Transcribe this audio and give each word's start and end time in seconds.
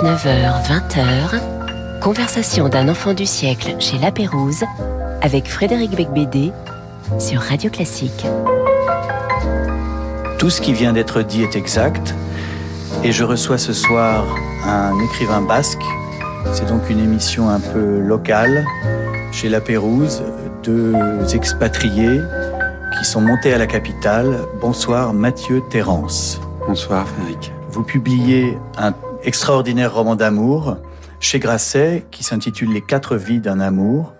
19h, 0.00 0.62
20h, 0.64 2.00
conversation 2.00 2.70
d'un 2.70 2.88
enfant 2.88 3.12
du 3.12 3.26
siècle 3.26 3.74
chez 3.80 3.98
La 3.98 4.10
Pérouse 4.10 4.64
avec 5.20 5.46
Frédéric 5.46 5.90
Becbédé 5.94 6.52
sur 7.18 7.42
Radio 7.42 7.68
Classique. 7.70 8.24
Tout 10.38 10.48
ce 10.48 10.62
qui 10.62 10.72
vient 10.72 10.94
d'être 10.94 11.20
dit 11.20 11.42
est 11.42 11.54
exact 11.54 12.14
et 13.04 13.12
je 13.12 13.24
reçois 13.24 13.58
ce 13.58 13.74
soir 13.74 14.24
un 14.64 14.98
écrivain 15.00 15.42
basque. 15.42 15.84
C'est 16.54 16.66
donc 16.66 16.88
une 16.88 17.00
émission 17.00 17.50
un 17.50 17.60
peu 17.60 18.00
locale 18.00 18.64
chez 19.32 19.50
La 19.50 19.60
Pérouse, 19.60 20.22
deux 20.62 20.94
expatriés 21.34 22.22
qui 22.98 23.04
sont 23.04 23.20
montés 23.20 23.52
à 23.52 23.58
la 23.58 23.66
capitale. 23.66 24.38
Bonsoir 24.62 25.12
Mathieu 25.12 25.62
Terrence. 25.68 26.40
Bonsoir 26.66 27.06
Frédéric. 27.06 27.52
Vous 27.68 27.82
publiez 27.82 28.56
un 28.78 28.92
extraordinaire 29.24 29.94
roman 29.94 30.16
d'amour 30.16 30.78
chez 31.20 31.38
Grasset 31.38 32.06
qui 32.10 32.24
s'intitule 32.24 32.72
Les 32.72 32.80
quatre 32.80 33.16
vies 33.16 33.40
d'un 33.40 33.60
amour. 33.60 34.14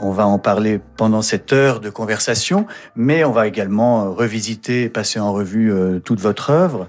On 0.00 0.10
va 0.10 0.26
en 0.26 0.38
parler 0.38 0.80
pendant 0.96 1.22
cette 1.22 1.52
heure 1.52 1.78
de 1.78 1.90
conversation, 1.90 2.66
mais 2.96 3.24
on 3.24 3.30
va 3.30 3.46
également 3.46 4.12
revisiter, 4.12 4.88
passer 4.88 5.20
en 5.20 5.32
revue 5.32 5.72
euh, 5.72 6.00
toute 6.00 6.20
votre 6.20 6.50
œuvre. 6.50 6.88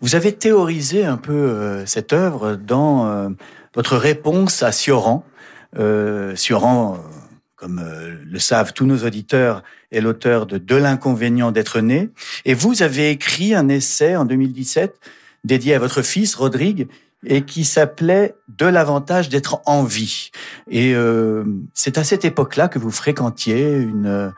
Vous 0.00 0.14
avez 0.14 0.32
théorisé 0.32 1.04
un 1.04 1.16
peu 1.16 1.32
euh, 1.32 1.84
cette 1.84 2.12
œuvre 2.12 2.54
dans 2.54 3.06
euh, 3.06 3.28
votre 3.74 3.96
réponse 3.96 4.62
à 4.62 4.72
Sioran. 4.72 5.24
Sioran, 6.36 6.98
comme 7.56 7.82
le 8.24 8.38
savent 8.38 8.72
tous 8.74 8.86
nos 8.86 8.98
auditeurs, 8.98 9.64
est 9.90 10.00
l'auteur 10.00 10.46
de 10.46 10.56
De 10.56 10.76
l'inconvénient 10.76 11.50
d'être 11.50 11.80
né. 11.80 12.10
Et 12.44 12.54
vous 12.54 12.84
avez 12.84 13.10
écrit 13.10 13.56
un 13.56 13.68
essai 13.68 14.14
en 14.14 14.24
2017 14.24 15.00
dédié 15.44 15.74
à 15.74 15.78
votre 15.78 16.02
fils, 16.02 16.34
Rodrigue, 16.34 16.88
et 17.26 17.42
qui 17.42 17.64
s'appelait 17.64 18.34
De 18.48 18.66
l'avantage 18.66 19.28
d'être 19.28 19.60
en 19.66 19.84
vie. 19.84 20.30
Et 20.70 20.94
euh, 20.94 21.44
c'est 21.72 21.96
à 21.98 22.04
cette 22.04 22.24
époque-là 22.24 22.68
que 22.68 22.78
vous 22.78 22.90
fréquentiez 22.90 23.72
une 23.72 24.06
euh, 24.06 24.30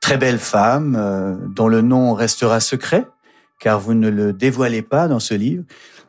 très 0.00 0.16
belle 0.16 0.38
femme 0.38 0.96
euh, 0.98 1.36
dont 1.48 1.68
le 1.68 1.82
nom 1.82 2.14
restera 2.14 2.60
secret, 2.60 3.06
car 3.58 3.78
vous 3.78 3.94
ne 3.94 4.08
le 4.08 4.32
dévoilez 4.32 4.82
pas 4.82 5.06
dans 5.06 5.20
ce 5.20 5.34
livre. 5.34 5.64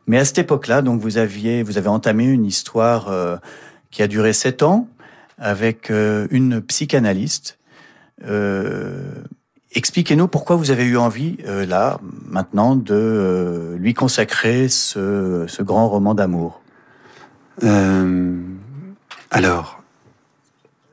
Mais 0.06 0.18
à 0.18 0.24
cette 0.24 0.38
époque-là, 0.38 0.82
donc 0.82 1.00
vous 1.00 1.18
aviez, 1.18 1.62
vous 1.62 1.78
avez 1.78 1.88
entamé 1.88 2.24
une 2.24 2.44
histoire 2.44 3.08
euh, 3.08 3.36
qui 3.90 4.02
a 4.02 4.08
duré 4.08 4.32
sept 4.32 4.62
ans 4.62 4.88
avec 5.38 5.90
euh, 5.90 6.26
une 6.30 6.60
psychanalyste. 6.60 7.58
Expliquez-nous 9.74 10.28
pourquoi 10.28 10.56
vous 10.56 10.70
avez 10.70 10.84
eu 10.84 10.98
envie, 10.98 11.38
euh, 11.46 11.64
là, 11.64 11.98
maintenant, 12.26 12.76
de 12.76 12.94
euh, 12.94 13.76
lui 13.78 13.94
consacrer 13.94 14.68
ce, 14.68 15.46
ce 15.48 15.62
grand 15.62 15.88
roman 15.88 16.14
d'amour? 16.14 16.60
Euh, 17.62 18.38
alors, 19.30 19.82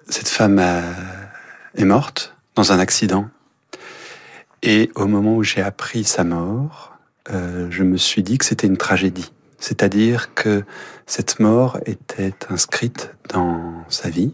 cette 0.08 0.30
femme 0.30 0.60
est 0.60 1.86
morte 1.86 2.38
dans 2.56 2.72
un 2.72 2.80
accident. 2.80 3.28
Et 4.64 4.92
au 4.96 5.08
moment 5.08 5.36
où 5.36 5.44
j'ai 5.44 5.62
appris 5.62 6.06
sa 6.06 6.24
mort, 6.24 6.98
je 7.30 7.84
me 7.84 7.98
suis 7.98 8.24
dit 8.24 8.38
que 8.38 8.46
c'était 8.46 8.66
une 8.66 8.78
tragédie. 8.78 9.32
C'est-à-dire 9.60 10.34
que 10.34 10.64
cette 11.06 11.40
mort 11.40 11.80
était 11.86 12.34
inscrite 12.50 13.14
dans 13.30 13.84
sa 13.90 14.10
vie 14.10 14.34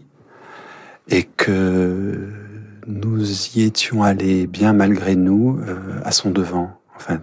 et 1.08 1.24
que 1.24 2.32
nous 2.86 3.22
y 3.56 3.62
étions 3.62 4.02
allés 4.02 4.46
bien 4.46 4.72
malgré 4.72 5.16
nous 5.16 5.58
euh, 5.66 6.00
à 6.04 6.12
son 6.12 6.30
devant. 6.30 6.70
Enfin, 6.96 7.20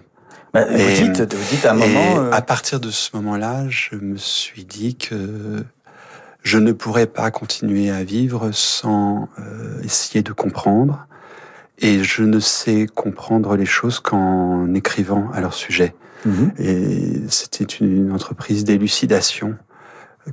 bah, 0.52 0.64
vous, 0.70 0.78
Et- 0.78 1.08
dites, 1.08 1.34
vous 1.34 1.50
dites 1.50 1.64
à 1.66 1.72
un 1.72 1.74
moment... 1.74 2.18
euh, 2.18 2.30
à 2.32 2.42
partir 2.42 2.80
de 2.80 2.90
ce 2.90 3.10
moment-là, 3.16 3.68
je 3.68 3.96
me 3.96 4.16
suis 4.16 4.64
dit 4.64 4.96
que 4.96 5.64
je 6.42 6.58
ne 6.58 6.72
pourrais 6.72 7.06
pas 7.06 7.30
continuer 7.30 7.90
à 7.90 8.04
vivre 8.04 8.50
sans 8.52 9.28
euh, 9.38 9.82
essayer 9.82 10.22
de 10.22 10.32
comprendre. 10.32 11.06
Et 11.78 12.04
je 12.04 12.22
ne 12.22 12.38
sais 12.38 12.86
comprendre 12.86 13.56
les 13.56 13.66
choses 13.66 13.98
qu'en 13.98 14.72
écrivant 14.74 15.28
à 15.32 15.40
leur 15.40 15.54
sujet. 15.54 15.94
mhm. 16.24 16.52
Et 16.58 17.22
c'était 17.28 17.64
une 17.64 18.12
entreprise 18.12 18.64
d'élucidation 18.64 19.56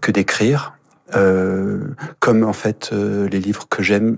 que 0.01 0.11
d'écrire. 0.11 0.73
Euh, 1.15 1.79
comme 2.19 2.43
en 2.45 2.53
fait 2.53 2.91
euh, 2.93 3.27
les 3.27 3.39
livres 3.41 3.67
que 3.67 3.83
j'aime 3.83 4.17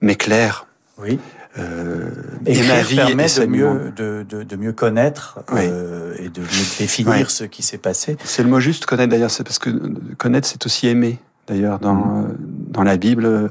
m'éclairent. 0.00 0.66
Oui. 0.98 1.18
Euh, 1.58 2.10
Écrire 2.46 2.68
ma 2.74 2.82
vie 2.82 2.96
permet 2.96 3.26
et 3.26 3.40
de 3.40 3.46
mieux, 3.46 3.92
de, 3.96 4.24
de, 4.28 4.42
de 4.44 4.56
mieux 4.56 4.72
connaître 4.72 5.40
Oui. 5.52 5.62
euh, 5.64 6.14
et 6.18 6.28
de 6.28 6.40
mieux 6.40 6.46
définir 6.78 7.12
Oui. 7.12 7.24
ce 7.28 7.44
qui 7.44 7.62
s'est 7.62 7.78
passé. 7.78 8.16
C'est 8.24 8.42
le 8.44 8.48
mot 8.48 8.60
juste, 8.60 8.86
connaître 8.86 9.10
d'ailleurs, 9.10 9.30
c'est 9.32 9.42
parce 9.44 9.58
que 9.58 9.70
connaître, 10.16 10.46
c'est 10.46 10.64
aussi 10.66 10.86
aimer. 10.86 11.18
D'ailleurs, 11.48 11.80
dans, 11.80 11.94
Mm. 11.94 12.24
euh, 12.26 12.34
dans 12.38 12.84
la 12.84 12.96
Bible, 12.96 13.24
euh, 13.26 13.48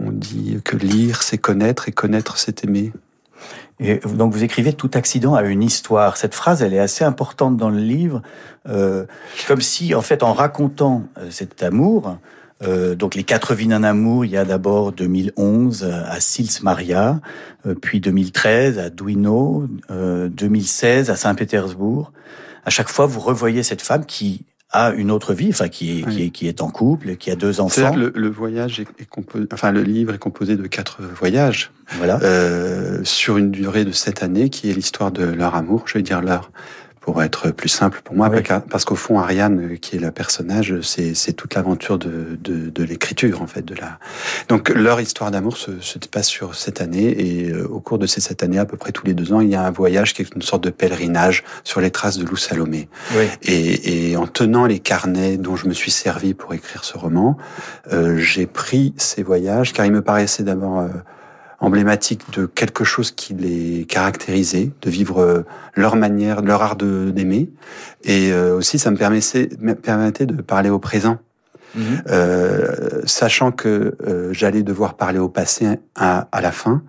on 0.00 0.12
dit 0.12 0.58
que 0.64 0.76
lire, 0.76 1.22
c'est 1.24 1.38
connaître, 1.38 1.88
et 1.88 1.92
connaître, 1.92 2.36
c'est 2.38 2.62
aimer. 2.64 2.92
Et 3.80 3.96
donc 3.96 4.32
vous 4.32 4.44
écrivez 4.44 4.72
tout 4.72 4.90
accident 4.94 5.34
a 5.34 5.42
une 5.42 5.62
histoire. 5.64 6.16
Cette 6.16 6.36
phrase, 6.36 6.62
elle 6.62 6.72
est 6.74 6.78
assez 6.78 7.02
importante 7.04 7.56
dans 7.56 7.70
le 7.70 7.78
livre, 7.80 8.22
euh, 8.68 9.06
comme 9.48 9.60
si 9.60 9.92
en 9.96 10.02
fait 10.02 10.22
en 10.22 10.32
racontant 10.34 11.02
euh, 11.18 11.30
cet 11.30 11.64
amour, 11.64 12.16
euh, 12.62 12.94
donc 12.94 13.14
les 13.14 13.24
quatre 13.24 13.54
vies 13.54 13.66
d'un 13.66 13.82
amour, 13.84 14.24
il 14.24 14.30
y 14.30 14.36
a 14.36 14.44
d'abord 14.44 14.92
2011 14.92 15.84
à 15.84 16.20
Sils 16.20 16.62
Maria, 16.62 17.20
euh, 17.66 17.74
puis 17.74 18.00
2013 18.00 18.78
à 18.78 18.90
Duino, 18.90 19.66
euh, 19.90 20.28
2016 20.28 21.10
à 21.10 21.16
Saint-Pétersbourg. 21.16 22.12
À 22.64 22.70
chaque 22.70 22.88
fois, 22.88 23.06
vous 23.06 23.20
revoyez 23.20 23.62
cette 23.62 23.82
femme 23.82 24.06
qui 24.06 24.44
a 24.74 24.90
une 24.92 25.10
autre 25.10 25.34
vie, 25.34 25.50
enfin 25.50 25.68
qui 25.68 25.98
est, 25.98 26.02
qui 26.02 26.06
Oui. 26.16 26.22
est, 26.22 26.30
qui 26.30 26.48
est 26.48 26.62
en 26.62 26.70
couple, 26.70 27.16
qui 27.16 27.30
a 27.30 27.36
deux 27.36 27.60
enfants. 27.60 27.94
le, 27.94 28.10
le 28.14 28.28
voyage 28.30 28.80
est, 28.80 28.86
est 28.98 29.04
composé, 29.06 29.46
enfin, 29.52 29.70
le 29.70 29.82
livre 29.82 30.14
est 30.14 30.18
composé 30.18 30.56
de 30.56 30.66
quatre 30.66 31.02
voyages, 31.02 31.70
Voilà. 31.98 32.18
euh, 32.22 33.00
sur 33.04 33.36
une 33.36 33.50
durée 33.50 33.84
de 33.84 33.92
sept 33.92 34.22
années, 34.22 34.48
qui 34.48 34.70
est 34.70 34.72
l'histoire 34.72 35.12
de 35.12 35.24
leur 35.24 35.54
amour, 35.56 35.82
je 35.86 35.94
vais 35.98 36.02
dire 36.02 36.22
leur, 36.22 36.50
pour 37.02 37.20
être 37.22 37.50
plus 37.50 37.68
simple 37.68 38.00
pour 38.04 38.14
moi, 38.14 38.28
Oui. 38.32 38.38
parce- 38.70 38.84
qu'au 38.84 38.94
fond, 38.94 39.18
Ariane, 39.18 39.72
euh, 39.72 39.76
qui 39.76 39.96
est 39.96 39.98
le 39.98 40.12
personnage, 40.12 40.80
c'est 40.82 41.14
c'est 41.14 41.32
toute 41.32 41.54
l'aventure 41.54 41.98
de, 41.98 42.38
de, 42.40 42.70
de 42.70 42.82
l'écriture, 42.84 43.42
en 43.42 43.48
fait, 43.48 43.62
de 43.64 43.74
la. 43.74 43.98
Donc, 44.48 44.68
leur 44.70 45.00
histoire 45.00 45.32
d'amour 45.32 45.56
se, 45.56 45.80
se 45.80 45.98
passe 45.98 46.28
sur 46.28 46.54
cette 46.54 46.80
année, 46.80 47.08
et 47.10 47.50
euh, 47.50 47.66
au 47.66 47.80
cours 47.80 47.98
de 47.98 48.06
ces 48.06 48.20
sept 48.20 48.44
années, 48.44 48.58
à 48.58 48.64
peu 48.66 48.76
près 48.76 48.92
tous 48.92 49.04
les 49.04 49.14
deux 49.14 49.32
ans, 49.32 49.40
il 49.40 49.48
y 49.48 49.56
a 49.56 49.62
un 49.66 49.70
voyage 49.72 50.14
qui 50.14 50.22
est 50.22 50.34
une 50.34 50.42
sorte 50.42 50.62
de 50.62 50.70
pèlerinage 50.70 51.42
sur 51.64 51.80
les 51.80 51.90
traces 51.90 52.18
de 52.18 52.24
Lou 52.24 52.36
Salomé. 52.36 52.88
Oui. 53.16 53.24
Et, 53.42 54.10
et 54.12 54.16
en 54.16 54.28
tenant 54.28 54.66
les 54.66 54.78
carnets 54.78 55.36
dont 55.38 55.56
je 55.56 55.66
me 55.66 55.74
suis 55.74 55.90
servi 55.90 56.34
pour 56.34 56.54
écrire 56.54 56.84
ce 56.84 56.96
roman, 56.96 57.36
euh, 57.92 58.16
j'ai 58.18 58.46
pris 58.46 58.94
ces 58.96 59.24
voyages, 59.24 59.72
car 59.72 59.86
il 59.86 59.92
me 59.92 60.02
paraissait 60.02 60.44
d'abord 60.44 60.78
euh, 60.78 60.88
emblématique 61.62 62.22
de 62.32 62.44
quelque 62.44 62.84
chose 62.84 63.12
qui 63.12 63.34
les 63.34 63.86
caractérisait, 63.86 64.70
de 64.82 64.90
vivre 64.90 65.22
euh, 65.22 65.46
leur 65.74 65.96
manière, 65.96 66.42
leur 66.42 66.60
art 66.60 66.76
d'aimer. 66.76 67.48
Et 68.04 68.32
euh, 68.32 68.56
aussi, 68.56 68.78
ça 68.78 68.90
me 68.90 68.96
permettait, 68.96 69.48
me 69.60 69.74
permettait 69.74 70.26
de 70.26 70.42
parler 70.42 70.68
au 70.68 70.78
présent. 70.78 71.18
Mhm. 71.74 72.02
Euh, 72.10 73.00
sachant 73.06 73.50
que 73.50 73.94
euh, 74.06 74.32
j'allais 74.32 74.62
devoir 74.62 74.94
parler 74.94 75.18
au 75.18 75.28
passé 75.28 75.78
à, 75.94 76.28
à 76.32 76.40
la 76.40 76.52
fin. 76.52 76.82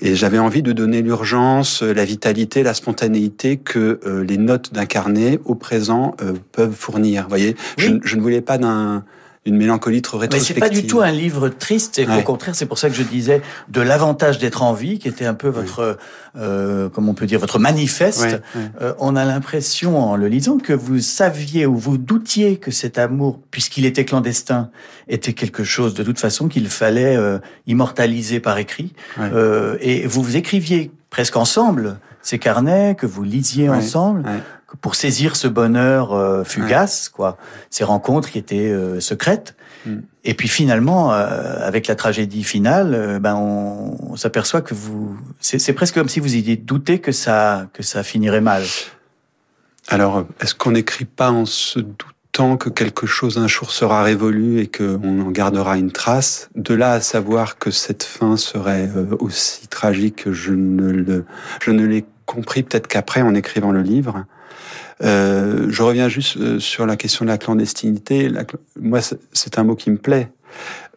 Et 0.00 0.14
j'avais 0.14 0.38
envie 0.38 0.62
de 0.62 0.72
donner 0.72 1.00
l'urgence, 1.00 1.82
la 1.82 2.04
vitalité, 2.04 2.62
la 2.62 2.74
spontanéité 2.74 3.56
que 3.56 4.00
euh, 4.04 4.24
les 4.24 4.36
notes 4.36 4.72
d'un 4.72 4.84
carnet 4.84 5.38
au 5.44 5.54
présent 5.54 6.16
peuvent 6.52 6.74
fournir. 6.74 7.24
Vous 7.24 7.28
voyez, 7.28 7.56
je 7.78 7.90
ne 7.90 8.20
voulais 8.20 8.42
pas 8.42 8.58
d'un 8.58 9.04
d'une 9.46 9.56
mélancolie 9.56 10.02
trop 10.02 10.18
Mais 10.18 10.22
rétrospective. 10.22 10.54
c'est 10.56 10.60
pas 10.60 10.68
du 10.68 10.86
tout 10.88 11.00
un 11.00 11.12
livre 11.12 11.48
triste, 11.48 11.98
et 12.00 12.06
au 12.06 12.10
Ouais. 12.10 12.24
contraire, 12.24 12.54
c'est 12.56 12.66
pour 12.66 12.78
ça 12.78 12.88
que 12.90 12.96
je 12.96 13.04
disais 13.04 13.40
de 13.68 13.80
l'avantage 13.80 14.38
d'être 14.38 14.62
en 14.62 14.72
vie, 14.72 14.98
qui 14.98 15.06
était 15.06 15.24
un 15.24 15.34
peu 15.34 15.48
votre, 15.48 15.96
euh, 16.36 16.88
comment 16.88 17.12
on 17.12 17.14
peut 17.14 17.26
dire, 17.26 17.38
votre 17.38 17.60
manifeste. 17.60 18.22
Ouais, 18.22 18.32
ouais. 18.56 18.70
Euh, 18.82 18.92
on 18.98 19.14
a 19.14 19.24
l'impression, 19.24 19.98
en 19.98 20.16
le 20.16 20.26
lisant, 20.26 20.58
que 20.58 20.72
vous 20.72 20.98
saviez 20.98 21.64
ou 21.64 21.76
vous 21.76 21.96
doutiez 21.96 22.56
que 22.56 22.72
cet 22.72 22.98
amour, 22.98 23.38
puisqu'il 23.52 23.84
était 23.86 24.04
clandestin, 24.04 24.70
était 25.08 25.32
quelque 25.32 25.62
chose 25.62 25.94
de 25.94 26.02
toute 26.02 26.18
façon 26.18 26.48
qu'il 26.48 26.68
fallait 26.68 27.16
euh, 27.16 27.38
immortaliser 27.68 28.40
par 28.40 28.58
écrit. 28.58 28.92
Ouais. 29.16 29.30
Euh, 29.32 29.76
et 29.80 30.06
vous 30.08 30.22
vous 30.22 30.36
écriviez 30.36 30.90
presque 31.10 31.36
ensemble 31.36 31.98
ces 32.20 32.40
carnets, 32.40 32.96
que 32.98 33.06
vous 33.06 33.22
lisiez 33.22 33.70
Ouais, 33.70 33.76
ensemble, 33.76 34.22
ouais. 34.26 34.40
Pour 34.80 34.94
saisir 34.94 35.36
ce 35.36 35.46
bonheur 35.46 36.12
euh, 36.12 36.44
fugace, 36.44 37.08
quoi, 37.08 37.36
ces 37.70 37.84
rencontres 37.84 38.30
qui 38.30 38.38
étaient 38.38 38.70
euh, 38.70 39.00
secrètes. 39.00 39.54
Mm. 39.86 39.98
Et 40.24 40.34
puis 40.34 40.48
finalement, 40.48 41.12
euh, 41.12 41.66
avec 41.66 41.86
la 41.86 41.94
tragédie 41.94 42.42
finale, 42.42 43.20
ben 43.20 43.36
on, 43.36 43.96
on 44.12 44.16
s'aperçoit 44.16 44.62
que 44.62 44.74
vous, 44.74 45.16
c'est 45.40 45.72
presque 45.72 45.94
comme 45.94 46.08
si 46.08 46.18
vous 46.18 46.34
ayez 46.34 46.56
douté 46.56 46.98
que 46.98 47.12
ça 47.12 47.68
que 47.72 47.82
ça 47.82 48.02
finirait 48.02 48.40
mal. 48.40 48.64
Alors, 49.88 50.26
est-ce 50.40 50.54
qu'on 50.56 50.72
n'écrit 50.72 51.04
pas 51.04 51.30
en 51.30 51.46
se 51.46 51.78
doutant 51.78 52.56
que 52.56 52.68
quelque 52.68 53.06
chose 53.06 53.38
un 53.38 53.46
jour 53.46 53.70
sera 53.70 54.02
révolu 54.02 54.58
et 54.58 54.66
qu'on 54.66 55.20
en 55.20 55.30
gardera 55.30 55.78
une 55.78 55.92
trace? 55.92 56.50
De 56.56 56.74
là 56.74 56.92
à 56.92 57.00
savoir 57.00 57.58
que 57.58 57.70
cette 57.70 58.02
fin 58.02 58.36
serait 58.36 58.90
aussi 59.20 59.68
tragique, 59.68 60.28
je 60.32 60.52
ne 60.52 60.90
le, 60.90 61.24
je 61.62 61.70
ne 61.70 61.86
l'ai 61.86 62.04
compris 62.24 62.64
peut-être 62.64 62.88
qu'après, 62.88 63.22
en 63.22 63.34
écrivant 63.36 63.70
le 63.70 63.82
livre. 63.82 64.24
Euh, 65.02 65.66
je 65.68 65.82
reviens 65.82 66.08
juste 66.08 66.36
euh, 66.38 66.58
sur 66.58 66.86
la 66.86 66.96
question 66.96 67.24
de 67.24 67.30
la 67.30 67.38
clandestinité. 67.38 68.30
moi, 68.80 69.00
c'est 69.32 69.58
un 69.58 69.64
mot 69.64 69.76
qui 69.76 69.90
me 69.90 69.98
plaît. 69.98 70.30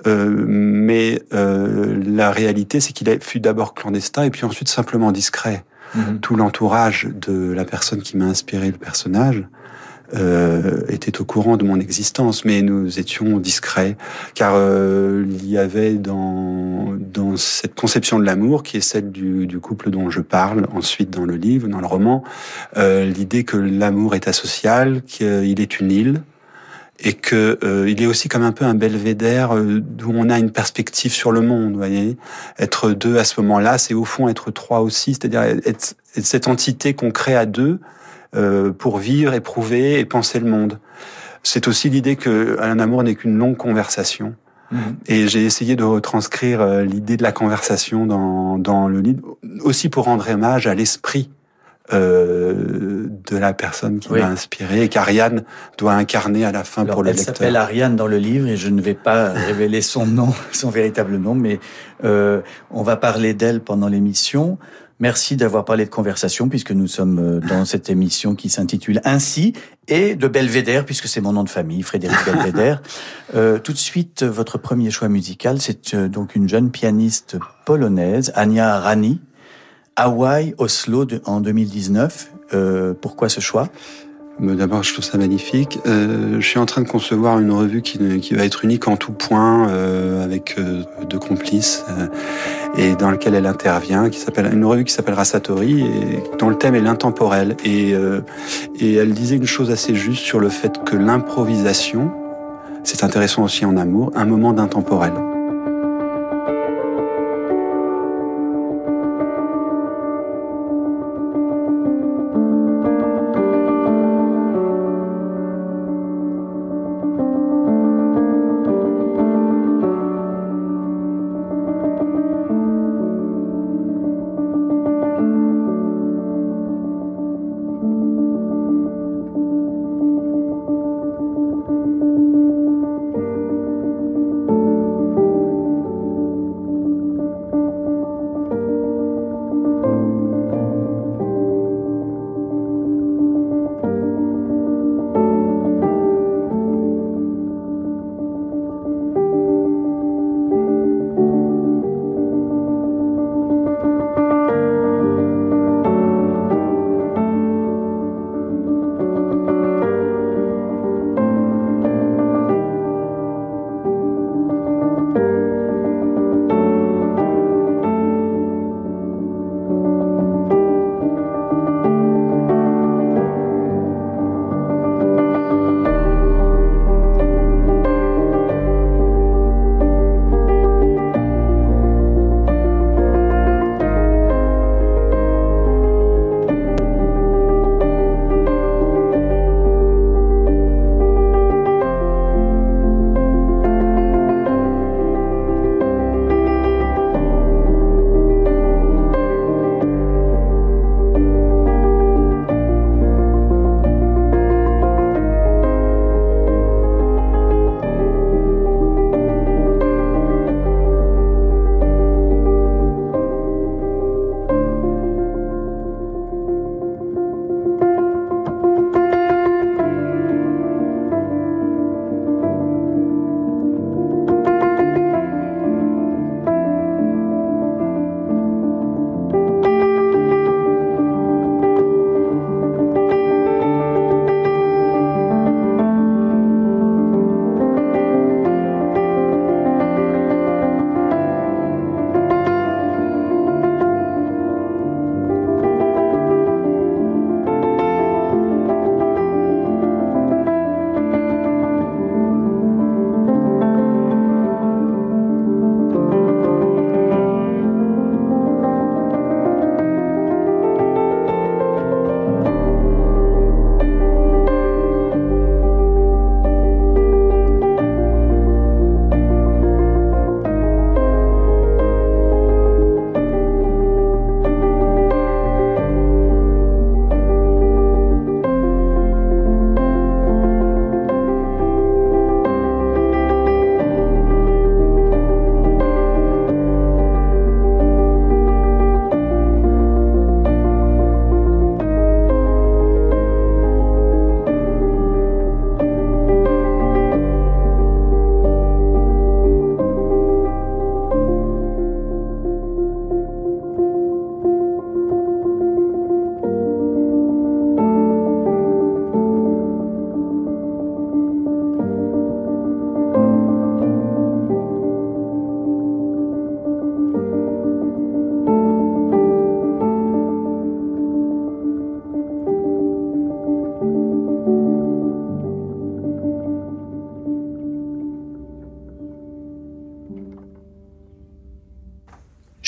Euh, 0.07 0.46
mais 0.48 1.22
euh, 1.34 2.01
la 2.06 2.31
réalité, 2.31 2.80
c'est 2.80 2.94
qu'il 2.94 3.10
fut 3.22 3.40
d'abord 3.40 3.74
clandestin 3.74 4.24
et 4.24 4.30
puis 4.30 4.46
ensuite 4.46 4.69
simplement 4.69 5.12
discret. 5.12 5.66
Mhm. 5.96 6.19
Tout 6.19 6.36
l'entourage 6.36 7.10
de 7.13 7.51
la 7.51 7.66
personne 7.66 8.01
qui 8.01 8.16
m'a 8.16 8.25
inspiré 8.25 8.68
le 8.68 8.78
personnage 8.78 9.44
euh, 10.15 10.81
était 10.89 11.21
au 11.21 11.25
courant 11.25 11.57
de 11.57 11.63
mon 11.63 11.79
existence, 11.79 12.45
mais 12.45 12.61
nous 12.61 13.00
étions 13.00 13.38
discrets, 13.38 13.95
car 14.33 14.53
euh, 14.56 15.25
il 15.29 15.50
y 15.50 15.57
avait 15.57 15.94
dans, 15.94 16.95
dans 17.00 17.38
cette 17.38 17.75
conception 17.75 18.19
de 18.19 18.25
l'amour, 18.25 18.63
qui 18.63 18.77
est 18.77 18.81
celle 18.81 19.11
du, 19.11 19.47
du, 19.47 19.59
couple 19.59 19.89
dont 19.89 20.09
je 20.09 20.21
parle 20.21 20.67
ensuite 20.73 21.09
dans 21.09 21.25
le 21.25 21.35
livre, 21.35 21.67
dans 21.67 21.79
le 21.79 21.88
roman, 21.88 22.23
euh, 22.77 23.06
l'idée 23.06 23.44
que 23.44 23.57
l'amour 23.57 24.15
est 24.15 24.27
asocial, 24.27 25.01
qu'il 25.03 25.61
est 25.61 25.79
une 25.79 25.91
île, 25.91 26.21
et 27.01 27.13
que 27.13 27.57
euh, 27.63 27.89
il 27.89 28.01
est 28.01 28.05
aussi 28.05 28.27
comme 28.27 28.44
un 28.44 28.51
peu 28.51 28.65
un 28.65 28.75
belvédère 28.75 29.55
euh, 29.55 29.79
d'où 29.81 30.12
on 30.13 30.29
a 30.29 30.38
une 30.38 30.51
perspective 30.51 31.12
sur 31.12 31.31
le 31.31 31.41
monde. 31.41 31.75
Voyez, 31.75 32.17
être 32.57 32.91
deux 32.91 33.17
à 33.17 33.23
ce 33.23 33.39
moment-là, 33.41 33.77
c'est 33.77 33.94
au 33.94 34.05
fond 34.05 34.27
être 34.27 34.51
trois 34.51 34.81
aussi, 34.81 35.13
c'est-à-dire 35.13 35.44
être, 35.44 35.95
cette 36.13 36.47
entité 36.47 36.94
qu'on 36.94 37.12
crée 37.12 37.35
à 37.35 37.45
deux 37.45 37.79
euh, 38.35 38.71
pour 38.71 38.97
vivre, 38.97 39.33
éprouver 39.33 39.99
et 39.99 40.05
penser 40.05 40.39
le 40.39 40.49
monde. 40.49 40.79
C'est 41.43 41.67
aussi 41.67 41.89
l'idée 41.89 42.15
que 42.15 42.57
un 42.61 42.79
amour 42.79 43.03
n'est 43.03 43.15
qu'une 43.15 43.37
longue 43.37 43.57
conversation. 43.57 44.35
Mm-hmm. 44.71 44.77
Et 45.07 45.27
j'ai 45.27 45.45
essayé 45.45 45.75
de 45.75 45.83
retranscrire 45.83 46.61
euh, 46.61 46.83
l'idée 46.83 47.17
de 47.17 47.23
la 47.23 47.31
conversation 47.31 48.05
dans, 48.05 48.57
dans 48.57 48.87
le 48.87 49.01
livre, 49.01 49.37
aussi 49.61 49.89
pour 49.89 50.05
rendre 50.05 50.29
hommage 50.29 50.67
à 50.67 50.75
l'esprit 50.75 51.29
euh, 51.91 53.07
de 53.31 53.35
la 53.35 53.53
personne 53.53 53.99
qui 53.99 54.13
m'a 54.13 54.27
inspiré 54.27 54.83
et 54.83 54.89
qu'Ariane 54.89 55.43
doit 55.79 55.93
incarner 55.93 56.45
à 56.45 56.51
la 56.51 56.63
fin 56.63 56.85
pour 56.85 57.01
le 57.01 57.09
lecteur. 57.09 57.29
Elle 57.29 57.35
s'appelle 57.35 57.55
Ariane 57.55 57.95
dans 57.95 58.05
le 58.05 58.17
livre 58.17 58.47
et 58.47 58.57
je 58.57 58.69
ne 58.69 58.79
vais 58.79 58.93
pas 58.93 59.29
révéler 59.33 59.81
son 59.81 60.05
nom, 60.05 60.31
son 60.51 60.69
véritable 60.69 61.17
nom, 61.17 61.33
mais 61.33 61.59
euh, 62.03 62.41
on 62.69 62.83
va 62.83 62.95
parler 62.95 63.33
d'elle 63.33 63.61
pendant 63.61 63.87
l'émission. 63.87 64.59
Merci 65.00 65.38
d'avoir 65.38 65.63
parlé 65.63 65.86
de 65.86 65.90
conversation 65.90 66.50
puisque 66.50 66.72
nous 66.72 66.88
sommes 66.88 67.19
euh, 67.19 67.40
dans 67.40 67.63
cette 67.63 67.90
émission 67.90 68.36
qui 68.36 68.50
s'intitule 68.50 69.00
Ainsi 69.06 69.54
et 69.88 70.16
de 70.16 70.28
Belvédère 70.28 70.86
puisque 70.86 71.07
c'est 71.07 71.22
mon 71.22 71.34
nom 71.34 71.44
de 71.44 71.50
famille, 71.50 71.81
Frédéric 71.84 72.18
Belvédère. 72.25 72.81
euh, 73.36 73.60
tout 73.60 73.72
de 73.72 73.78
suite, 73.78 74.24
votre 74.24 74.57
premier 74.57 74.92
choix 74.92 75.07
musical, 75.07 75.62
c'est 75.62 75.94
euh, 75.94 76.10
donc 76.10 76.36
une 76.36 76.50
jeune 76.50 76.69
pianiste 76.69 77.38
polonaise, 77.66 78.34
Ania 78.36 78.80
Rani, 78.80 79.22
Hawaï, 79.96 80.54
Oslo 80.57 81.06
en 81.25 81.42
2019. 81.42 82.31
Euh, 82.54 82.94
pourquoi 82.94 83.30
ce 83.30 83.42
choix? 83.42 83.69
D'abord, 84.41 84.83
je 84.83 84.94
trouve 84.94 85.03
ça 85.03 85.18
magnifique. 85.18 85.80
Euh, 85.86 86.39
je 86.39 86.47
suis 86.47 86.59
en 86.59 86.65
train 86.65 86.81
de 86.81 86.88
concevoir 86.88 87.39
une 87.39 87.51
revue 87.51 87.81
qui, 87.81 88.19
qui 88.19 88.33
va 88.33 88.45
être 88.45 88.63
unique 88.63 88.88
en 88.88 88.95
tout 88.95 89.12
point, 89.12 89.68
euh, 89.68 90.24
avec 90.24 90.56
euh, 90.57 90.83
deux 91.09 91.19
complices, 91.19 91.83
euh, 91.89 92.07
et 92.77 92.95
dans 92.95 93.12
lequel 93.12 93.36
elle 93.36 93.45
intervient, 93.45 94.09
qui 94.09 94.18
s'appelle 94.18 94.50
une 94.53 94.63
revue 94.63 94.86
qui 94.86 94.94
s'appellera 94.94 95.25
Satori, 95.25 95.81
et 95.81 96.24
dont 96.39 96.50
le 96.50 96.57
thème 96.57 96.75
est 96.75 96.81
l'intemporel. 96.81 97.57
Et, 97.65 97.94
euh, 97.94 98.21
et 98.80 98.94
elle 98.94 99.12
disait 99.12 99.36
une 99.36 99.45
chose 99.45 99.71
assez 99.71 99.94
juste 99.94 100.24
sur 100.24 100.39
le 100.39 100.47
fait 100.47 100.83
que 100.86 100.95
l'improvisation, 100.95 102.09
c'est 102.86 103.03
intéressant 103.03 103.44
aussi 103.44 103.65
en 103.65 103.75
amour, 103.75 104.12
un 104.15 104.25
moment 104.25 104.53
d'intemporel. 104.53 105.13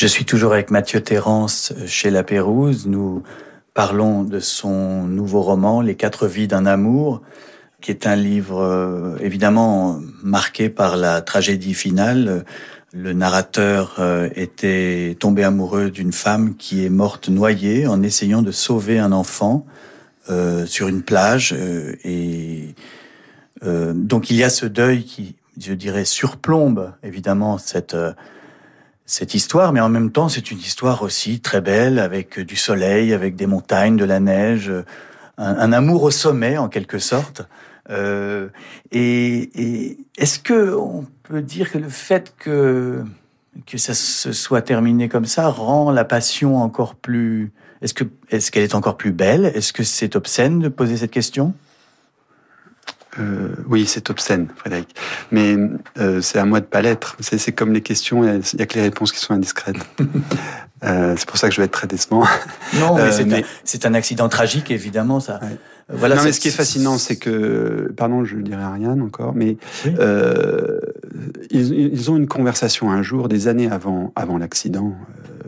Je 0.01 0.07
suis 0.07 0.25
toujours 0.25 0.53
avec 0.53 0.71
Mathieu 0.71 0.99
Terrence 0.99 1.73
chez 1.85 2.09
La 2.09 2.23
Pérouse. 2.23 2.87
Nous 2.87 3.21
parlons 3.75 4.23
de 4.23 4.39
son 4.39 5.03
nouveau 5.03 5.43
roman, 5.43 5.79
Les 5.79 5.93
quatre 5.93 6.25
vies 6.25 6.47
d'un 6.47 6.65
amour, 6.65 7.21
qui 7.81 7.91
est 7.91 8.07
un 8.07 8.15
livre 8.15 8.63
euh, 8.63 9.15
évidemment 9.21 9.99
marqué 10.23 10.69
par 10.69 10.97
la 10.97 11.21
tragédie 11.21 11.75
finale. 11.75 12.45
Le 12.93 13.13
narrateur 13.13 13.97
euh, 13.99 14.27
était 14.33 15.15
tombé 15.19 15.43
amoureux 15.43 15.91
d'une 15.91 16.13
femme 16.13 16.55
qui 16.55 16.83
est 16.83 16.89
morte 16.89 17.29
noyée 17.29 17.85
en 17.85 18.01
essayant 18.01 18.41
de 18.41 18.51
sauver 18.51 18.97
un 18.97 19.11
enfant 19.11 19.67
euh, 20.31 20.65
sur 20.65 20.87
une 20.87 21.03
plage. 21.03 21.53
et 22.03 22.73
donc 23.63 24.31
il 24.31 24.37
y 24.37 24.43
a 24.43 24.49
ce 24.49 24.65
deuil 24.65 25.03
qui, 25.03 25.35
je 25.59 25.73
dirais, 25.73 26.05
surplombe 26.05 26.91
évidemment 27.03 27.59
cette 27.59 27.95
cette 29.11 29.33
histoire, 29.33 29.73
mais 29.73 29.81
en 29.81 29.89
même 29.89 30.09
temps, 30.09 30.29
c'est 30.29 30.51
une 30.51 30.59
histoire 30.59 31.03
aussi 31.03 31.41
très 31.41 31.59
belle, 31.59 31.99
avec 31.99 32.39
du 32.39 32.55
soleil, 32.55 33.13
avec 33.13 33.35
des 33.35 33.45
montagnes, 33.45 33.97
de 33.97 34.05
la 34.05 34.21
neige, 34.21 34.71
un, 35.37 35.73
amour 35.73 36.03
au 36.03 36.11
sommet, 36.11 36.57
en 36.57 36.69
quelque 36.69 36.97
sorte. 36.97 37.41
Euh, 37.89 38.47
et, 38.93 39.97
est-ce 40.17 40.39
que 40.39 40.73
on 40.75 41.05
peut 41.23 41.41
dire 41.41 41.69
que 41.71 41.77
le 41.77 41.89
fait 41.89 42.33
que 42.37 43.03
que 43.65 43.77
ça 43.77 43.93
se 43.93 44.31
soit 44.31 44.61
terminé 44.61 45.09
comme 45.09 45.25
ça 45.25 45.49
rend 45.49 45.91
la 45.91 46.05
passion 46.05 46.55
encore 46.63 46.95
plus 46.95 47.51
Est-ce 47.81 47.93
que 47.93 48.05
est-ce 48.29 48.49
qu'elle 48.49 48.63
est 48.63 48.75
encore 48.75 48.95
plus 48.95 49.11
belle? 49.11 49.51
Est-ce 49.53 49.73
que 49.73 49.83
c'est 49.83 50.15
obscène 50.15 50.59
de 50.59 50.69
poser 50.69 50.95
cette 50.95 51.11
question? 51.11 51.53
Euh, 53.19 53.55
oui, 53.67 53.85
c'est 53.85 54.09
obscène, 54.09 54.47
Frédéric. 54.55 54.95
Mais 55.31 55.57
euh, 55.99 56.21
c'est 56.21 56.39
à 56.39 56.45
moi 56.45 56.59
de 56.59 56.65
pas 56.65 56.81
l'être. 56.81 57.17
C'est 57.19 57.51
comme 57.51 57.73
les 57.73 57.81
questions, 57.81 58.23
il 58.23 58.41
n'y 58.55 58.61
a, 58.61 58.65
que 58.65 58.75
les 58.75 58.81
réponses 58.81 59.11
qui 59.11 59.19
sont 59.19 59.33
indiscrètes. 59.33 59.75
euh, 60.83 61.15
c'est 61.17 61.27
pour 61.27 61.37
ça 61.37 61.49
que 61.49 61.53
je 61.53 61.61
vais 61.61 61.65
être 61.65 61.71
très 61.71 61.87
décevant. 61.87 62.23
Non, 62.75 62.95
mais 63.27 63.43
c'est 63.63 63.85
un, 63.85 63.93
accident 63.93 64.29
tragique, 64.29 64.71
évidemment. 64.71 65.19
Ça. 65.19 65.39
Voilà, 65.89 66.15
non, 66.15 66.23
mais 66.23 66.31
ce 66.31 66.39
qui 66.39 66.47
est 66.47 66.51
fascinant, 66.51 66.97
c'est 66.97 67.17
que, 67.17 67.93
pardon, 67.97 68.23
je 68.23 68.37
ne 68.37 68.43
dirai 68.43 68.65
rien 68.65 68.99
encore, 69.01 69.33
mais 69.35 69.57
ils, 71.49 72.11
ont 72.11 72.17
une 72.17 72.27
conversation 72.27 72.91
un 72.91 73.01
jour, 73.01 73.27
des 73.27 73.47
années 73.47 73.69
avant, 73.69 74.11
avant 74.15 74.37
l'accident, 74.37 74.95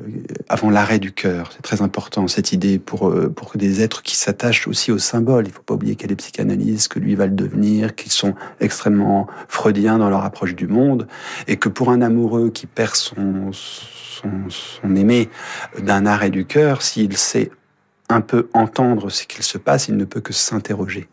euh, 0.07 0.21
avant 0.49 0.69
l'arrêt 0.69 0.99
du 0.99 1.11
cœur. 1.11 1.51
C'est 1.53 1.61
très 1.61 1.81
important 1.81 2.27
cette 2.27 2.51
idée 2.51 2.79
pour 2.79 3.09
euh, 3.09 3.29
pour 3.29 3.53
des 3.55 3.81
êtres 3.81 4.01
qui 4.01 4.15
s'attachent 4.15 4.67
aussi 4.67 4.91
au 4.91 4.97
symbole. 4.97 5.45
Il 5.45 5.49
ne 5.49 5.53
faut 5.53 5.63
pas 5.63 5.73
oublier 5.73 5.95
qu'elle 5.95 6.11
est 6.11 6.17
psychanalyste, 6.17 6.89
que 6.89 6.99
lui 6.99 7.15
va 7.15 7.27
le 7.27 7.33
devenir, 7.33 7.95
qu'ils 7.95 8.11
sont 8.11 8.35
extrêmement 8.59 9.27
freudiens 9.47 9.97
dans 9.97 10.09
leur 10.09 10.23
approche 10.23 10.55
du 10.55 10.67
monde, 10.67 11.07
et 11.47 11.57
que 11.57 11.69
pour 11.69 11.89
un 11.89 12.01
amoureux 12.01 12.49
qui 12.49 12.67
perd 12.67 12.95
son 12.95 13.51
son, 13.51 14.29
son 14.49 14.95
aimé 14.95 15.29
d'un 15.79 16.05
arrêt 16.05 16.29
du 16.29 16.45
cœur, 16.45 16.81
s'il 16.81 17.17
sait 17.17 17.51
un 18.09 18.21
peu 18.21 18.49
entendre 18.53 19.09
ce 19.09 19.25
qu'il 19.25 19.43
se 19.43 19.57
passe, 19.57 19.87
il 19.87 19.97
ne 19.97 20.05
peut 20.05 20.21
que 20.21 20.33
s'interroger. 20.33 21.07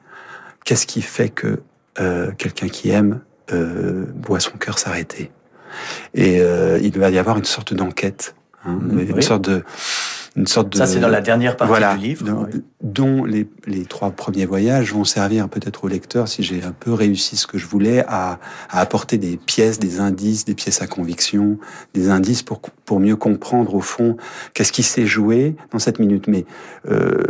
Qu'est-ce 0.65 0.87
qui 0.87 1.03
fait 1.03 1.31
que 1.31 1.63
euh, 1.99 2.31
quelqu'un 2.39 2.69
qui 2.69 2.91
aime 2.91 3.21
euh, 3.53 4.07
voit 4.23 4.41
son 4.41 4.57
cœur 4.59 4.79
s'arrêter 4.79 5.31
Et 6.15 6.41
euh, 6.41 6.79
il 6.83 6.99
va 6.99 7.11
y 7.11 7.19
avoir 7.19 7.39
une 7.39 7.45
sorte 7.45 7.75
d'enquête, 7.75 8.35
hein, 8.65 8.79
une 8.93 9.23
sorte 9.23 9.49
de 9.49 9.63
une 10.37 10.47
sorte 10.47 10.71
de... 10.71 10.79
Ça, 10.79 10.87
c'est 10.87 11.01
dans 11.01 11.09
la 11.09 11.21
dernière 11.21 11.57
partie 11.57 11.99
du 11.99 12.07
livre. 12.07 12.49
Dont 12.83 13.25
les, 13.25 13.49
les, 13.67 13.85
trois 13.85 14.11
premiers 14.11 14.47
voyages 14.47 14.93
vont 14.93 15.05
servir 15.05 15.49
peut-être 15.49 15.85
au 15.85 15.89
lecteur, 15.89 16.29
si 16.29 16.43
j'ai 16.43 16.63
un 16.63 16.73
peu 16.73 16.93
réussi 16.93 17.37
ce 17.37 17.47
que 17.47 17.59
je 17.59 17.67
voulais, 17.67 18.05
à, 18.07 18.39
à, 18.71 18.81
apporter 18.81 19.19
des 19.19 19.37
pièces, 19.37 19.79
des 19.79 20.01
indices, 20.01 20.45
des 20.45 20.55
pièces 20.55 20.83
à 20.83 20.87
conviction, 20.87 21.59
des 21.95 22.11
indices 22.11 22.43
pour, 22.43 22.61
pour 22.61 23.01
mieux 23.01 23.17
comprendre, 23.17 23.75
au 23.75 23.81
fond, 23.81 24.17
qu'est-ce 24.55 24.73
qui 24.73 24.83
s'est 24.83 25.07
joué 25.07 25.57
dans 25.73 25.79
cette 25.79 25.99
minute. 25.99 26.29
Mais 26.29 26.45
euh, 26.89 27.25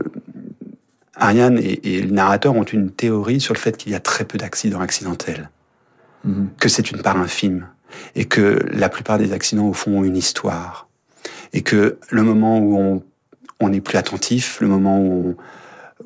Ariane 1.16 1.58
et, 1.58 1.96
et, 1.96 2.02
le 2.02 2.10
narrateur 2.10 2.54
ont 2.54 2.64
une 2.64 2.90
théorie 2.90 3.40
sur 3.40 3.54
le 3.54 3.58
fait 3.58 3.76
qu'il 3.76 3.92
y 3.92 3.94
a 3.94 4.00
très 4.00 4.24
peu 4.24 4.36
d'accidents 4.36 4.80
accidentels, 4.80 5.50
mm-hmm. 6.26 6.46
que 6.58 6.68
c'est 6.68 6.90
une 6.90 7.02
part 7.02 7.16
infime, 7.16 7.66
et 8.14 8.24
que 8.24 8.64
la 8.70 8.88
plupart 8.88 9.18
des 9.18 9.32
accidents, 9.32 9.66
au 9.66 9.72
fond, 9.72 9.98
ont 9.98 10.04
une 10.04 10.16
histoire 10.16 10.88
et 11.52 11.62
que 11.62 11.98
le 12.10 12.22
moment 12.22 12.58
où 12.58 12.78
on, 12.78 13.02
on 13.60 13.68
n'est 13.70 13.80
plus 13.80 13.98
attentif, 13.98 14.60
le 14.60 14.68
moment 14.68 15.00
où 15.00 15.30
on, 15.30 15.36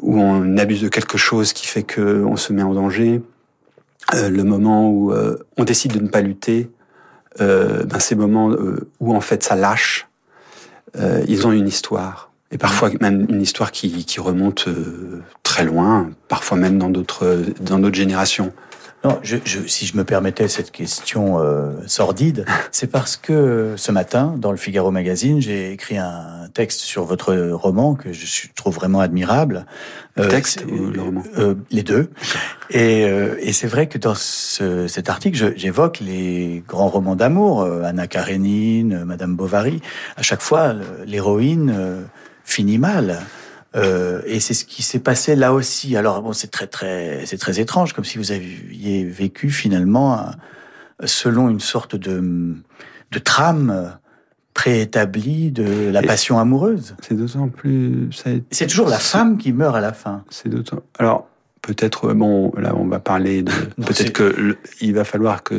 où 0.00 0.20
on, 0.20 0.56
abuse 0.56 0.82
de 0.82 0.88
quelque 0.88 1.18
chose 1.18 1.52
qui 1.52 1.66
fait 1.66 1.82
que 1.82 2.24
on 2.24 2.36
se 2.36 2.52
met 2.52 2.62
en 2.62 2.74
danger, 2.74 3.22
euh, 4.14 4.28
le 4.28 4.44
moment 4.44 4.90
où 4.90 5.12
euh, 5.12 5.36
on 5.56 5.64
décide 5.64 5.92
de 5.92 6.00
ne 6.00 6.08
pas 6.08 6.20
lutter, 6.20 6.70
euh, 7.40 7.84
ben 7.84 7.98
ces 7.98 8.14
moments 8.14 8.54
où 9.00 9.14
en 9.14 9.20
fait 9.20 9.42
ça 9.42 9.56
lâche, 9.56 10.08
ils 11.26 11.46
ont 11.46 11.52
une 11.52 11.66
histoire. 11.66 12.30
Et 12.52 12.58
parfois 12.58 12.88
même 13.00 13.26
une 13.28 13.42
histoire 13.42 13.72
qui, 13.72 14.04
qui 14.04 14.20
remonte 14.20 14.68
très 15.42 15.64
loin, 15.64 16.10
parfois 16.28 16.56
même 16.56 16.78
dans 16.78 16.88
d'autres 16.88 17.42
dans 17.60 17.80
d'autres 17.80 17.96
générations. 17.96 18.52
Non, 19.04 19.18
je, 19.22 19.36
je, 19.44 19.60
si 19.66 19.84
je 19.86 19.96
me 19.98 20.04
permettais 20.04 20.48
cette 20.48 20.70
question 20.70 21.38
euh, 21.38 21.72
sordide, 21.86 22.46
c'est 22.70 22.86
parce 22.86 23.16
que 23.16 23.74
ce 23.76 23.92
matin, 23.92 24.34
dans 24.38 24.50
le 24.50 24.56
Figaro 24.56 24.90
Magazine, 24.90 25.42
j'ai 25.42 25.72
écrit 25.72 25.98
un 25.98 26.48
texte 26.54 26.80
sur 26.80 27.04
votre 27.04 27.34
roman 27.50 27.94
que 27.94 28.12
je 28.12 28.46
trouve 28.54 28.74
vraiment 28.74 29.00
admirable. 29.00 29.66
Le 30.16 30.24
euh, 30.24 30.28
texte 30.28 30.64
ou 30.70 30.86
le 30.86 31.02
roman? 31.02 31.22
euh, 31.38 31.54
Les 31.70 31.82
deux. 31.82 32.10
Et, 32.70 33.04
euh, 33.04 33.36
et 33.40 33.52
c'est 33.52 33.66
vrai 33.66 33.88
que 33.88 33.98
dans 33.98 34.14
ce, 34.14 34.86
cet 34.86 35.10
article, 35.10 35.52
j'évoque 35.56 36.00
les 36.00 36.62
grands 36.66 36.88
romans 36.88 37.16
d'amour, 37.16 37.62
Anna 37.84 38.06
Karenine, 38.06 39.04
Madame 39.04 39.36
Bovary. 39.36 39.82
À 40.16 40.22
chaque 40.22 40.40
fois, 40.40 40.74
l'héroïne 41.06 42.06
finit 42.44 42.78
mal. 42.78 43.20
Euh, 43.76 44.22
et 44.26 44.40
c'est 44.40 44.54
ce 44.54 44.64
qui 44.64 44.82
s'est 44.82 45.00
passé 45.00 45.34
là 45.34 45.52
aussi. 45.52 45.96
Alors 45.96 46.22
bon, 46.22 46.32
c'est 46.32 46.50
très 46.50 46.66
très 46.66 47.26
c'est 47.26 47.38
très 47.38 47.60
étrange, 47.60 47.92
comme 47.92 48.04
si 48.04 48.18
vous 48.18 48.32
aviez 48.32 49.04
vécu 49.04 49.50
finalement 49.50 50.30
selon 51.04 51.48
une 51.48 51.60
sorte 51.60 51.96
de 51.96 52.54
de 53.10 53.18
trame 53.18 53.96
préétablie 54.54 55.50
de 55.50 55.90
la 55.90 56.02
passion 56.02 56.38
amoureuse. 56.38 56.94
C'est 57.02 57.16
d'autant 57.16 57.48
plus. 57.48 58.08
C'est 58.50 58.66
toujours 58.68 58.88
la 58.88 58.98
femme 58.98 59.36
qui 59.36 59.52
meurt 59.52 59.74
à 59.74 59.80
la 59.80 59.92
fin. 59.92 60.24
C'est 60.30 60.48
d'autant. 60.48 60.80
Alors 60.98 61.28
peut-être 61.60 62.12
bon 62.12 62.52
là 62.58 62.74
on 62.76 62.86
va 62.86 62.98
parler 62.98 63.42
de 63.42 63.52
peut-être 63.86 64.12
que 64.12 64.56
il 64.80 64.94
va 64.94 65.04
falloir 65.04 65.42
que 65.42 65.54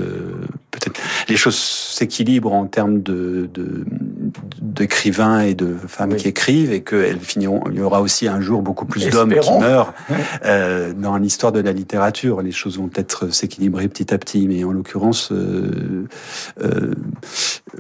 peut-être 0.72 1.02
les 1.28 1.36
choses 1.36 1.58
s'équilibrent 1.58 2.54
en 2.54 2.68
termes 2.68 3.02
de, 3.02 3.50
de 3.52 3.86
d'écrivains 4.76 5.40
et 5.40 5.54
de 5.54 5.76
femmes 5.88 6.16
qui 6.16 6.28
écrivent 6.28 6.72
et 6.72 6.84
qu'elles 6.84 7.20
finiront. 7.20 7.64
Il 7.72 7.78
y 7.78 7.82
aura 7.82 8.02
aussi 8.02 8.28
un 8.28 8.42
jour 8.42 8.62
beaucoup 8.62 8.86
plus 8.86 9.10
d'hommes 9.10 9.34
qui 9.34 9.54
meurent 9.54 9.94
euh, 10.46 10.94
dans 10.94 11.18
l'histoire 11.18 11.52
de 11.52 11.62
la 11.62 11.72
littérature. 11.72 12.42
Les 12.42 12.52
choses 12.52 12.78
vont 12.78 12.88
peut-être 12.88 13.34
s'équilibrer 13.34 13.88
petit 13.88 14.14
à 14.14 14.18
petit, 14.18 14.48
mais 14.48 14.64
en 14.64 14.72
l'occurrence, 14.72 15.32
euh, 15.32 16.08
euh, 16.62 16.94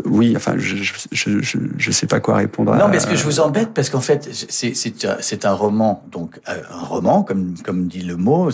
oui. 0.05 0.33
Enfin, 0.35 0.53
je, 0.57 0.77
je, 0.77 0.93
je, 1.11 1.59
je, 1.77 1.91
sais 1.91 2.07
pas 2.07 2.19
quoi 2.19 2.37
répondre. 2.37 2.75
Non, 2.75 2.87
mais 2.87 2.97
est-ce 2.97 3.07
que 3.07 3.15
je 3.15 3.23
vous 3.23 3.39
embête 3.39 3.73
parce 3.73 3.89
qu'en 3.89 4.01
fait, 4.01 4.29
c'est 4.49 5.45
un 5.45 5.53
roman, 5.53 6.03
donc 6.11 6.39
euh, 6.47 6.61
un 6.71 6.85
roman 6.85 7.23
comme 7.23 7.55
comme 7.63 7.87
dit 7.87 8.01
le 8.01 8.15
mot, 8.15 8.49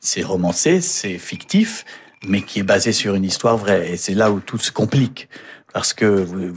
c'est 0.00 0.22
romancé, 0.22 0.80
c'est 0.80 1.18
fictif, 1.18 1.84
mais 2.28 2.42
qui 2.42 2.60
est 2.60 2.64
basé 2.64 2.92
sur 2.92 3.14
une 3.14 3.24
histoire 3.24 3.56
vraie. 3.56 3.92
Et 3.92 3.96
c'est 3.96 4.14
là 4.14 4.30
où 4.30 4.40
tout 4.40 4.58
se 4.58 4.72
complique 4.72 5.28
parce 5.72 5.92
que 5.94 6.04
vous, 6.04 6.52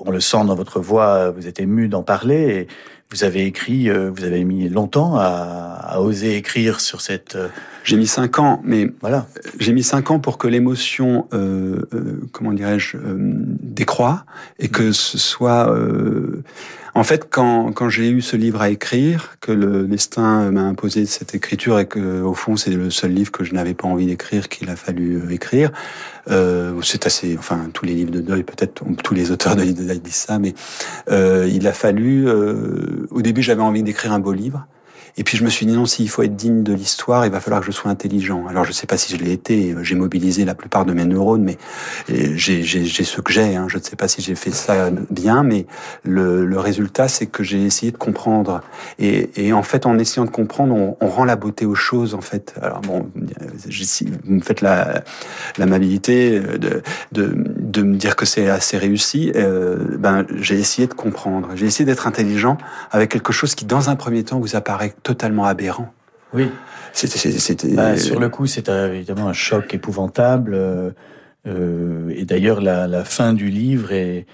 on 0.00 0.10
le 0.10 0.20
sent 0.20 0.44
dans 0.46 0.54
votre 0.54 0.80
voix, 0.80 1.30
vous 1.30 1.46
êtes 1.46 1.60
ému 1.60 1.88
d'en 1.88 2.02
parler 2.02 2.36
et 2.36 2.68
vous 3.10 3.24
avez 3.24 3.46
écrit, 3.46 3.88
euh, 3.88 4.10
vous 4.14 4.24
avez 4.24 4.44
mis 4.44 4.68
longtemps 4.68 5.16
à, 5.16 5.78
à 5.88 6.00
oser 6.00 6.36
écrire 6.36 6.80
sur 6.80 7.00
cette. 7.00 7.36
Euh, 7.36 7.48
j'ai 7.82 7.96
mis 7.96 8.06
cinq 8.06 8.38
ans, 8.38 8.60
mais 8.64 8.90
voilà. 9.00 9.26
J'ai 9.58 9.72
mis 9.72 9.82
cinq 9.82 10.10
ans 10.10 10.18
pour 10.18 10.36
que 10.36 10.46
l'émotion, 10.46 11.26
euh, 11.32 11.88
euh 11.94 12.20
comment 12.32 12.52
dirais-je, 12.52 12.98
euh, 12.98 13.16
décroît 13.16 14.26
et 14.58 14.68
que 14.68 14.92
ce 14.92 15.16
soit 15.16 15.74
en 16.94 17.04
fait, 17.04 17.28
quand, 17.30 17.72
quand 17.72 17.88
j'ai 17.88 18.08
eu 18.08 18.22
ce 18.22 18.36
livre 18.36 18.60
à 18.60 18.70
écrire, 18.70 19.36
que 19.40 19.52
le 19.52 19.86
destin 19.86 20.50
m'a 20.50 20.62
imposé 20.62 21.06
cette 21.06 21.34
écriture 21.34 21.78
et 21.78 21.86
que, 21.86 22.22
au 22.22 22.34
fond, 22.34 22.56
c'est 22.56 22.70
le 22.70 22.90
seul 22.90 23.12
livre 23.12 23.30
que 23.30 23.44
je 23.44 23.54
n'avais 23.54 23.74
pas 23.74 23.88
envie 23.88 24.06
d'écrire 24.06 24.48
qu'il 24.48 24.70
a 24.70 24.76
fallu 24.76 25.16
euh, 25.16 25.30
écrire, 25.30 25.70
euh, 26.30 26.80
c'est 26.82 27.06
assez, 27.06 27.36
enfin, 27.38 27.70
tous 27.72 27.84
les 27.84 27.94
livres 27.94 28.10
de 28.10 28.20
deuil, 28.20 28.42
peut-être 28.42 28.82
tous 29.02 29.14
les 29.14 29.30
auteurs 29.30 29.56
de 29.56 29.62
livres 29.62 29.80
de 29.80 29.84
deuil 29.84 30.00
disent 30.00 30.14
ça, 30.14 30.38
mais 30.38 30.54
euh, 31.10 31.48
il 31.50 31.66
a 31.66 31.72
fallu. 31.72 32.28
Euh, 32.28 33.06
au 33.10 33.22
début, 33.22 33.42
j'avais 33.42 33.62
envie 33.62 33.82
d'écrire 33.82 34.12
un 34.12 34.18
beau 34.18 34.32
livre. 34.32 34.66
Et 35.18 35.24
puis 35.24 35.36
je 35.36 35.44
me 35.44 35.50
suis 35.50 35.66
dit 35.66 35.72
non, 35.72 35.84
s'il 35.84 36.08
faut 36.08 36.22
être 36.22 36.36
digne 36.36 36.62
de 36.62 36.72
l'histoire, 36.72 37.26
il 37.26 37.32
va 37.32 37.40
falloir 37.40 37.60
que 37.60 37.66
je 37.66 37.72
sois 37.72 37.90
intelligent. 37.90 38.46
Alors 38.48 38.64
je 38.64 38.70
sais 38.70 38.86
pas 38.86 38.96
si 38.96 39.14
je 39.14 39.22
l'ai 39.22 39.32
été, 39.32 39.74
j'ai 39.82 39.96
mobilisé 39.96 40.44
la 40.44 40.54
plupart 40.54 40.84
de 40.84 40.92
mes 40.92 41.04
neurones, 41.04 41.42
mais 41.42 41.58
j'ai 42.08 42.62
ce 42.62 43.20
que 43.20 43.32
j'ai. 43.32 43.56
Hein. 43.56 43.66
Je 43.68 43.78
ne 43.78 43.82
sais 43.82 43.96
pas 43.96 44.06
si 44.06 44.22
j'ai 44.22 44.36
fait 44.36 44.52
ça 44.52 44.90
bien, 45.10 45.42
mais 45.42 45.66
le, 46.04 46.46
le 46.46 46.60
résultat, 46.60 47.08
c'est 47.08 47.26
que 47.26 47.42
j'ai 47.42 47.64
essayé 47.64 47.90
de 47.90 47.96
comprendre. 47.96 48.62
Et, 49.00 49.30
et, 49.36 49.52
en 49.52 49.64
fait, 49.64 49.86
en 49.86 49.98
essayant 49.98 50.24
de 50.24 50.30
comprendre, 50.30 50.74
on, 50.74 50.96
on, 51.00 51.08
rend 51.08 51.24
la 51.24 51.36
beauté 51.36 51.66
aux 51.66 51.74
choses. 51.74 52.14
En 52.14 52.20
fait, 52.20 52.54
alors 52.62 52.80
bon, 52.82 53.10
vous 53.14 54.34
me 54.34 54.40
faites 54.40 54.60
l'amabilité 54.60 56.38
de, 56.38 56.82
de, 57.10 57.34
de, 57.60 57.82
me 57.82 57.96
dire 57.96 58.14
que 58.14 58.24
c'est 58.24 58.48
assez 58.48 58.78
réussi. 58.78 59.32
Euh, 59.34 59.96
ben 59.98 60.24
j'ai 60.36 60.58
essayé 60.58 60.86
de 60.86 60.94
comprendre. 60.94 61.48
J'ai 61.56 61.66
essayé 61.66 61.84
d'être 61.84 62.06
intelligent 62.06 62.56
avec 62.92 63.10
quelque 63.10 63.32
chose 63.32 63.56
qui, 63.56 63.64
dans 63.64 63.90
un 63.90 63.96
premier 63.96 64.22
temps, 64.22 64.38
vous 64.38 64.54
apparaît 64.54 64.94
totalement 65.08 65.46
aberrant. 65.46 65.90
Oui. 66.34 66.50
C'était. 66.92 67.68
Bah, 67.72 67.96
sur 67.96 68.20
le 68.20 68.28
coup, 68.28 68.46
c'est 68.46 68.68
évidemment 68.68 69.28
un 69.28 69.32
choc 69.32 69.72
épouvantable. 69.72 70.52
Euh, 70.54 70.90
euh, 71.46 72.12
et 72.14 72.26
d'ailleurs, 72.26 72.60
la, 72.60 72.86
la, 72.86 73.04
fin 73.04 73.32
du 73.32 73.48
livre 73.48 73.92
est, 73.92 74.26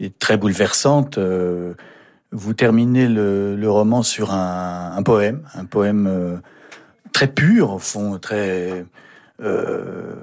est 0.00 0.18
très 0.18 0.38
bouleversante. 0.38 1.18
Euh, 1.18 1.74
vous 2.32 2.54
terminez 2.54 3.06
le, 3.06 3.54
le, 3.54 3.70
roman 3.70 4.02
sur 4.02 4.32
un, 4.32 4.92
un 4.96 5.02
poème, 5.02 5.42
un 5.54 5.66
poème 5.66 6.06
euh, 6.06 6.36
très 7.12 7.26
pur, 7.26 7.74
au 7.74 7.78
fond, 7.78 8.18
très. 8.18 8.86
Euh, 9.42 10.14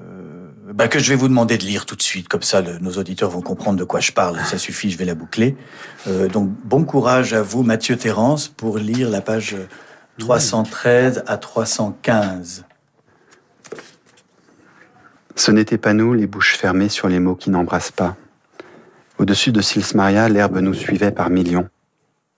bah, 0.72 0.88
que 0.88 0.98
je 0.98 1.10
vais 1.10 1.16
vous 1.16 1.28
demander 1.28 1.58
de 1.58 1.64
lire 1.64 1.86
tout 1.86 1.96
de 1.96 2.02
suite, 2.02 2.28
comme 2.28 2.42
ça 2.42 2.60
le, 2.60 2.78
nos 2.78 2.92
auditeurs 2.92 3.30
vont 3.30 3.42
comprendre 3.42 3.78
de 3.78 3.84
quoi 3.84 4.00
je 4.00 4.10
parle. 4.10 4.40
Ça 4.46 4.58
suffit, 4.58 4.90
je 4.90 4.98
vais 4.98 5.04
la 5.04 5.14
boucler. 5.14 5.56
Euh, 6.08 6.28
donc 6.28 6.50
bon 6.64 6.84
courage 6.84 7.34
à 7.34 7.42
vous, 7.42 7.62
Mathieu 7.62 7.96
Terrence, 7.96 8.48
pour 8.48 8.78
lire 8.78 9.10
la 9.10 9.20
page 9.20 9.54
313 10.18 11.24
à 11.26 11.38
315. 11.38 12.64
Ce 15.34 15.50
n'était 15.50 15.78
pas 15.78 15.94
nous, 15.94 16.12
les 16.12 16.26
bouches 16.26 16.56
fermées 16.56 16.90
sur 16.90 17.08
les 17.08 17.18
mots 17.18 17.34
qui 17.34 17.48
n'embrassent 17.48 17.90
pas. 17.90 18.16
Au-dessus 19.18 19.52
de 19.52 19.62
Sils 19.62 19.94
Maria, 19.94 20.28
l'herbe 20.28 20.58
nous 20.58 20.74
suivait 20.74 21.12
par 21.12 21.30
millions. 21.30 21.68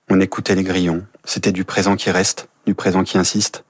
On 0.09 0.21
écoutait 0.21 0.55
les 0.55 0.63
grillons. 0.63 1.05
C'était 1.25 1.51
du 1.51 1.65
présent 1.65 1.97
qui 1.97 2.13
reste, 2.13 2.49
du 2.65 2.75
présent 2.75 3.03
qui 3.03 3.19
insiste. 3.19 3.65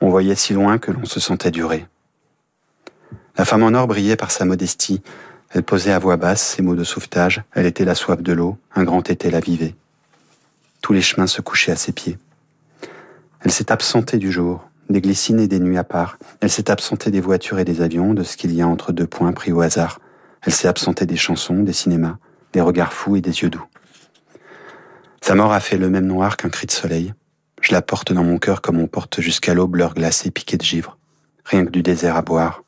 On 0.00 0.08
voyait 0.08 0.34
si 0.34 0.54
loin 0.54 0.78
que 0.78 0.90
l'on 0.90 1.04
se 1.04 1.20
sentait 1.20 1.50
durer. 1.50 1.86
La 3.36 3.44
femme 3.44 3.64
en 3.64 3.74
or 3.74 3.86
brillait 3.86 4.16
par 4.16 4.30
sa 4.30 4.46
modestie. 4.46 5.02
Elle 5.50 5.62
posait 5.62 5.92
à 5.92 5.98
voix 5.98 6.16
basse 6.16 6.42
ses 6.42 6.62
mots 6.62 6.74
de 6.74 6.84
sauvetage. 6.84 7.42
Elle 7.52 7.66
était 7.66 7.84
la 7.84 7.94
soif 7.94 8.22
de 8.22 8.32
l'eau. 8.32 8.56
Un 8.74 8.84
grand 8.84 9.10
été 9.10 9.30
la 9.30 9.40
vivait. 9.40 9.74
Tous 10.80 10.94
les 10.94 11.02
chemins 11.02 11.26
se 11.26 11.42
couchaient 11.42 11.72
à 11.72 11.76
ses 11.76 11.92
pieds. 11.92 12.16
Elle 13.44 13.50
s'est 13.50 13.72
absentée 13.72 14.18
du 14.18 14.30
jour, 14.30 14.68
des 14.88 15.00
glycines 15.00 15.40
et 15.40 15.48
des 15.48 15.58
nuits 15.58 15.78
à 15.78 15.84
part. 15.84 16.16
Elle 16.40 16.50
s'est 16.50 16.70
absentée 16.70 17.10
des 17.10 17.20
voitures 17.20 17.58
et 17.58 17.64
des 17.64 17.80
avions, 17.80 18.14
de 18.14 18.22
ce 18.22 18.36
qu'il 18.36 18.54
y 18.54 18.62
a 18.62 18.68
entre 18.68 18.92
deux 18.92 19.06
points 19.06 19.32
pris 19.32 19.50
au 19.50 19.60
hasard. 19.60 19.98
Elle 20.42 20.52
s'est 20.52 20.68
absentée 20.68 21.06
des 21.06 21.16
chansons, 21.16 21.62
des 21.62 21.72
cinémas, 21.72 22.18
des 22.52 22.60
regards 22.60 22.92
fous 22.92 23.16
et 23.16 23.20
des 23.20 23.42
yeux 23.42 23.50
doux. 23.50 23.64
Sa 25.20 25.34
mort 25.34 25.52
a 25.52 25.60
fait 25.60 25.76
le 25.76 25.90
même 25.90 26.06
noir 26.06 26.36
qu'un 26.36 26.50
cri 26.50 26.66
de 26.66 26.72
soleil. 26.72 27.14
Je 27.60 27.72
la 27.72 27.82
porte 27.82 28.12
dans 28.12 28.24
mon 28.24 28.38
cœur 28.38 28.60
comme 28.60 28.80
on 28.80 28.86
porte 28.86 29.20
jusqu'à 29.20 29.54
l'aube 29.54 29.76
l'heure 29.76 29.94
glacée 29.94 30.30
piquée 30.30 30.56
de 30.56 30.64
givre. 30.64 30.98
Rien 31.44 31.64
que 31.64 31.70
du 31.70 31.82
désert 31.82 32.16
à 32.16 32.22
boire. 32.22 32.62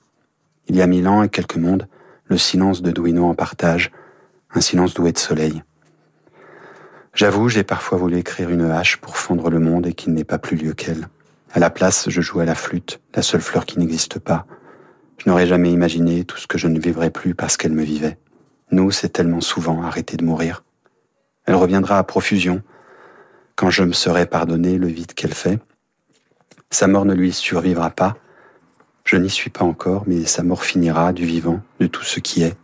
Il 0.68 0.76
y 0.76 0.82
a 0.82 0.87
mille 0.87 1.06
ans 1.06 1.22
et 1.22 1.28
quelques 1.28 1.56
mondes, 1.56 1.87
le 2.26 2.38
silence 2.38 2.82
de 2.82 2.90
Douino 2.90 3.26
en 3.26 3.34
partage, 3.34 3.90
un 4.54 4.60
silence 4.60 4.94
doué 4.94 5.12
de 5.12 5.18
soleil. 5.18 5.62
J'avoue, 7.14 7.48
j'ai 7.48 7.62
parfois 7.62 7.96
voulu 7.96 8.18
écrire 8.18 8.50
une 8.50 8.68
hache 8.68 8.96
pour 8.96 9.16
fondre 9.16 9.48
le 9.48 9.61
monde 9.61 9.87
et 9.87 9.94
qu'il 9.94 10.12
n'ait 10.14 10.24
pas 10.24 10.38
plus 10.38 10.57
lieu 10.57 10.72
qu'elle. 10.72 11.09
À 11.53 11.61
la 11.61 11.70
place, 11.70 12.11
je 12.11 12.20
joue 12.20 12.40
à 12.40 12.44
la 12.44 12.57
flûte, 12.57 13.00
la 13.14 13.22
seule 13.22 13.40
fleur 13.40 13.66
qui 13.66 13.79
n'existe 13.79 14.18
pas. 14.18 14.46
Je 15.18 15.31
n'aurais 15.31 15.46
jamais 15.46 15.70
imaginé 15.70 16.24
tout 16.24 16.38
ce 16.38 16.48
que 16.48 16.59
je 16.59 16.66
ne 16.66 16.81
vivrais 16.81 17.11
plus 17.11 17.37
parce 17.37 17.57
qu'elle 17.57 17.72
me 17.72 17.85
vivait. 17.85 18.18
Nous, 18.72 18.90
c'est 18.90 19.11
tellement 19.11 19.40
souvent 19.40 19.85
arrêté 19.85 20.16
de 20.16 20.24
mourir. 20.24 20.64
Elle 21.46 21.55
reviendra 21.55 21.98
à 21.98 22.03
profusion 22.03 22.62
quand 23.55 23.70
je 23.70 23.85
me 23.85 23.92
serai 23.92 24.27
pardonné 24.27 24.77
le 24.77 24.88
vide 24.88 25.14
qu'elle 25.14 25.35
fait. 25.35 25.61
Sa 26.70 26.88
mort 26.88 27.05
ne 27.05 27.14
lui 27.14 27.33
survivra 27.33 27.90
pas. 27.90 28.16
Je 29.05 29.16
n'y 29.16 29.31
suis 29.31 29.50
pas 29.50 29.64
encore, 29.64 30.03
mais 30.09 30.24
sa 30.24 30.42
mort 30.42 30.64
finira 30.64 31.12
du 31.12 31.27
vivant, 31.27 31.61
de 31.79 31.87
tout 31.87 32.03
ce 32.03 32.18
qui 32.18 32.42
est. 32.42 32.57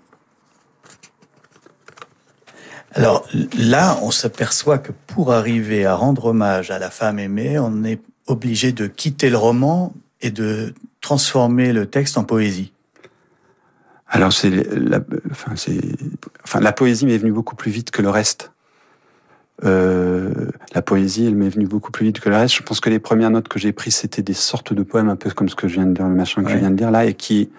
Alors 2.92 3.26
là, 3.56 3.98
on 4.02 4.10
s'aperçoit 4.10 4.78
que 4.78 4.92
pour 5.06 5.32
arriver 5.32 5.86
à 5.86 5.94
rendre 5.94 6.26
hommage 6.26 6.70
à 6.70 6.78
la 6.78 6.90
femme 6.90 7.18
aimée, 7.18 7.58
on 7.58 7.84
est 7.84 8.00
obligé 8.26 8.72
de 8.72 8.86
quitter 8.86 9.30
le 9.30 9.36
roman 9.36 9.92
et 10.20 10.30
de 10.30 10.74
transformer 11.00 11.72
le 11.72 11.86
texte 11.86 12.18
en 12.18 12.24
poésie. 12.24 12.72
Alors 14.08 14.32
c'est 14.32 14.50
la, 14.50 15.00
enfin, 15.30 15.52
c'est, 15.54 15.80
enfin, 16.42 16.60
la 16.60 16.72
poésie 16.72 17.06
m'est 17.06 17.18
venue 17.18 17.32
beaucoup 17.32 17.54
plus 17.54 17.70
vite 17.70 17.92
que 17.92 18.02
le 18.02 18.10
reste. 18.10 18.50
Euh, 19.64 20.50
la 20.74 20.82
poésie, 20.82 21.26
elle 21.26 21.36
m'est 21.36 21.48
venue 21.48 21.66
beaucoup 21.66 21.92
plus 21.92 22.06
vite 22.06 22.20
que 22.20 22.28
le 22.28 22.36
reste. 22.36 22.54
Je 22.56 22.62
pense 22.62 22.80
que 22.80 22.90
les 22.90 22.98
premières 22.98 23.30
notes 23.30 23.48
que 23.48 23.58
j'ai 23.58 23.72
prises, 23.72 23.96
c'était 23.96 24.22
des 24.22 24.34
sortes 24.34 24.72
de 24.72 24.82
poèmes, 24.82 25.08
un 25.08 25.16
peu 25.16 25.30
comme 25.30 25.48
ce 25.48 25.54
que 25.54 25.68
je 25.68 25.74
viens 25.74 25.86
de 25.86 25.92
dire, 25.92 26.08
le 26.08 26.14
machin 26.14 26.42
que 26.42 26.50
je 26.50 26.56
viens 26.56 26.70
de 26.70 26.76
dire 26.76 26.90
là, 26.90 27.04
et 27.04 27.14
qui, 27.14 27.50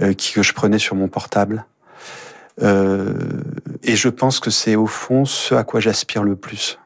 euh, 0.00 0.12
qui 0.14 0.32
que 0.32 0.42
je 0.42 0.52
prenais 0.52 0.78
sur 0.78 0.94
mon 0.94 1.08
portable. 1.08 1.66
Euh, 2.60 3.14
et 3.82 3.96
je 3.96 4.08
pense 4.08 4.40
que 4.40 4.50
c'est 4.50 4.76
au 4.76 4.86
fond 4.86 5.24
ce 5.24 5.54
à 5.54 5.64
quoi 5.64 5.80
j'aspire 5.80 6.24
le 6.24 6.36
plus. 6.36 6.78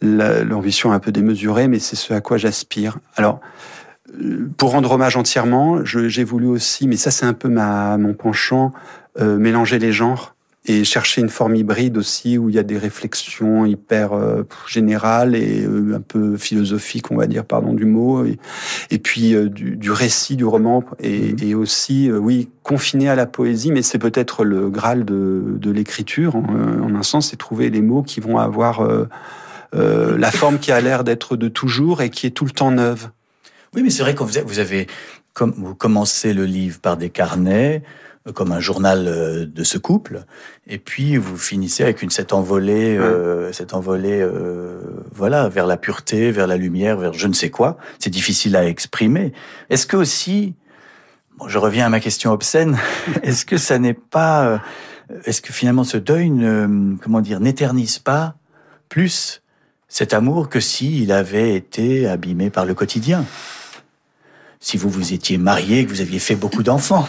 L'ambition 0.00 0.92
un 0.92 0.98
peu 0.98 1.12
démesurée, 1.12 1.68
mais 1.68 1.78
c'est 1.78 1.96
ce 1.96 2.12
à 2.12 2.20
quoi 2.20 2.36
j'aspire. 2.36 2.98
Alors, 3.16 3.40
euh, 4.20 4.48
pour 4.56 4.72
rendre 4.72 4.90
hommage 4.90 5.16
entièrement, 5.16 5.84
j'ai 5.84 6.24
voulu 6.24 6.46
aussi, 6.46 6.88
mais 6.88 6.96
ça 6.96 7.10
c'est 7.10 7.26
un 7.26 7.34
peu 7.34 7.48
mon 7.48 8.14
penchant, 8.14 8.72
euh, 9.20 9.36
mélanger 9.36 9.78
les 9.78 9.92
genres 9.92 10.34
et 10.64 10.84
chercher 10.84 11.20
une 11.20 11.28
forme 11.28 11.56
hybride 11.56 11.98
aussi 11.98 12.38
où 12.38 12.48
il 12.48 12.54
y 12.54 12.58
a 12.58 12.62
des 12.62 12.78
réflexions 12.78 13.66
hyper 13.66 14.12
euh, 14.12 14.44
générales 14.68 15.34
et 15.34 15.64
euh, 15.64 15.96
un 15.96 16.00
peu 16.00 16.36
philosophiques, 16.36 17.10
on 17.10 17.16
va 17.16 17.26
dire, 17.26 17.44
pardon 17.44 17.72
du 17.72 17.84
mot, 17.84 18.24
et, 18.24 18.98
puis 18.98 19.34
euh, 19.34 19.48
du, 19.48 19.76
du, 19.76 19.90
récit 19.90 20.36
du 20.36 20.44
roman 20.44 20.84
et, 21.00 21.32
mmh. 21.32 21.36
et 21.42 21.54
aussi, 21.56 22.12
oui, 22.12 22.48
confiné 22.62 23.08
à 23.08 23.16
la 23.16 23.26
poésie, 23.26 23.72
mais 23.72 23.82
c'est 23.82 23.98
peut-être 23.98 24.44
le 24.44 24.70
graal 24.70 25.04
de, 25.04 25.56
de 25.58 25.70
l'écriture, 25.72 26.36
en, 26.36 26.44
en, 26.44 26.94
un 26.94 27.02
sens, 27.02 27.30
c'est 27.30 27.36
trouver 27.36 27.68
les 27.68 27.82
mots 27.82 28.02
qui 28.02 28.20
vont 28.20 28.38
avoir 28.38 28.86
la 29.72 30.30
forme 30.30 30.58
qui 30.58 30.70
a 30.70 30.80
l'air 30.80 31.02
d'être 31.02 31.36
de 31.36 31.48
toujours 31.48 32.02
et 32.02 32.10
qui 32.10 32.26
est 32.26 32.30
tout 32.30 32.44
le 32.44 32.50
temps 32.50 32.70
neuve. 32.70 33.08
Oui, 33.74 33.82
mais 33.82 33.90
c'est 33.90 34.02
vrai 34.02 34.14
que 34.14 34.22
vous 34.22 34.58
avez, 34.58 34.86
comme, 35.32 35.54
vous 35.56 35.74
commencez 35.74 36.34
le 36.34 36.44
livre 36.44 36.78
par 36.78 36.96
des 36.96 37.08
carnets, 37.08 37.82
comme 38.34 38.52
un 38.52 38.60
journal 38.60 39.08
euh, 39.08 39.46
de 39.46 39.64
ce 39.64 39.78
couple, 39.78 40.24
et 40.66 40.78
puis 40.78 41.16
vous 41.16 41.36
finissez 41.36 41.82
avec 41.82 42.02
une 42.02 42.10
cette 42.10 42.32
envolée, 42.32 42.96
euh, 42.96 43.52
cette 43.52 43.74
envolée, 43.74 44.20
euh, 44.20 44.80
voilà, 45.12 45.48
vers 45.48 45.66
la 45.66 45.76
pureté, 45.76 46.30
vers 46.30 46.46
la 46.46 46.56
lumière, 46.56 46.96
vers 46.96 47.12
je 47.12 47.26
ne 47.26 47.32
sais 47.32 47.50
quoi. 47.50 47.78
C'est 47.98 48.10
difficile 48.10 48.54
à 48.54 48.66
exprimer. 48.66 49.32
Est-ce 49.70 49.86
que 49.86 49.96
aussi, 49.96 50.54
bon, 51.36 51.48
je 51.48 51.58
reviens 51.58 51.86
à 51.86 51.88
ma 51.88 52.00
question 52.00 52.30
obscène, 52.30 52.78
est-ce 53.22 53.44
que 53.44 53.56
ça 53.56 53.78
n'est 53.78 53.94
pas, 53.94 54.46
euh, 54.46 54.58
est-ce 55.24 55.42
que 55.42 55.52
finalement 55.52 55.84
ce 55.84 55.96
deuil, 55.96 56.30
ne, 56.30 56.96
comment 57.02 57.20
dire, 57.20 57.40
n'éternise 57.40 57.98
pas 57.98 58.36
plus 58.88 59.42
cet 59.88 60.14
amour 60.14 60.48
que 60.48 60.60
s'il 60.60 61.10
avait 61.10 61.56
été 61.56 62.06
abîmé 62.06 62.50
par 62.50 62.66
le 62.66 62.74
quotidien? 62.74 63.24
Si 64.60 64.76
vous 64.76 64.88
vous 64.88 65.12
étiez 65.12 65.38
marié, 65.38 65.84
que 65.84 65.90
vous 65.90 66.00
aviez 66.00 66.20
fait 66.20 66.36
beaucoup 66.36 66.62
d'enfants, 66.62 67.08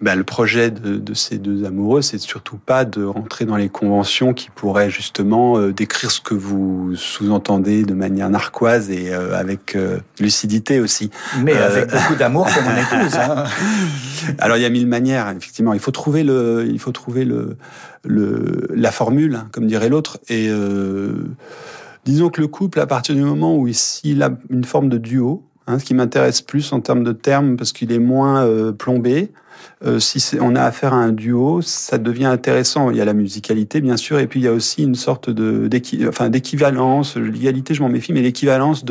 ben, 0.00 0.16
le 0.16 0.24
projet 0.24 0.72
de, 0.72 0.96
de, 0.96 1.14
ces 1.14 1.38
deux 1.38 1.64
amoureux, 1.64 2.02
c'est 2.02 2.18
surtout 2.18 2.56
pas 2.56 2.84
de 2.84 3.04
rentrer 3.04 3.44
dans 3.44 3.56
les 3.56 3.68
conventions 3.68 4.34
qui 4.34 4.50
pourraient 4.50 4.90
justement 4.90 5.56
euh, 5.56 5.72
décrire 5.72 6.10
ce 6.10 6.20
que 6.20 6.34
vous 6.34 6.96
sous-entendez 6.96 7.84
de 7.84 7.94
manière 7.94 8.28
narquoise 8.28 8.90
et 8.90 9.14
euh, 9.14 9.38
avec 9.38 9.76
euh, 9.76 10.00
lucidité 10.18 10.80
aussi. 10.80 11.10
Mais 11.42 11.56
avec 11.56 11.92
beaucoup 11.92 12.16
d'amour 12.16 12.48
pour 12.48 12.62
mon 12.62 12.76
épouse. 12.76 13.14
Hein. 13.14 13.44
Alors 14.38 14.56
il 14.56 14.64
y 14.64 14.66
a 14.66 14.68
mille 14.68 14.88
manières, 14.88 15.28
effectivement. 15.28 15.72
Il 15.74 15.80
faut 15.80 15.92
trouver 15.92 16.24
le, 16.24 16.66
il 16.68 16.80
faut 16.80 16.92
trouver 16.92 17.24
le, 17.24 17.56
le 18.04 18.66
la 18.74 18.90
formule, 18.90 19.36
hein, 19.36 19.48
comme 19.52 19.68
dirait 19.68 19.88
l'autre. 19.88 20.18
Et 20.28 20.50
disons 22.04 22.30
que 22.30 22.40
le 22.40 22.48
couple, 22.48 22.80
à 22.80 22.86
partir 22.86 23.14
du 23.14 23.22
moment 23.22 23.56
où 23.56 23.68
il 23.68 24.22
a 24.24 24.30
une 24.50 24.64
forme 24.64 24.88
de 24.88 24.98
duo, 24.98 25.44
hein, 25.68 25.78
ce 25.78 25.84
qui 25.84 25.94
m'intéresse 25.94 26.42
plus 26.42 26.72
en 26.72 26.80
termes 26.80 27.04
de 27.04 27.12
termes 27.12 27.56
parce 27.56 27.70
qu'il 27.70 27.92
est 27.92 28.00
moins 28.00 28.72
plombé. 28.72 29.30
Euh, 29.84 29.98
si 29.98 30.36
on 30.40 30.56
a 30.56 30.62
affaire 30.62 30.94
à 30.94 30.96
un 30.96 31.12
duo, 31.12 31.60
ça 31.60 31.98
devient 31.98 32.26
intéressant. 32.26 32.90
Il 32.90 32.96
y 32.96 33.00
a 33.00 33.04
la 33.04 33.12
musicalité, 33.12 33.80
bien 33.80 33.96
sûr, 33.96 34.18
et 34.18 34.26
puis 34.26 34.40
il 34.40 34.44
y 34.44 34.48
a 34.48 34.52
aussi 34.52 34.82
une 34.82 34.94
sorte 34.94 35.30
de 35.30 35.68
enfin 36.08 36.30
d'équivalence. 36.30 37.16
L'égalité, 37.16 37.74
je 37.74 37.82
m'en 37.82 37.88
méfie, 37.88 38.12
mais 38.12 38.22
l'équivalence 38.22 38.84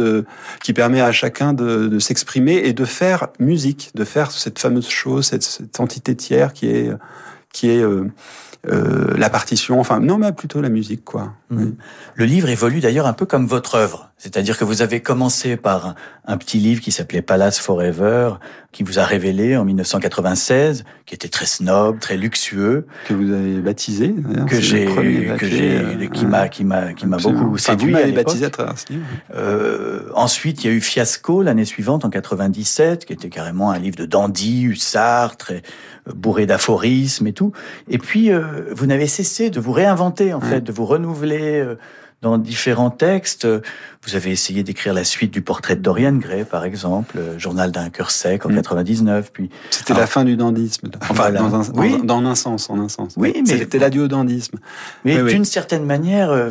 qui 0.63 0.73
permet 0.73 1.01
à 1.01 1.11
chacun 1.11 1.53
de, 1.53 1.97
s'exprimer 1.99 2.61
et 2.63 2.73
de 2.73 2.85
faire 2.85 3.27
musique, 3.39 3.91
de 3.95 4.03
faire 4.03 4.31
cette 4.31 4.59
fameuse 4.59 4.89
chose, 4.89 5.25
cette, 5.27 5.43
cette 5.43 5.79
entité 5.79 6.15
tiers 6.15 6.53
qui 6.53 6.67
est 6.67 6.91
qui 7.53 7.69
est 7.69 7.81
euh, 7.81 8.11
euh, 8.67 9.13
la 9.15 9.29
partition, 9.29 9.79
enfin 9.79 10.01
non, 10.01 10.17
mais 10.17 10.33
plutôt 10.33 10.59
la 10.59 10.69
musique, 10.69 11.05
quoi. 11.05 11.33
Mmh. 11.49 11.71
Le 12.15 12.25
livre 12.25 12.49
évolue 12.49 12.81
d'ailleurs 12.81 13.07
un 13.07 13.13
peu 13.13 13.25
comme 13.25 13.45
votre 13.45 13.75
œuvre. 13.75 14.11
C'est-à-dire 14.23 14.57
que 14.57 14.63
vous 14.63 14.81
avez 14.81 15.01
commencé 15.01 15.57
par 15.57 15.95
un, 16.25 16.37
petit 16.37 16.57
livre 16.57 16.79
qui 16.79 16.93
s'appelait 16.93 17.21
Palace 17.21 17.59
Forever, 17.59 18.35
qui 18.71 18.83
vous 18.83 18.97
a 18.97 19.03
révélé 19.03 19.57
en 19.57 19.65
1996, 19.65 20.85
qui 21.05 21.13
était 21.13 21.27
très 21.27 21.45
snob, 21.45 21.99
très 21.99 22.15
luxueux. 22.15 22.87
Que 23.05 23.13
vous 23.15 23.33
avez 23.33 23.59
baptisé. 23.59 24.15
Que 24.47 24.61
j'ai, 24.61 24.85
que 24.85 25.45
j'ai, 25.45 25.75
euh, 25.75 26.07
qui 26.07 26.25
m'a, 26.25 26.47
qui 26.47 26.63
m'a, 26.63 26.93
qui 26.93 27.05
m'a 27.05 27.17
beaucoup 27.17 27.57
séduit. 27.57 27.87
Vous 27.87 27.91
m'avez 27.91 28.13
baptisé 28.13 28.45
à 28.45 28.49
travers 28.49 28.79
ce 28.79 28.93
livre. 28.93 29.03
Euh, 29.35 30.07
ensuite, 30.15 30.63
il 30.63 30.67
y 30.67 30.73
a 30.73 30.73
eu 30.73 30.79
Fiasco 30.79 31.41
l'année 31.41 31.65
suivante, 31.65 32.05
en 32.05 32.09
97, 32.09 33.03
qui 33.03 33.11
était 33.11 33.27
carrément 33.27 33.71
un 33.71 33.77
livre 33.77 33.97
de 33.97 34.05
dandy, 34.05 34.61
hussard, 34.61 35.35
très 35.35 35.63
euh, 36.07 36.13
bourré 36.15 36.45
d'aphorismes 36.45 37.27
et 37.27 37.33
tout. 37.33 37.51
Et 37.89 37.97
puis, 37.97 38.31
euh, 38.31 38.73
vous 38.73 38.85
n'avez 38.85 39.07
cessé 39.07 39.49
de 39.49 39.59
vous 39.59 39.73
réinventer, 39.73 40.33
en 40.33 40.39
fait, 40.39 40.61
de 40.61 40.71
vous 40.71 40.85
renouveler. 40.85 41.75
Euh, 42.23 42.29
dans 42.33 42.37
différents 42.37 42.89
textes. 42.89 43.47
Vous 44.05 44.15
avez 44.15 44.31
essayé 44.31 44.63
d'écrire 44.63 44.93
la 44.93 45.03
suite 45.03 45.31
du 45.31 45.41
portrait 45.41 45.75
de 45.75 45.81
Dorian 45.81 46.13
Gray, 46.13 46.43
par 46.43 46.65
exemple, 46.65 47.19
Journal 47.37 47.71
d'un 47.71 47.89
cœur 47.89 48.11
sec 48.11 48.45
en 48.45 48.49
99. 48.49 49.31
Puis 49.31 49.49
c'était 49.69 49.93
la 49.93 50.07
fin 50.07 50.23
du 50.23 50.35
dandisme. 50.35 50.89
Enfin, 51.09 51.31
dans, 51.31 51.55
un, 51.55 51.63
oui. 51.75 52.01
dans, 52.03 52.23
un 52.25 52.35
sens, 52.35 52.69
en 52.69 52.79
un 52.79 52.89
sens. 52.89 53.13
Oui, 53.17 53.33
mais 53.45 53.57
c'était 53.57 53.79
l'adieu 53.79 54.03
au 54.03 54.07
dandisme. 54.07 54.57
Mais 55.05 55.21
d'une 55.23 55.45
certaine 55.45 55.85
manière, 55.85 56.31
euh, 56.31 56.49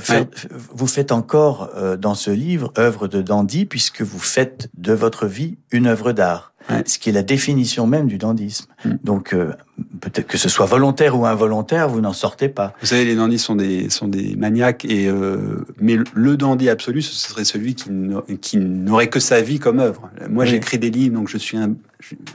vous 0.74 0.86
faites 0.86 1.12
encore 1.12 1.70
euh, 1.76 1.96
dans 1.96 2.14
ce 2.14 2.30
livre 2.30 2.72
œuvre 2.78 3.08
de 3.08 3.20
dandy 3.20 3.66
puisque 3.66 4.02
vous 4.02 4.18
faites 4.18 4.68
de 4.76 4.92
votre 4.92 5.26
vie 5.26 5.58
une 5.72 5.86
œuvre 5.86 6.12
d'art 6.12 6.51
ce 6.86 6.98
qui 6.98 7.10
est 7.10 7.12
la 7.12 7.22
définition 7.22 7.86
même 7.86 8.06
du 8.06 8.18
dandisme. 8.18 8.66
Mm. 8.84 8.90
Donc, 9.04 9.32
euh, 9.32 9.52
peut-être 10.00 10.26
que 10.26 10.38
ce 10.38 10.48
soit 10.48 10.66
volontaire 10.66 11.18
ou 11.18 11.26
involontaire, 11.26 11.88
vous 11.88 12.00
n'en 12.00 12.12
sortez 12.12 12.48
pas. 12.48 12.74
Vous 12.80 12.86
savez, 12.86 13.04
les 13.04 13.14
dandys 13.14 13.38
sont 13.38 13.56
des, 13.56 13.90
sont 13.90 14.08
des 14.08 14.36
maniaques, 14.36 14.84
et, 14.84 15.08
euh, 15.08 15.64
mais 15.80 15.96
le 16.14 16.36
dandy 16.36 16.68
absolu, 16.68 17.02
ce 17.02 17.14
serait 17.14 17.44
celui 17.44 17.74
qui 17.74 18.58
n'aurait 18.58 19.08
que 19.08 19.20
sa 19.20 19.40
vie 19.40 19.58
comme 19.58 19.80
œuvre. 19.80 20.10
Moi, 20.28 20.44
j'écris 20.44 20.78
des 20.78 20.90
livres, 20.90 21.14
donc 21.14 21.28
je 21.28 21.38
suis 21.38 21.56
un, 21.56 21.74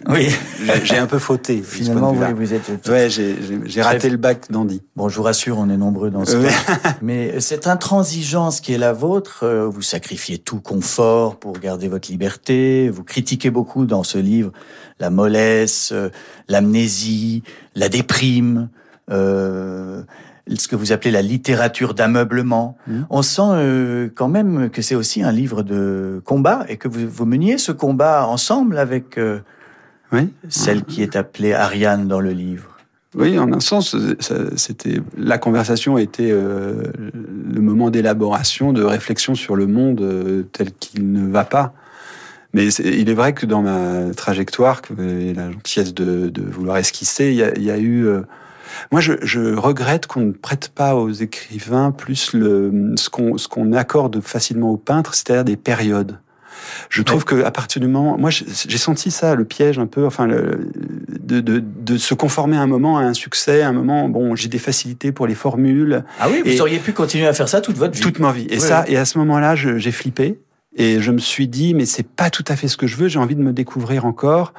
oui. 0.08 0.30
J'ai 0.84 0.98
un 0.98 1.08
peu 1.08 1.20
fauté. 1.20 1.62
Finalement, 1.62 2.12
oui, 2.12 2.34
vous 2.36 2.54
êtes. 2.54 2.88
Ouais, 2.88 3.10
j'ai 3.10 3.82
raté 3.82 4.10
le 4.10 4.18
bac 4.18 4.52
d'Andy. 4.52 4.82
Bon, 4.96 5.10
je 5.10 5.18
vous 5.18 5.24
rassure, 5.24 5.58
on 5.58 5.70
est 5.70 5.78
nombreux 5.78 6.10
dans 6.10 6.26
ce 6.26 6.38
cas. 6.38 6.94
Mais 7.02 7.40
cette 7.40 7.68
intransigeance 7.68 8.62
qui 8.62 8.74
est 8.74 8.78
la 8.78 8.94
vôtre, 8.94 9.44
euh, 9.44 9.68
vous 9.68 9.82
sacrifiez 9.82 10.38
tout 10.38 10.60
confort 10.60 11.38
pour 11.38 11.54
garder 11.54 11.88
votre 11.88 12.10
liberté. 12.10 12.90
Vous 12.90 13.04
critiquez 13.04 13.50
beaucoup 13.50 13.86
dans 13.86 14.04
ce 14.04 14.18
livre 14.18 14.52
la 15.00 15.10
mollesse, 15.10 15.92
euh, 15.94 16.10
l'amnésie, 16.48 17.44
la 17.76 17.90
déprime. 17.90 18.70
Euh, 19.12 20.04
ce 20.56 20.70
que 20.70 20.78
vous 20.78 20.94
appelez 20.94 21.12
la 21.12 21.22
littérature 21.22 21.94
d'ameublement. 21.94 22.78
Mmh. 22.88 23.02
On 23.10 23.22
sent 23.22 23.42
euh, 23.44 24.10
quand 24.16 24.30
même 24.30 24.70
que 24.70 24.82
c'est 24.82 24.96
aussi 24.96 25.22
un 25.22 25.32
livre 25.32 25.62
de 25.62 26.22
combat 26.24 26.66
et 26.70 26.78
que 26.78 26.88
vous, 26.88 27.06
vous 27.06 27.26
meniez 27.26 27.58
ce 27.58 27.74
combat 27.74 28.26
ensemble 28.26 28.78
avec 28.78 29.20
oui. 30.12 30.30
Celle 30.50 30.84
qui 30.84 31.04
est 31.04 31.16
appelée 31.16 31.54
Ariane 31.54 32.08
dans 32.08 32.20
le 32.20 32.32
livre. 32.32 32.78
Oui, 33.16 33.40
en 33.40 33.52
un 33.52 33.60
sens, 33.60 33.96
c'était 34.56 35.02
la 35.18 35.38
conversation 35.38 35.98
était 35.98 36.30
euh, 36.30 36.84
le 37.52 37.62
moment 37.62 37.90
d'élaboration, 37.90 38.74
de 38.74 38.84
réflexion 38.84 39.34
sur 39.34 39.56
le 39.56 39.66
monde 39.66 40.02
euh, 40.02 40.44
tel 40.52 40.72
qu'il 40.72 41.12
ne 41.12 41.28
va 41.28 41.44
pas. 41.44 41.74
Mais 42.54 42.68
il 42.68 43.10
est 43.10 43.14
vrai 43.14 43.34
que 43.34 43.46
dans 43.46 43.62
ma 43.62 44.14
trajectoire, 44.14 44.82
que 44.82 44.94
la 45.34 45.52
gentillesse 45.52 45.94
de, 45.94 46.30
de 46.30 46.42
vouloir 46.42 46.78
esquisser, 46.78 47.30
il 47.30 47.64
y 47.64 47.72
a, 47.72 47.78
eu. 47.78 48.06
Euh, 48.06 48.22
moi, 48.92 49.02
je, 49.02 49.14
je 49.22 49.56
regrette 49.56 50.06
qu'on 50.08 50.22
ne 50.22 50.32
prête 50.32 50.70
pas 50.70 50.96
aux 50.96 51.12
écrivains 51.12 51.92
plus 51.92 52.34
le, 52.34 52.94
ce 52.98 53.10
qu'on 53.10 53.74
accorde 53.74 54.22
facilement 54.22 54.70
aux 54.70 54.78
peintres, 54.78 55.16
c'est-à-dire 55.16 55.44
des 55.46 55.58
périodes. 55.58 56.20
Je 56.90 57.02
trouve 57.02 57.26
que 57.26 57.44
à 57.44 57.52
partir 57.52 57.82
du 57.82 57.88
moment, 57.88 58.18
moi 58.18 58.30
j'ai 58.30 58.78
senti 58.78 59.12
ça, 59.12 59.36
le 59.36 59.46
piège 59.46 59.80
un 59.80 59.88
peu, 59.88 60.06
enfin, 60.06 60.28
le, 60.28 60.70
de, 61.20 61.40
de, 61.40 61.62
de, 61.62 61.98
se 61.98 62.14
conformer 62.14 62.58
à 62.58 62.62
un 62.62 62.68
moment 62.68 62.98
à 62.98 63.02
un 63.02 63.14
succès, 63.14 63.62
à 63.62 63.70
un 63.70 63.74
moment, 63.74 64.10
bon, 64.10 64.36
j'ai 64.36 64.48
des 64.48 64.60
facilités 64.60 65.12
pour 65.12 65.28
les 65.28 65.36
formules. 65.36 66.04
Ah 66.20 66.28
oui, 66.30 66.42
vous 66.46 66.62
auriez 66.62 66.80
pu 66.80 66.94
continuer 66.94 67.28
à 67.28 67.34
faire 67.34 67.50
ça 67.50 67.62
toute 67.62 67.78
votre 67.78 67.94
vie. 67.94 68.02
Toute 68.02 68.20
ma 68.20 68.32
vie. 68.32 68.48
Et 68.50 68.60
ça, 68.60 68.86
et 68.88 68.98
à 68.98 69.06
ce 69.06 69.18
moment-là, 69.18 69.56
j'ai 69.56 69.92
flippé. 69.92 70.40
Et 70.78 71.02
je 71.02 71.12
me 71.12 71.18
suis 71.18 71.48
dit, 71.48 71.74
mais 71.74 71.88
c'est 71.88 72.08
pas 72.08 72.30
tout 72.30 72.46
à 72.48 72.56
fait 72.56 72.68
ce 72.68 72.78
que 72.78 72.86
je 72.86 72.96
veux. 72.98 73.08
J'ai 73.08 73.18
envie 73.18 73.36
de 73.36 73.42
me 73.42 73.52
découvrir 73.52 74.06
encore. 74.06 74.54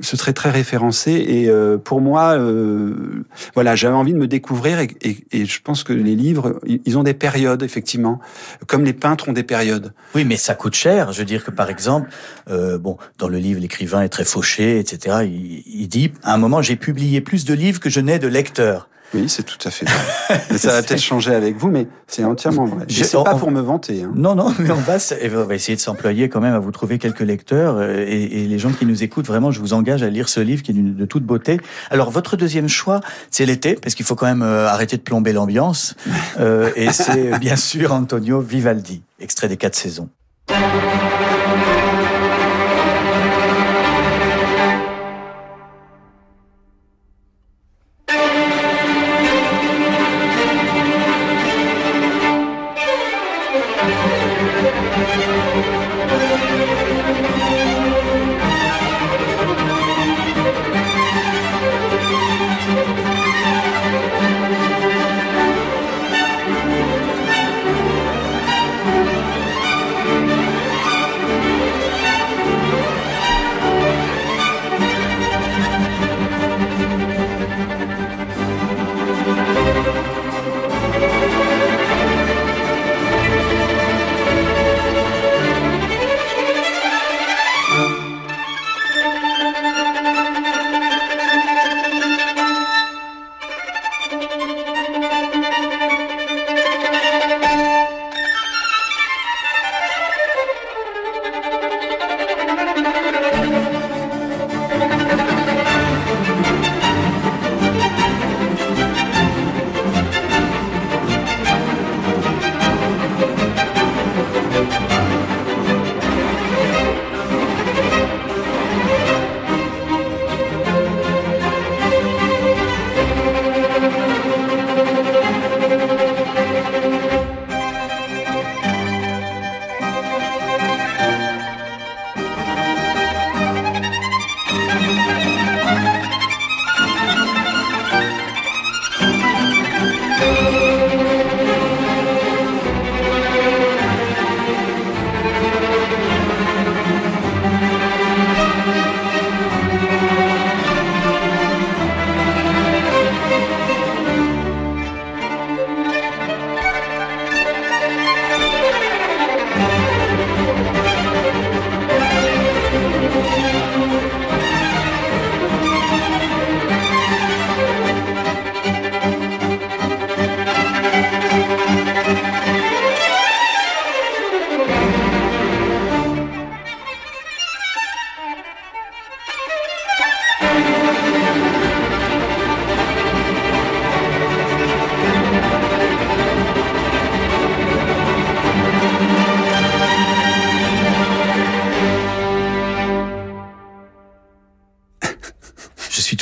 Ce 0.00 0.16
serait 0.16 0.32
très 0.32 0.50
référencé. 0.50 1.12
Et 1.12 1.48
euh, 1.48 1.78
pour 1.78 2.00
moi, 2.00 2.36
euh, 2.36 3.24
voilà, 3.54 3.76
j'avais 3.76 3.94
envie 3.94 4.12
de 4.12 4.18
me 4.18 4.26
découvrir. 4.26 4.80
Et, 4.80 4.88
et, 5.00 5.18
et, 5.30 5.46
je 5.46 5.62
pense 5.62 5.84
que 5.84 5.92
les 5.92 6.16
livres, 6.16 6.60
ils 6.66 6.98
ont 6.98 7.04
des 7.04 7.14
périodes, 7.14 7.62
effectivement, 7.62 8.20
comme 8.66 8.84
les 8.84 8.92
peintres 8.92 9.28
ont 9.28 9.32
des 9.32 9.44
périodes. 9.44 9.92
Oui, 10.16 10.24
mais 10.24 10.36
ça 10.36 10.56
coûte 10.56 10.74
cher. 10.74 11.12
Je 11.12 11.20
veux 11.20 11.24
dire 11.24 11.44
que, 11.44 11.52
par 11.52 11.70
exemple, 11.70 12.10
euh, 12.50 12.76
bon, 12.76 12.98
dans 13.18 13.28
le 13.28 13.38
livre, 13.38 13.60
l'écrivain 13.60 14.02
est 14.02 14.08
très 14.08 14.24
fauché, 14.24 14.80
etc. 14.80 15.18
Il, 15.22 15.62
il 15.66 15.86
dit, 15.86 16.12
à 16.24 16.34
un 16.34 16.38
moment, 16.38 16.62
j'ai 16.62 16.76
publié 16.76 17.20
plus 17.20 17.44
de 17.44 17.54
livres 17.54 17.78
que 17.78 17.90
je 17.90 18.00
n'ai 18.00 18.18
de 18.18 18.26
lecteurs. 18.26 18.89
Oui, 19.12 19.28
c'est 19.28 19.42
tout 19.42 19.58
à 19.64 19.70
fait 19.70 19.86
vrai. 19.86 20.40
ça 20.58 20.72
va 20.72 20.82
peut-être 20.82 21.00
changer 21.00 21.34
avec 21.34 21.56
vous, 21.56 21.68
mais 21.68 21.88
c'est 22.06 22.24
entièrement 22.24 22.64
vrai. 22.64 22.84
Je 22.88 23.02
sais 23.02 23.16
pas 23.22 23.34
pour 23.34 23.50
me 23.50 23.60
vanter. 23.60 24.02
Hein. 24.04 24.12
Non, 24.14 24.34
non, 24.34 24.54
mais 24.58 24.70
on 24.70 24.74
va, 24.74 24.98
on 25.34 25.44
va 25.44 25.54
essayer 25.54 25.74
de 25.74 25.80
s'employer 25.80 26.28
quand 26.28 26.40
même 26.40 26.54
à 26.54 26.58
vous 26.58 26.70
trouver 26.70 26.98
quelques 26.98 27.20
lecteurs. 27.20 27.76
Euh, 27.76 28.04
et, 28.06 28.42
et, 28.42 28.46
les 28.46 28.58
gens 28.58 28.70
qui 28.70 28.86
nous 28.86 29.02
écoutent, 29.02 29.26
vraiment, 29.26 29.50
je 29.50 29.60
vous 29.60 29.72
engage 29.72 30.02
à 30.02 30.10
lire 30.10 30.28
ce 30.28 30.40
livre 30.40 30.62
qui 30.62 30.70
est 30.70 30.74
de 30.74 31.04
toute 31.04 31.24
beauté. 31.24 31.60
Alors, 31.90 32.10
votre 32.10 32.36
deuxième 32.36 32.68
choix, 32.68 33.00
c'est 33.30 33.46
l'été, 33.46 33.74
parce 33.74 33.94
qu'il 33.94 34.06
faut 34.06 34.14
quand 34.14 34.26
même 34.26 34.42
euh, 34.42 34.68
arrêter 34.68 34.96
de 34.96 35.02
plomber 35.02 35.32
l'ambiance. 35.32 35.94
Euh, 36.38 36.70
et 36.76 36.92
c'est 36.92 37.38
bien 37.38 37.56
sûr 37.56 37.92
Antonio 37.92 38.40
Vivaldi, 38.40 39.02
extrait 39.20 39.48
des 39.48 39.56
quatre 39.56 39.74
saisons. 39.74 40.08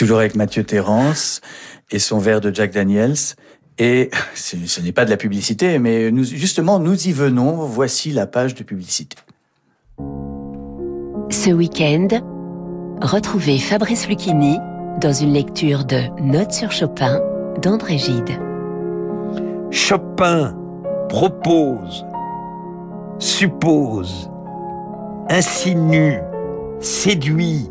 Toujours 0.09 0.21
avec 0.21 0.37
Mathieu 0.37 0.65
Terrence 0.65 1.43
et 1.91 1.99
son 1.99 2.19
verre 2.19 2.41
de 2.41 2.55
Jack 2.55 2.73
Daniels. 2.73 3.13
Et 3.79 4.09
ce 4.35 4.81
n'est 4.81 4.93
pas 4.93 5.05
de 5.05 5.11
la 5.11 5.19
publicité, 5.19 5.79
mais 5.79 6.11
nous, 6.11 6.25
justement, 6.25 6.79
nous 6.79 7.09
y 7.09 7.13
venons. 7.13 7.67
Voici 7.67 8.11
la 8.13 8.27
page 8.27 8.55
de 8.55 8.63
publicité. 8.63 9.19
Ce 11.31 11.51
week-end, 11.51 12.09
retrouvez 13.03 13.59
Fabrice 13.59 14.09
Lucchini 14.09 14.57
dans 14.99 15.13
une 15.13 15.35
lecture 15.35 15.85
de 15.85 16.01
Notes 16.23 16.53
sur 16.53 16.73
Chopin 16.73 17.21
d'André 17.61 17.99
Gide. 17.99 18.31
Chopin 19.71 20.57
propose, 21.11 22.07
suppose, 23.19 24.31
insinue, 25.29 26.17
séduit, 26.81 27.69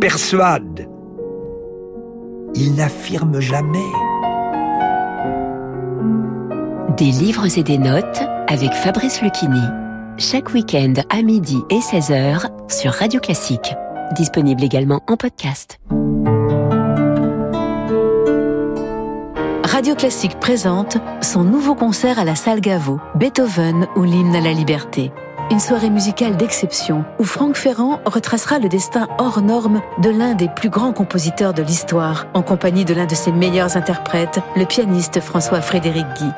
persuade. 0.00 0.88
Il 2.54 2.74
n'affirme 2.74 3.40
jamais. 3.40 3.78
Des 6.96 7.10
livres 7.10 7.58
et 7.58 7.62
des 7.62 7.78
notes 7.78 8.22
avec 8.46 8.72
Fabrice 8.72 9.22
Lucchini. 9.22 9.62
Chaque 10.18 10.52
week-end 10.54 10.94
à 11.10 11.22
midi 11.22 11.58
et 11.70 11.78
16h 11.78 12.48
sur 12.70 12.92
Radio 12.92 13.20
Classique. 13.20 13.74
Disponible 14.14 14.62
également 14.62 15.02
en 15.08 15.16
podcast. 15.16 15.80
Radio 19.64 19.96
Classique 19.96 20.38
présente 20.38 20.98
son 21.20 21.42
nouveau 21.42 21.74
concert 21.74 22.20
à 22.20 22.24
la 22.24 22.36
salle 22.36 22.60
Gaveau, 22.60 23.00
Beethoven 23.16 23.88
ou 23.96 24.04
l'hymne 24.04 24.36
à 24.36 24.40
la 24.40 24.52
liberté. 24.52 25.10
Une 25.50 25.60
soirée 25.60 25.90
musicale 25.90 26.36
d'exception 26.36 27.04
où 27.18 27.24
Franck 27.24 27.56
Ferrand 27.56 28.00
retracera 28.06 28.58
le 28.58 28.68
destin 28.68 29.08
hors 29.18 29.42
norme 29.42 29.82
de 30.02 30.08
l'un 30.08 30.34
des 30.34 30.48
plus 30.48 30.70
grands 30.70 30.92
compositeurs 30.92 31.52
de 31.52 31.62
l'histoire, 31.62 32.26
en 32.32 32.42
compagnie 32.42 32.86
de 32.86 32.94
l'un 32.94 33.04
de 33.04 33.14
ses 33.14 33.30
meilleurs 33.30 33.76
interprètes, 33.76 34.40
le 34.56 34.64
pianiste 34.64 35.20
François-Frédéric 35.20 36.06
Guy. 36.16 36.30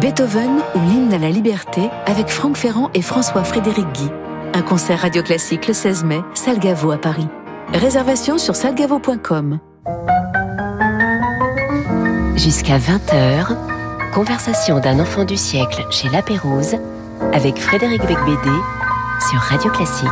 Beethoven 0.00 0.58
ou 0.74 0.80
l'hymne 0.80 1.14
à 1.14 1.18
la 1.18 1.30
liberté 1.30 1.88
avec 2.06 2.28
Franck 2.28 2.56
Ferrand 2.56 2.90
et 2.92 3.02
François-Frédéric 3.02 3.86
Guy. 3.92 4.10
Un 4.52 4.62
concert 4.62 5.00
radio 5.00 5.22
classique 5.22 5.68
le 5.68 5.74
16 5.74 6.04
mai, 6.04 6.20
salle 6.34 6.58
Gaveau 6.58 6.90
à 6.90 6.98
Paris. 6.98 7.28
Réservation 7.72 8.36
sur 8.36 8.56
salgavo.com. 8.56 9.60
Jusqu'à 12.34 12.78
20h, 12.78 13.56
conversation 14.12 14.80
d'un 14.80 14.98
enfant 14.98 15.24
du 15.24 15.36
siècle 15.36 15.86
chez 15.90 16.08
La 16.08 16.22
Pérouse 16.22 16.76
avec 17.32 17.58
Frédéric 17.58 18.00
Becbédé 18.02 18.56
sur 19.30 19.38
Radio 19.40 19.70
Classique. 19.70 20.08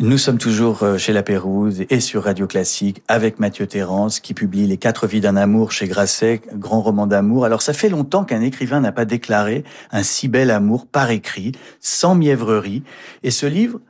Nous 0.00 0.18
sommes 0.18 0.38
toujours 0.38 0.82
euh, 0.82 0.98
chez 0.98 1.12
La 1.12 1.22
Pérouse 1.22 1.84
et 1.88 2.00
sur 2.00 2.24
Radio 2.24 2.46
Classique 2.46 3.02
avec 3.08 3.38
Mathieu 3.38 3.66
Terrence 3.66 4.20
qui 4.20 4.34
publie 4.34 4.66
Les 4.66 4.76
quatre 4.76 5.06
vies 5.06 5.20
d'un 5.20 5.36
amour 5.36 5.72
chez 5.72 5.86
Grasset, 5.88 6.42
grand 6.54 6.82
roman 6.82 7.06
d'amour. 7.06 7.44
Alors 7.44 7.62
ça 7.62 7.72
fait 7.72 7.88
longtemps 7.88 8.24
qu'un 8.24 8.42
écrivain 8.42 8.80
n'a 8.80 8.92
pas 8.92 9.04
déclaré 9.04 9.64
un 9.92 10.02
si 10.02 10.28
bel 10.28 10.50
amour 10.50 10.86
par 10.86 11.10
écrit, 11.10 11.52
sans 11.80 12.14
mièvrerie. 12.14 12.82
Et 13.22 13.30
ce 13.30 13.46
livre, 13.46 13.80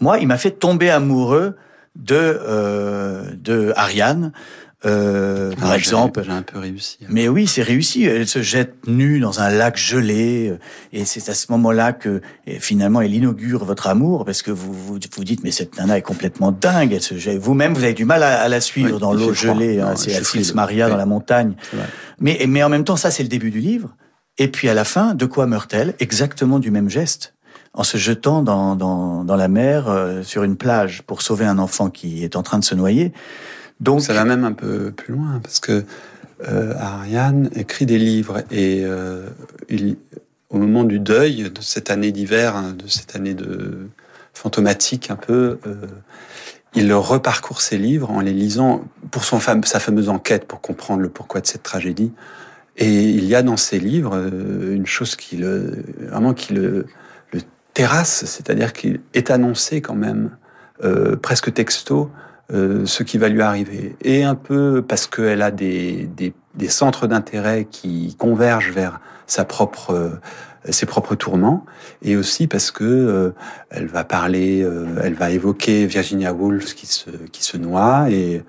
moi, 0.00 0.18
il 0.18 0.26
m'a 0.26 0.38
fait 0.38 0.50
tomber 0.50 0.90
amoureux 0.90 1.56
de, 1.96 2.16
euh, 2.16 3.30
de 3.34 3.72
Ariane. 3.76 4.32
Euh, 4.84 5.52
par 5.54 5.70
Ah, 5.70 5.76
exemple, 5.76 6.22
J'ai 6.24 6.32
un 6.32 6.42
peu 6.42 6.58
réussi. 6.58 6.98
mais 7.08 7.28
oui, 7.28 7.46
c'est 7.46 7.62
réussi. 7.62 8.04
Elle 8.04 8.26
se 8.26 8.42
jette 8.42 8.86
nue 8.88 9.20
dans 9.20 9.40
un 9.40 9.48
lac 9.50 9.76
gelé, 9.76 10.48
euh, 10.50 10.58
et 10.92 11.04
c'est 11.04 11.28
à 11.28 11.34
ce 11.34 11.52
moment-là 11.52 11.92
que 11.92 12.20
finalement 12.58 13.00
elle 13.00 13.14
inaugure 13.14 13.64
votre 13.64 13.86
amour, 13.86 14.24
parce 14.24 14.42
que 14.42 14.50
vous 14.50 14.72
vous, 14.72 14.98
vous 15.16 15.24
dites 15.24 15.44
mais 15.44 15.52
cette 15.52 15.76
nana 15.78 15.98
est 15.98 16.02
complètement 16.02 16.50
dingue. 16.50 16.92
Elle 16.92 17.02
se 17.02 17.16
jette. 17.16 17.38
Vous-même, 17.38 17.74
vous 17.74 17.84
avez 17.84 17.94
du 17.94 18.04
mal 18.04 18.22
à, 18.24 18.40
à 18.40 18.48
la 18.48 18.60
suivre 18.60 18.94
Oui, 18.94 19.00
dans 19.00 19.12
l'eau 19.12 19.32
gelée. 19.32 19.78
Hein, 19.80 19.94
c'est 19.96 20.10
frileux. 20.24 20.52
Maria 20.54 20.88
dans 20.88 20.96
la 20.96 21.06
montagne. 21.06 21.54
Mais 22.18 22.44
mais 22.48 22.62
en 22.64 22.68
même 22.68 22.84
temps, 22.84 22.96
ça 22.96 23.10
c'est 23.12 23.22
le 23.22 23.28
début 23.28 23.50
du 23.50 23.60
livre. 23.60 23.94
Et 24.38 24.48
puis 24.48 24.68
à 24.68 24.74
la 24.74 24.84
fin, 24.84 25.14
de 25.14 25.26
quoi 25.26 25.46
meurt-elle? 25.46 25.94
Exactement 26.00 26.58
du 26.58 26.70
même 26.70 26.88
geste, 26.88 27.34
en 27.74 27.84
se 27.84 27.98
jetant 27.98 28.42
dans 28.42 28.74
dans, 28.76 29.24
dans 29.24 29.36
la 29.36 29.46
mer 29.48 29.88
euh, 29.88 30.22
sur 30.22 30.42
une 30.42 30.56
plage 30.56 31.02
pour 31.02 31.22
sauver 31.22 31.44
un 31.44 31.58
enfant 31.58 31.90
qui 31.90 32.24
est 32.24 32.34
en 32.34 32.42
train 32.42 32.58
de 32.58 32.64
se 32.64 32.74
noyer. 32.74 33.12
Donc 33.82 34.00
Ça 34.00 34.14
va 34.14 34.24
même 34.24 34.44
un 34.44 34.52
peu 34.52 34.92
plus 34.92 35.12
loin 35.12 35.40
parce 35.42 35.58
que 35.58 35.84
euh, 36.48 36.72
Ariane 36.78 37.50
écrit 37.56 37.84
des 37.84 37.98
livres 37.98 38.44
et 38.52 38.82
euh, 38.84 39.26
au 40.50 40.58
moment 40.58 40.84
du 40.84 41.00
deuil 41.00 41.50
de 41.50 41.60
cette 41.60 41.90
année 41.90 42.12
d'hiver, 42.12 42.54
hein, 42.54 42.74
de 42.78 42.86
cette 42.86 43.16
année 43.16 43.34
de 43.34 43.88
fantomatique 44.34 45.10
un 45.10 45.16
peu, 45.16 45.58
euh, 45.66 45.74
il 46.74 46.92
reparcourt 46.94 47.60
ses 47.60 47.76
livres 47.76 48.08
en 48.12 48.20
les 48.20 48.32
lisant 48.32 48.84
pour 49.10 49.24
son 49.24 49.40
sa 49.40 49.80
fameuse 49.80 50.08
enquête 50.08 50.46
pour 50.46 50.60
comprendre 50.60 51.02
le 51.02 51.08
pourquoi 51.08 51.40
de 51.40 51.46
cette 51.48 51.64
tragédie. 51.64 52.12
Et 52.76 53.02
il 53.10 53.24
y 53.24 53.34
a 53.34 53.42
dans 53.42 53.56
ses 53.56 53.80
livres 53.80 54.16
une 54.16 54.86
chose 54.86 55.16
qui 55.16 55.36
le 55.36 55.84
qui 56.36 56.54
le, 56.54 56.86
le 57.32 57.40
terrasse, 57.74 58.24
c'est-à-dire 58.26 58.72
qu'il 58.72 59.00
est 59.12 59.30
annoncé 59.30 59.82
quand 59.82 59.96
même 59.96 60.30
presque 61.20 61.52
texto 61.52 62.10
euh, 62.52 62.84
ce 62.86 63.02
qui 63.02 63.18
va 63.18 63.28
lui 63.28 63.42
arriver. 63.42 63.96
Et 64.02 64.24
un 64.24 64.34
peu 64.34 64.82
parce 64.86 65.06
qu'elle 65.06 65.42
a 65.42 65.50
des, 65.50 66.08
des, 66.16 66.34
des 66.54 66.68
centres 66.68 67.06
d'intérêt 67.06 67.66
qui 67.70 68.14
convergent 68.18 68.72
vers 68.72 69.00
sa 69.26 69.44
propre, 69.44 69.94
euh, 69.94 70.10
ses 70.70 70.86
propres 70.86 71.14
tourments, 71.14 71.64
et 72.02 72.16
aussi 72.16 72.46
parce 72.46 72.70
que 72.70 72.84
euh, 72.84 73.30
elle 73.70 73.86
va 73.86 74.04
parler, 74.04 74.62
euh, 74.62 74.86
elle 75.02 75.14
va 75.14 75.30
évoquer 75.30 75.86
Virginia 75.86 76.32
Woolf 76.32 76.74
qui 76.74 76.86
se, 76.86 77.10
qui 77.32 77.42
se 77.42 77.56
noie, 77.56 78.10
et 78.10 78.42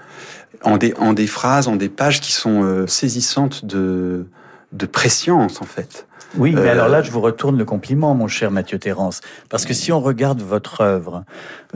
en 0.63 0.77
des, 0.77 0.93
en 0.97 1.13
des 1.13 1.27
phrases, 1.27 1.67
en 1.67 1.75
des 1.75 1.89
pages 1.89 2.21
qui 2.21 2.31
sont 2.31 2.87
saisissantes 2.87 3.65
de, 3.65 4.27
de 4.71 4.85
préscience, 4.85 5.61
en 5.61 5.65
fait. 5.65 6.07
Oui, 6.37 6.51
mais 6.53 6.61
Euh, 6.61 6.71
alors 6.71 6.89
là, 6.89 7.01
je 7.01 7.11
vous 7.11 7.21
retourne 7.21 7.57
le 7.57 7.65
compliment, 7.65 8.13
mon 8.15 8.27
cher 8.27 8.49
Mathieu 8.51 8.79
Terrence. 8.79 9.21
Parce 9.49 9.65
que 9.65 9.73
si 9.73 9.91
on 9.91 9.99
regarde 9.99 10.41
votre 10.41 10.81
œuvre, 10.81 11.23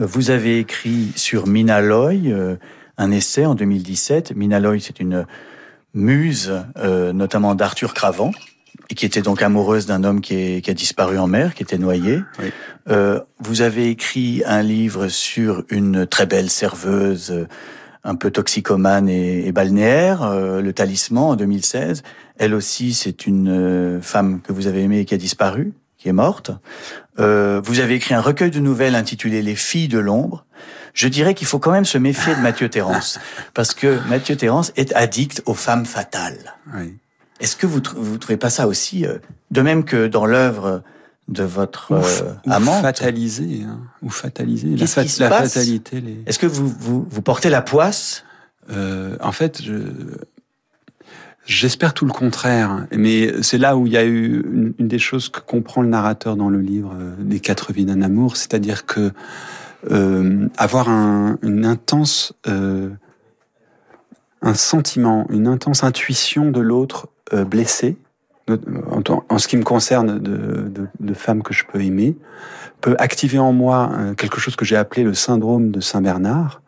euh, 0.00 0.06
vous 0.06 0.30
avez 0.30 0.58
écrit 0.58 1.12
sur 1.16 1.46
Mina 1.46 1.80
Loy 1.80 2.14
euh, 2.26 2.56
un 2.96 3.10
essai 3.10 3.46
en 3.46 3.54
2017. 3.54 4.34
Mina 4.36 4.58
Loy, 4.60 4.78
c'est 4.80 4.98
une 5.00 5.24
muse, 5.94 6.52
notamment 7.14 7.54
d'Arthur 7.54 7.94
Cravant, 7.94 8.30
et 8.90 8.94
qui 8.94 9.06
était 9.06 9.22
donc 9.22 9.42
amoureuse 9.42 9.86
d'un 9.86 10.04
homme 10.04 10.20
qui, 10.20 10.34
est- 10.34 10.60
qui 10.60 10.70
a 10.70 10.74
disparu 10.74 11.18
en 11.18 11.26
mer, 11.26 11.54
qui 11.54 11.62
était 11.62 11.78
noyé. 11.78 12.20
Oui. 12.38 12.52
Euh, 12.90 13.20
vous 13.40 13.62
avez 13.62 13.88
écrit 13.88 14.42
un 14.46 14.62
livre 14.62 15.08
sur 15.08 15.64
une 15.70 16.06
très 16.06 16.26
belle 16.26 16.50
serveuse, 16.50 17.46
un 18.04 18.14
peu 18.14 18.30
toxicomane 18.30 19.08
et, 19.08 19.46
et 19.46 19.52
balnéaire, 19.52 20.22
euh, 20.22 20.60
Le 20.60 20.72
Talisman, 20.72 21.24
en 21.24 21.36
2016. 21.36 22.02
Elle 22.38 22.54
aussi, 22.54 22.94
c'est 22.94 23.26
une 23.26 23.48
euh, 23.48 24.00
femme 24.00 24.40
que 24.40 24.52
vous 24.52 24.66
avez 24.66 24.82
aimée 24.82 25.00
et 25.00 25.04
qui 25.04 25.14
a 25.14 25.18
disparu, 25.18 25.72
qui 25.96 26.08
est 26.08 26.12
morte. 26.12 26.50
Euh, 27.18 27.60
vous 27.64 27.80
avez 27.80 27.94
écrit 27.94 28.14
un 28.14 28.20
recueil 28.20 28.50
de 28.50 28.60
nouvelles 28.60 28.94
intitulé 28.94 29.42
Les 29.42 29.56
filles 29.56 29.88
de 29.88 29.98
l'ombre. 29.98 30.44
Je 30.94 31.08
dirais 31.08 31.34
qu'il 31.34 31.46
faut 31.46 31.58
quand 31.58 31.72
même 31.72 31.84
se 31.84 31.98
méfier 31.98 32.34
de 32.34 32.40
Mathieu 32.40 32.68
Terrence, 32.68 33.18
parce 33.54 33.74
que 33.74 33.98
Mathieu 34.08 34.36
Terrence 34.36 34.72
est 34.76 34.92
addict 34.94 35.42
aux 35.46 35.54
femmes 35.54 35.86
fatales. 35.86 36.56
Oui. 36.74 36.96
Est-ce 37.40 37.56
que 37.56 37.66
vous, 37.66 37.80
vous 37.96 38.18
trouvez 38.18 38.36
pas 38.36 38.50
ça 38.50 38.66
aussi, 38.66 39.06
euh, 39.06 39.18
de 39.50 39.60
même 39.60 39.84
que 39.84 40.06
dans 40.06 40.26
l'œuvre 40.26 40.82
de 41.28 41.42
votre 41.44 41.92
euh, 41.92 42.32
ou 42.46 42.52
amante 42.52 42.82
fatalisé, 42.82 43.62
hein, 43.62 43.80
ou 44.02 44.08
fatalisé. 44.10 44.68
La, 44.70 44.76
Qu'est-ce 44.78 44.94
fat- 44.94 45.02
qui 45.02 45.08
se 45.10 45.22
la 45.22 45.28
passe 45.28 45.54
fatalité, 45.54 46.00
les... 46.00 46.22
Est-ce 46.26 46.38
que 46.38 46.46
vous, 46.46 46.66
vous, 46.68 47.06
vous 47.08 47.22
portez 47.22 47.50
la 47.50 47.60
poisse? 47.62 48.24
Euh, 48.70 49.16
en 49.20 49.32
fait, 49.32 49.62
je, 49.62 49.78
j'espère 51.44 51.92
tout 51.94 52.06
le 52.06 52.12
contraire. 52.12 52.86
Mais 52.96 53.42
c'est 53.42 53.58
là 53.58 53.76
où 53.76 53.86
il 53.86 53.92
y 53.92 53.96
a 53.96 54.04
eu 54.04 54.40
une, 54.40 54.74
une 54.78 54.88
des 54.88 54.98
choses 54.98 55.28
que 55.28 55.40
comprend 55.40 55.82
le 55.82 55.88
narrateur 55.88 56.36
dans 56.36 56.48
le 56.48 56.60
livre 56.60 56.94
euh, 56.98 57.14
Les 57.26 57.40
quatre 57.40 57.72
vies 57.72 57.84
d'un 57.84 58.02
amour, 58.02 58.36
c'est-à-dire 58.36 58.86
que 58.86 59.12
euh, 59.90 60.48
avoir 60.56 60.88
un, 60.88 61.38
une 61.42 61.64
intense, 61.64 62.32
euh, 62.46 62.90
un 64.42 64.54
sentiment, 64.54 65.26
une 65.30 65.46
intense 65.46 65.84
intuition 65.84 66.50
de 66.50 66.60
l'autre 66.60 67.08
euh, 67.32 67.44
blessé, 67.44 67.96
en, 69.28 69.38
ce 69.38 69.48
qui 69.48 69.56
me 69.56 69.62
concerne 69.64 70.18
de, 70.18 70.68
de, 70.68 70.86
de 70.98 71.14
femmes 71.14 71.42
que 71.42 71.52
je 71.54 71.64
peux 71.64 71.82
aimer, 71.82 72.16
peut 72.80 72.96
activer 72.98 73.38
en 73.38 73.52
moi 73.52 73.90
euh, 73.92 74.14
quelque 74.14 74.40
chose 74.40 74.56
que 74.56 74.64
j'ai 74.64 74.76
appelé 74.76 75.02
le 75.02 75.14
syndrome 75.14 75.70
de 75.70 75.80
Saint 75.80 76.00
Bernard. 76.00 76.62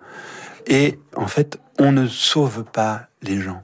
Et 0.67 0.99
en 1.17 1.27
fait, 1.27 1.59
on 1.79 1.93
ne 1.93 2.07
sauve 2.07 2.65
pas 2.65 3.09
les 3.23 3.41
gens. 3.41 3.63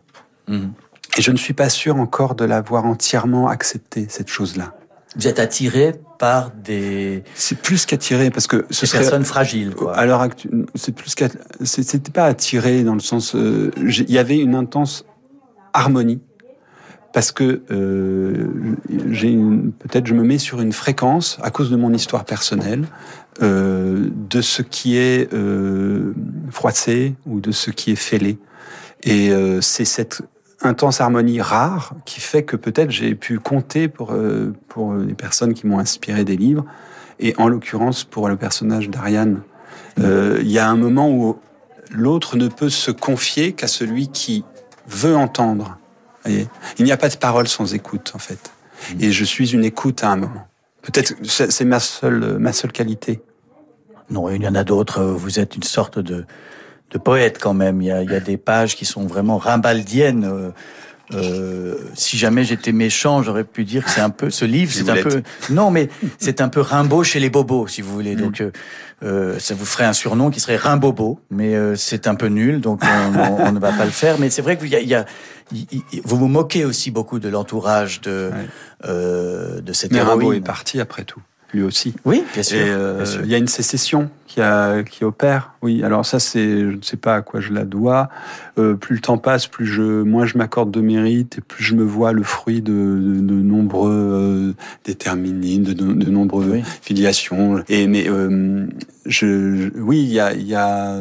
Et 0.49 1.23
je 1.23 1.31
ne 1.33 1.37
suis 1.37 1.55
pas 1.55 1.69
sûr 1.69 1.97
encore 1.97 2.35
de 2.35 2.45
l'avoir 2.45 2.85
entièrement 2.85 3.49
accepté, 3.49 4.07
cette 4.09 4.29
chose-là. 4.29 4.75
Vous 5.17 5.27
êtes 5.27 5.39
attiré 5.39 5.95
par 6.19 6.51
des, 6.51 7.25
C'est 7.35 7.59
plus 7.59 7.87
qu'attiré, 7.87 8.31
parce 8.31 8.47
que 8.47 8.67
ce 8.71 8.83
des 8.83 8.87
serait... 8.87 9.01
personnes 9.01 9.25
fragiles, 9.25 9.75
quoi. 9.75 9.97
À 9.97 10.05
l'heure 10.05 10.21
actuelle, 10.21 10.67
c'est 10.75 10.95
plus 10.95 11.15
C'était 11.63 12.13
pas 12.13 12.27
attiré 12.27 12.85
dans 12.85 12.95
le 12.95 13.01
sens... 13.01 13.35
euh, 13.35 13.71
Il 13.79 14.11
y 14.11 14.19
avait 14.19 14.39
une 14.39 14.55
intense 14.55 15.05
harmonie, 15.73 16.21
parce 17.17 17.33
que 17.33 17.63
euh, 17.71 18.47
peut-être 19.79 20.07
je 20.07 20.13
me 20.13 20.23
mets 20.23 20.37
sur 20.37 20.61
une 20.61 20.75
fréquence 20.75 21.39
à 21.41 21.51
cause 21.51 21.71
de 21.71 21.77
mon 21.77 21.95
histoire 21.95 22.27
personnelle 22.27 22.85
euh, 23.41 24.11
de 24.29 24.43
ce 24.43 24.61
qui 24.61 24.99
est 24.99 25.33
euh, 25.33 26.13
froissé 26.51 27.15
ou 27.25 27.41
de 27.41 27.53
ce 27.53 27.71
qui 27.71 27.93
est 27.93 27.97
fêlé. 27.97 28.37
Et 29.03 29.31
c'est 29.63 29.87
cette 29.87 30.21
intense 30.61 31.01
harmonie 31.01 31.41
rare 31.41 31.95
qui 32.05 32.21
fait 32.21 32.43
que 32.43 32.57
peut-être 32.57 32.91
j'ai 32.91 33.15
pu 33.15 33.39
compter 33.39 33.89
pour 33.89 34.15
pour 34.69 34.95
les 34.95 35.15
personnes 35.15 35.55
qui 35.55 35.67
m'ont 35.67 35.79
inspiré 35.79 36.25
des 36.25 36.37
livres 36.37 36.67
et 37.19 37.35
en 37.39 37.49
l'occurrence 37.49 38.05
pour 38.05 38.29
le 38.29 38.37
personnage 38.37 38.91
d'Ariane. 38.91 39.41
Il 39.99 40.51
y 40.51 40.59
a 40.59 40.69
un 40.69 40.77
moment 40.77 41.11
où 41.11 41.39
l'autre 41.91 42.37
ne 42.37 42.49
peut 42.49 42.69
se 42.69 42.91
confier 42.91 43.53
qu'à 43.53 43.69
celui 43.69 44.09
qui 44.09 44.45
veut 44.87 45.17
entendre. 45.17 45.79
Voyez 46.27 46.49
Il 46.79 46.85
n'y 46.85 46.93
a 46.93 46.97
pas 46.97 47.09
de 47.09 47.17
parole 47.17 47.49
sans 47.49 47.75
écoute, 47.75 48.13
en 48.15 48.19
fait. 48.19 48.51
Et 49.01 49.13
je 49.13 49.25
suis 49.25 49.53
une 49.53 49.65
écoute 49.65 50.05
à 50.05 50.11
un 50.11 50.17
moment. 50.17 50.47
Peut-être 50.83 51.15
que 51.15 51.27
c'est 51.27 51.51
c'est 51.51 51.65
ma 51.65 51.81
seule, 51.81 52.39
ma 52.39 52.53
seule 52.53 52.73
qualité. 52.73 53.21
Non, 54.11 54.29
il 54.31 54.43
y 54.43 54.49
en 54.49 54.55
a 54.55 54.65
d'autres. 54.65 55.03
Vous 55.03 55.41
êtes 55.41 55.57
une 55.57 55.65
sorte 55.65 55.99
de, 55.99 56.27
de 56.91 56.99
poète 56.99 57.39
quand 57.41 57.55
même. 57.55 57.83
Il 57.83 57.87
y, 57.87 57.91
a, 57.91 58.03
il 58.03 58.11
y 58.11 58.15
a 58.15 58.21
des 58.21 58.37
pages 58.37 58.77
qui 58.77 58.85
sont 58.85 59.07
vraiment 59.07 59.39
rimbaldiennes. 59.39 60.53
Euh, 61.15 61.77
si 61.95 62.19
jamais 62.19 62.43
j'étais 62.45 62.73
méchant, 62.73 63.23
j'aurais 63.23 63.45
pu 63.45 63.65
dire 63.65 63.85
que 63.85 63.91
c'est 63.91 64.01
un 64.01 64.11
peu 64.11 64.29
ce 64.31 64.45
livre, 64.45 64.73
c'est 64.73 64.89
un 64.91 65.03
peu 65.03 65.23
non, 65.51 65.71
mais 65.71 65.89
c'est 66.19 66.41
un 66.41 66.49
peu 66.49 66.61
Rimbaud 66.61 67.05
chez 67.05 67.21
les 67.21 67.31
bobos, 67.31 67.69
si 67.69 67.81
vous 67.81 67.93
voulez. 67.93 68.17
Mm. 68.17 68.21
Donc 68.21 68.41
euh, 68.41 68.51
euh, 69.05 69.39
ça 69.39 69.55
vous 69.55 69.65
ferait 69.67 69.85
un 69.85 69.93
surnom 69.93 70.31
qui 70.31 70.41
serait 70.41 70.57
Rimbobo, 70.57 71.21
mais 71.31 71.55
euh, 71.55 71.77
c'est 71.77 72.09
un 72.09 72.17
peu 72.17 72.27
nul, 72.27 72.61
donc 72.61 72.81
on, 72.83 73.19
on- 73.19 73.47
on 73.49 73.53
ne 73.53 73.61
va 73.61 73.71
pas 73.73 73.85
le 73.85 73.91
faire. 73.93 74.19
Mais 74.19 74.31
c'est 74.31 74.43
vrai 74.43 74.57
que 74.57 74.63
vous, 74.63 74.67
y 74.67 74.75
a, 74.75 74.81
il 74.81 74.89
y 74.89 74.95
a- 74.97 75.05
vous 76.05 76.17
vous 76.17 76.27
moquez 76.29 76.65
aussi 76.65 76.91
beaucoup 76.91 77.21
de 77.21 77.29
l'entourage 77.29 78.01
de 78.01 78.31
Ouais. 78.33 78.47
euh, 78.91 79.61
de 79.61 79.73
cette 79.73 79.93
Mais 79.93 80.01
Rimbaud 80.01 80.23
héroïne. 80.23 80.43
est 80.43 80.45
parti 80.47 80.81
après 80.81 81.05
tout, 81.05 81.21
lui 81.53 81.63
aussi. 81.63 81.95
Oui, 82.05 82.25
bien 82.35 82.43
sûr. 82.43 82.59
Et 82.59 82.69
euh, 82.69 82.97
bien 82.97 83.05
sûr. 83.07 83.21
il 83.25 83.31
y 83.31 83.35
a 83.35 83.39
une 83.39 83.47
sécession 83.49 84.11
qui, 84.27 84.41
a, 84.41 84.83
qui 84.83 85.05
opère. 85.05 85.55
Oui, 85.63 85.83
alors 85.85 86.05
ça, 86.05 86.19
c'est, 86.19 86.61
je 86.61 86.77
ne 86.77 86.83
sais 86.83 86.97
pas 86.97 87.15
à 87.17 87.23
quoi 87.23 87.41
je 87.41 87.53
la 87.53 87.65
dois. 87.65 88.09
Euh, 88.59 88.75
plus 88.75 88.97
le 88.97 89.01
temps 89.01 89.19
passe, 89.19 89.47
plus 89.47 89.65
je, 89.67 90.03
moins 90.03 90.27
je 90.27 90.37
m'accorde 90.39 90.71
de 90.71 90.81
mérite 90.81 91.39
et 91.39 91.41
plus 91.41 91.63
je 91.65 91.75
me 91.75 91.85
vois 91.85 92.13
le 92.13 92.23
fruit 92.25 92.63
de, 92.63 92.73
de, 92.73 93.21
de 93.21 93.35
nombreux 93.35 93.93
euh, 93.93 94.53
déterminismes, 94.85 95.63
de, 95.65 95.73
de, 95.73 95.93
de 95.93 96.11
nombreuses 96.11 96.49
Oui. 96.51 96.63
filiations. 96.83 97.63
Et 97.69 97.87
mais 97.87 98.09
euh, 98.09 98.67
je, 99.07 99.71
oui, 99.79 100.03
il 100.03 100.13
y 100.13 100.21
a, 100.21 100.35
y 100.35 100.55
a 100.55 101.01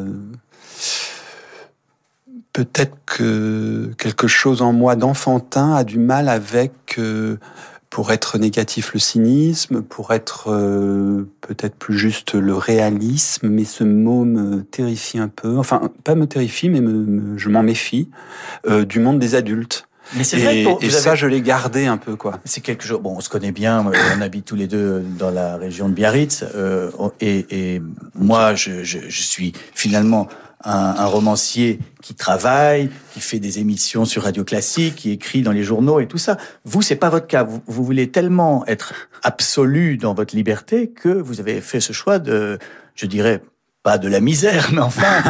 peut-être 2.54 2.96
que 3.06 3.92
quelque 3.98 4.28
chose 4.28 4.62
en 4.62 4.72
moi 4.72 4.96
d'enfantin 4.96 5.74
a 5.74 5.84
du 5.84 6.00
mal 6.00 6.30
avec, 6.30 6.98
pour 7.96 8.12
être 8.12 8.38
négatif, 8.38 8.92
le 8.94 9.00
cynisme, 9.00 9.82
pour 9.82 10.12
être 10.12 10.50
euh, 10.50 11.24
peut-être 11.40 11.76
plus 11.76 11.98
juste 11.98 12.34
le 12.34 12.54
réalisme, 12.54 13.48
mais 13.48 13.64
ce 13.64 13.86
mot 13.86 14.26
me 14.26 14.64
terrifie 14.64 15.18
un 15.18 15.30
peu. 15.30 15.58
Enfin, 15.58 15.90
pas 16.04 16.14
me 16.16 16.28
terrifie, 16.28 16.68
mais 16.68 16.82
je 17.38 17.48
m'en 17.48 17.64
méfie 17.64 18.10
euh, 18.68 18.84
du 18.84 19.00
monde 19.00 19.18
des 19.18 19.36
adultes. 19.36 19.88
Mais 20.16 20.24
c'est 20.24 20.38
vrai 20.38 20.64
que 20.64 20.84
et 20.86 20.90
vous 20.90 20.96
ça, 20.96 21.10
avez- 21.12 21.18
je 21.20 21.28
l'ai 21.28 21.42
gardé 21.42 21.86
un 21.86 21.98
peu, 21.98 22.16
quoi. 22.16 22.40
C'est 22.46 22.62
quelque 22.62 22.84
chose. 22.84 23.00
Bon, 23.02 23.16
on 23.18 23.22
se 23.22 23.30
connaît 23.30 23.52
bien. 23.52 23.86
euh, 23.88 23.94
On 24.18 24.22
habite 24.22 24.46
tous 24.46 24.56
les 24.56 24.68
deux 24.68 25.00
dans 25.20 25.32
la 25.32 25.58
région 25.58 25.90
de 25.90 25.94
Biarritz. 25.94 26.44
euh, 26.56 26.92
et, 27.22 27.46
et 27.76 27.82
moi, 28.14 28.56
je, 28.56 28.84
je, 28.84 29.00
je 29.08 29.22
suis 29.22 29.54
finalement 29.74 30.28
un, 30.64 30.96
un 30.98 31.06
romancier 31.06 31.80
qui 32.02 32.16
travaille, 32.16 32.90
qui 33.14 33.20
fait 33.20 33.40
des 33.40 33.60
émissions 33.60 34.06
sur 34.06 34.24
Radio 34.24 34.44
Classique, 34.44 34.96
qui 34.96 35.12
écrit 35.12 35.42
dans 35.42 35.52
les 35.52 35.64
journaux 35.64 36.00
et 36.00 36.08
tout 36.08 36.18
ça. 36.18 36.38
Vous, 36.66 36.82
c'est 36.82 36.96
pas 36.96 37.10
votre 37.10 37.28
cas. 37.28 37.44
Vous, 37.44 37.62
vous 37.68 37.84
voulez 37.84 38.10
tellement 38.10 38.66
être 38.68 38.94
absolu 39.24 39.98
dans 39.98 40.14
votre 40.14 40.36
liberté 40.36 40.90
que 40.90 41.10
vous 41.10 41.40
avez 41.40 41.62
fait 41.62 41.80
ce 41.80 41.94
choix 41.94 42.20
de, 42.20 42.58
je 42.96 43.06
dirais, 43.06 43.42
pas 43.84 43.98
de 44.00 44.08
la 44.08 44.20
misère, 44.22 44.70
mais 44.74 44.82
enfin 44.82 45.22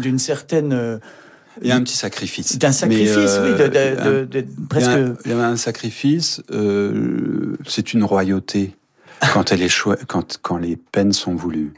d'une 0.00 0.18
certaine 0.18 0.72
euh, 0.72 0.98
Il 1.62 1.68
y 1.68 1.70
a 1.72 1.76
un 1.76 1.82
petit 1.82 1.96
sacrifice. 1.96 2.58
d'un 2.58 2.72
sacrifice, 2.72 3.16
euh, 3.16 3.52
oui, 3.52 3.58
de, 3.58 3.68
de, 3.68 4.00
un- 4.00 4.12
de- 4.20 4.24
de- 4.24 4.46
presque. 4.68 4.90
Il 4.90 4.92
y, 4.92 4.94
a, 5.04 5.14
il 5.24 5.30
y 5.30 5.34
a 5.34 5.46
un 5.48 5.56
sacrifice. 5.56 6.42
euh, 6.52 7.56
c'est 7.66 7.92
une 7.94 8.04
royauté 8.04 8.74
quand 9.32 9.52
elle 9.52 9.62
est 9.62 9.74
quand 10.06 10.38
quand 10.42 10.58
les 10.58 10.76
peines 10.76 11.12
sont 11.12 11.34
voulues. 11.34 11.72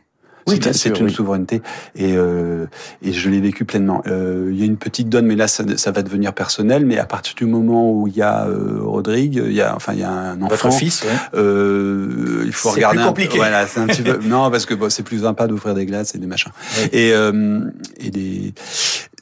Oui, 0.48 0.61
C'est- 0.62 0.72
c'est 0.72 0.98
une 0.98 1.06
oui. 1.06 1.12
souveraineté 1.12 1.62
et 1.96 2.14
euh, 2.16 2.66
et 3.02 3.12
je 3.12 3.28
l'ai 3.30 3.40
vécu 3.40 3.64
pleinement. 3.64 4.02
Euh, 4.06 4.48
il 4.52 4.58
y 4.58 4.62
a 4.62 4.66
une 4.66 4.76
petite 4.76 5.08
donne, 5.08 5.26
mais 5.26 5.37
là 5.37 5.48
ça, 5.48 5.64
ça 5.76 5.90
va 5.90 6.02
devenir 6.02 6.32
personnel. 6.32 6.84
Mais 6.87 6.98
à 6.98 7.04
partir 7.06 7.34
du 7.34 7.44
moment 7.46 7.92
où 7.92 8.06
il 8.08 8.16
y 8.16 8.22
a 8.22 8.46
euh, 8.46 8.78
Rodrigue, 8.82 9.42
il 9.46 9.52
y 9.52 9.62
a 9.62 9.74
enfin 9.74 9.92
il 9.94 10.00
y 10.00 10.04
a 10.04 10.11
un 10.11 10.40
enfant. 10.42 10.68
Votre 10.68 10.72
fils, 10.78 11.02
ouais. 11.02 11.08
Euh, 11.34 12.42
il 12.46 12.52
faut 12.52 12.68
C'est 12.70 12.76
regarder 12.76 13.00
un 13.00 13.06
compliqué. 13.08 13.37
Voilà, 13.38 13.66
c'est 13.66 13.80
un 13.80 13.87
petit 13.87 14.02
peu. 14.02 14.18
Non, 14.28 14.50
parce 14.50 14.66
que 14.66 14.74
bon, 14.74 14.90
c'est 14.90 15.02
plus 15.02 15.22
sympa 15.22 15.46
d'ouvrir 15.46 15.74
des 15.74 15.87
glaces 15.87 16.14
et 16.14 16.18
des 16.18 16.26
machins. 16.26 16.52
Oui. 16.80 16.88
Et 16.92 17.08
et, 17.08 17.12
euh, 17.14 17.61
et 18.00 18.11
des. 18.11 18.52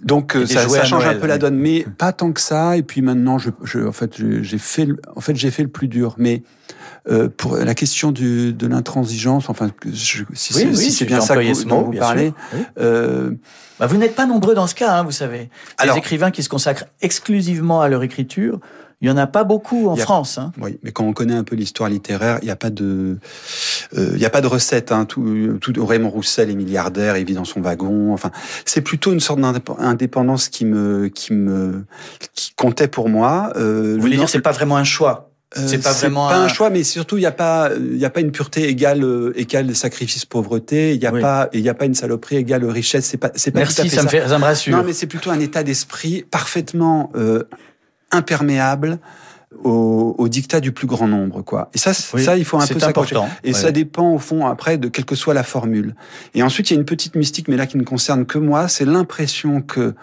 Donc 0.02 0.34
Et 0.34 0.46
ça, 0.46 0.68
ça 0.68 0.84
change 0.84 1.04
Noël, 1.04 1.16
un 1.16 1.20
peu 1.20 1.26
la 1.26 1.38
donne, 1.38 1.56
mais 1.56 1.86
pas 1.98 2.12
tant 2.12 2.32
que 2.32 2.40
ça. 2.40 2.76
Et 2.76 2.82
puis 2.82 3.00
maintenant, 3.02 3.38
je, 3.38 3.50
je 3.64 3.78
en 3.80 3.92
fait, 3.92 4.12
j'ai 4.42 4.58
fait, 4.58 4.84
le- 4.86 5.00
en 5.14 5.20
fait, 5.20 5.36
j'ai 5.36 5.50
fait 5.50 5.62
le 5.62 5.68
plus 5.68 5.88
dur. 5.88 6.14
Mais 6.18 6.42
euh, 7.08 7.28
pour 7.28 7.56
la 7.56 7.74
question 7.74 8.10
du, 8.12 8.52
de 8.52 8.66
l'intransigeance, 8.66 9.48
enfin, 9.48 9.70
je- 9.84 9.92
si 9.92 10.54
Oui, 10.54 10.60
c'est 10.60 10.66
oui, 10.66 10.90
si 10.90 11.04
bien 11.04 11.20
ça 11.20 11.36
que 11.36 11.52
vous, 11.52 11.64
dont 11.64 11.82
vous 11.82 11.92
parlez. 11.92 12.32
Oui. 12.52 12.60
euh, 12.78 13.30
Bah, 13.78 13.86
vous 13.86 13.96
n'êtes 13.96 14.14
pas 14.16 14.26
nombreux 14.26 14.54
dans 14.54 14.66
ce 14.66 14.74
cas, 14.74 14.92
hein, 14.94 15.02
vous 15.04 15.10
savez. 15.12 15.38
Les 15.38 15.48
Alors- 15.78 15.96
écrivains 15.98 16.30
qui 16.30 16.42
se 16.42 16.48
consacrent 16.48 16.84
exclusivement 17.02 17.80
à 17.82 17.88
leur 17.88 18.02
écriture, 18.02 18.58
il 19.02 19.08
y 19.08 19.10
en 19.10 19.18
a 19.18 19.26
pas 19.26 19.44
beaucoup 19.44 19.88
en 19.88 19.94
a- 19.94 19.96
France. 20.00 20.38
Hein. 20.38 20.52
Oui, 20.58 20.78
mais 20.82 20.90
quand 20.90 21.04
on 21.04 21.12
connaît 21.12 21.34
un 21.34 21.44
peu 21.44 21.54
l'histoire 21.54 21.90
littéraire, 21.90 22.38
il 22.40 22.46
n'y 22.46 22.50
a 22.50 22.56
pas 22.56 22.70
de, 22.70 23.18
euh, 23.94 24.12
il 24.14 24.18
y 24.18 24.24
a 24.24 24.30
pas 24.30 24.40
de 24.40 24.46
recette. 24.46 24.90
Hein. 24.90 25.04
Tout, 25.04 25.58
tout, 25.60 25.84
Raymond 25.84 26.08
Roussel 26.08 26.48
est 26.48 26.54
milliardaire, 26.54 27.18
il 27.18 27.26
vit 27.26 27.34
dans 27.34 27.44
son 27.44 27.60
wagon. 27.60 28.14
Enfin, 28.14 28.30
c'est 28.64 28.80
plutôt 28.80 29.12
une 29.12 29.20
sorte 29.20 29.38
d'indépendance 29.38 30.48
qui 30.48 30.64
me, 30.64 31.08
qui 31.08 31.34
me, 31.34 31.84
qui 32.32 32.52
comptait 32.56 32.88
pour 32.88 33.10
moi. 33.10 33.52
Euh, 33.56 33.96
Vous 33.96 34.00
voulez 34.00 34.12
le- 34.14 34.20
dire 34.20 34.28
c'est 34.30 34.40
pas 34.40 34.52
vraiment 34.52 34.78
un 34.78 34.84
choix? 34.84 35.25
C'est 35.54 35.82
pas 35.82 35.92
vraiment 35.92 36.28
pas 36.28 36.36
un 36.36 36.44
un- 36.44 36.48
choix, 36.48 36.70
mais 36.70 36.82
surtout 36.82 37.16
il 37.16 37.20
n'y 37.20 37.26
a 37.26 37.32
pas, 37.32 37.70
il 37.78 37.96
y 37.96 38.04
a 38.04 38.10
pas 38.10 38.20
une 38.20 38.32
pureté 38.32 38.68
égale, 38.68 39.04
euh, 39.04 39.32
égale 39.36 39.74
sacrifice 39.76 40.24
pauvreté. 40.24 40.94
Il 40.94 41.00
n'y 41.00 41.06
a 41.06 41.12
Oui. 41.12 41.20
pas, 41.20 41.48
il 41.52 41.60
y 41.60 41.68
a 41.68 41.74
pas 41.74 41.84
une 41.86 41.94
saloperie 41.94 42.36
égale 42.36 42.64
richesse. 42.64 43.06
C'est 43.06 43.16
pas, 43.16 43.30
c'est 43.36 43.52
pas 43.52 43.60
tout 43.60 43.62
à 43.62 43.66
Merci, 43.84 43.88
fait 43.88 43.96
ça 43.96 44.02
me, 44.02 44.08
fait, 44.08 44.28
ça 44.28 44.38
me 44.38 44.44
rassure. 44.44 44.76
non, 44.76 44.82
mais 44.82 44.92
c'est 44.92 45.06
plutôt 45.06 45.30
un 45.30 45.38
état 45.40 45.62
d'esprit 45.62 46.24
parfaitement 46.30 47.10
euh, 47.16 47.44
imperméable 48.10 48.98
au, 49.64 50.14
au 50.18 50.28
dictat 50.28 50.60
du 50.60 50.72
plus 50.72 50.86
grand 50.86 51.08
nombre, 51.08 51.42
quoi. 51.42 51.70
Et 51.74 51.78
ça, 51.78 51.92
Oui, 52.14 52.22
ça, 52.24 52.36
il 52.36 52.44
faut 52.44 52.56
un 52.56 52.66
peu 52.66 52.78
s'accrocher. 52.78 53.14
important. 53.16 53.28
Et 53.44 53.48
Ouais. 53.48 53.54
ça 53.54 53.70
dépend 53.72 54.12
au 54.12 54.18
fond 54.18 54.46
après 54.46 54.78
de 54.78 54.88
quelle 54.88 55.04
que 55.04 55.14
soit 55.14 55.34
la 55.34 55.42
formule. 55.42 55.94
Et 56.34 56.42
ensuite, 56.42 56.70
il 56.70 56.74
y 56.74 56.76
a 56.76 56.80
une 56.80 56.86
petite 56.86 57.14
mystique, 57.16 57.48
mais 57.48 57.56
là 57.56 57.66
qui 57.66 57.76
ne 57.76 57.82
concerne 57.84 58.26
que 58.26 58.38
moi, 58.38 58.68
c'est 58.68 58.84
l'impression 58.84 59.60
que 59.62 59.94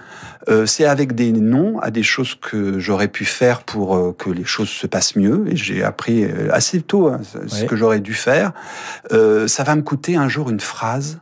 euh, 0.49 0.65
c'est 0.65 0.85
avec 0.85 1.13
des 1.15 1.31
noms 1.31 1.79
à 1.79 1.91
des 1.91 2.03
choses 2.03 2.35
que 2.41 2.79
j'aurais 2.79 3.07
pu 3.07 3.25
faire 3.25 3.63
pour 3.63 3.95
euh, 3.95 4.11
que 4.17 4.29
les 4.29 4.45
choses 4.45 4.69
se 4.69 4.87
passent 4.87 5.15
mieux. 5.15 5.45
Et 5.49 5.55
j'ai 5.55 5.83
appris 5.83 6.23
euh, 6.25 6.49
assez 6.51 6.81
tôt 6.81 7.07
hein, 7.07 7.21
ce 7.47 7.61
Ouais. 7.61 7.65
que 7.67 7.75
j'aurais 7.75 7.99
dû 7.99 8.13
faire. 8.13 8.51
Euh, 9.11 9.47
ça 9.47 9.63
va 9.63 9.75
me 9.75 9.81
coûter 9.81 10.15
un 10.15 10.27
jour 10.29 10.49
une 10.49 10.59
phrase. 10.59 11.19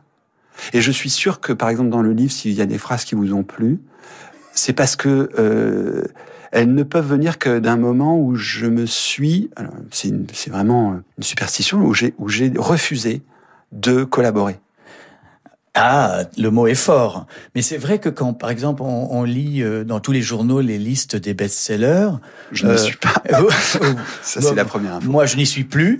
Et 0.72 0.80
je 0.80 0.90
suis 0.92 1.10
sûr 1.10 1.40
que, 1.40 1.52
par 1.52 1.68
exemple, 1.70 1.90
dans 1.90 2.02
le 2.02 2.12
livre, 2.12 2.30
s'il 2.32 2.52
y 2.52 2.60
a 2.60 2.66
des 2.66 2.78
phrases 2.78 3.04
qui 3.04 3.14
vous 3.14 3.32
ont 3.32 3.42
plu, 3.42 3.80
c'est 4.54 4.72
parce 4.74 4.96
que 4.96 5.30
euh, 5.38 6.04
elles 6.52 6.72
ne 6.72 6.82
peuvent 6.82 7.08
venir 7.08 7.38
que 7.38 7.58
d'un 7.58 7.78
moment 7.78 8.20
où 8.20 8.36
je 8.36 8.66
me 8.66 8.86
suis, 8.86 9.50
c'est 9.90 10.50
vraiment 10.50 11.00
une 11.16 11.24
superstition, 11.24 11.82
où 11.82 11.94
j'ai 11.94 12.52
refusé 12.56 13.22
de 13.72 14.04
collaborer. 14.04 14.60
Ah, 15.74 16.24
le 16.36 16.50
mot 16.50 16.66
est 16.66 16.74
fort. 16.74 17.26
Mais 17.54 17.62
c'est 17.62 17.78
vrai 17.78 17.98
que 17.98 18.10
quand, 18.10 18.34
par 18.34 18.50
exemple, 18.50 18.82
on, 18.82 19.08
on 19.10 19.24
lit 19.24 19.62
euh, 19.62 19.84
dans 19.84 20.00
tous 20.00 20.12
les 20.12 20.20
journaux 20.20 20.60
les 20.60 20.76
listes 20.76 21.16
des 21.16 21.32
best-sellers, 21.32 22.10
Je 22.52 22.66
ne 22.66 22.72
Euh, 22.72 22.76
suis 22.76 22.96
pas. 22.96 23.14
Ça, 24.22 24.40
bon, 24.40 24.48
c'est 24.48 24.54
la 24.54 24.66
première 24.66 24.96
info. 24.96 25.10
Moi, 25.10 25.24
je 25.24 25.36
n'y 25.36 25.46
suis 25.46 25.64
plus. 25.64 25.96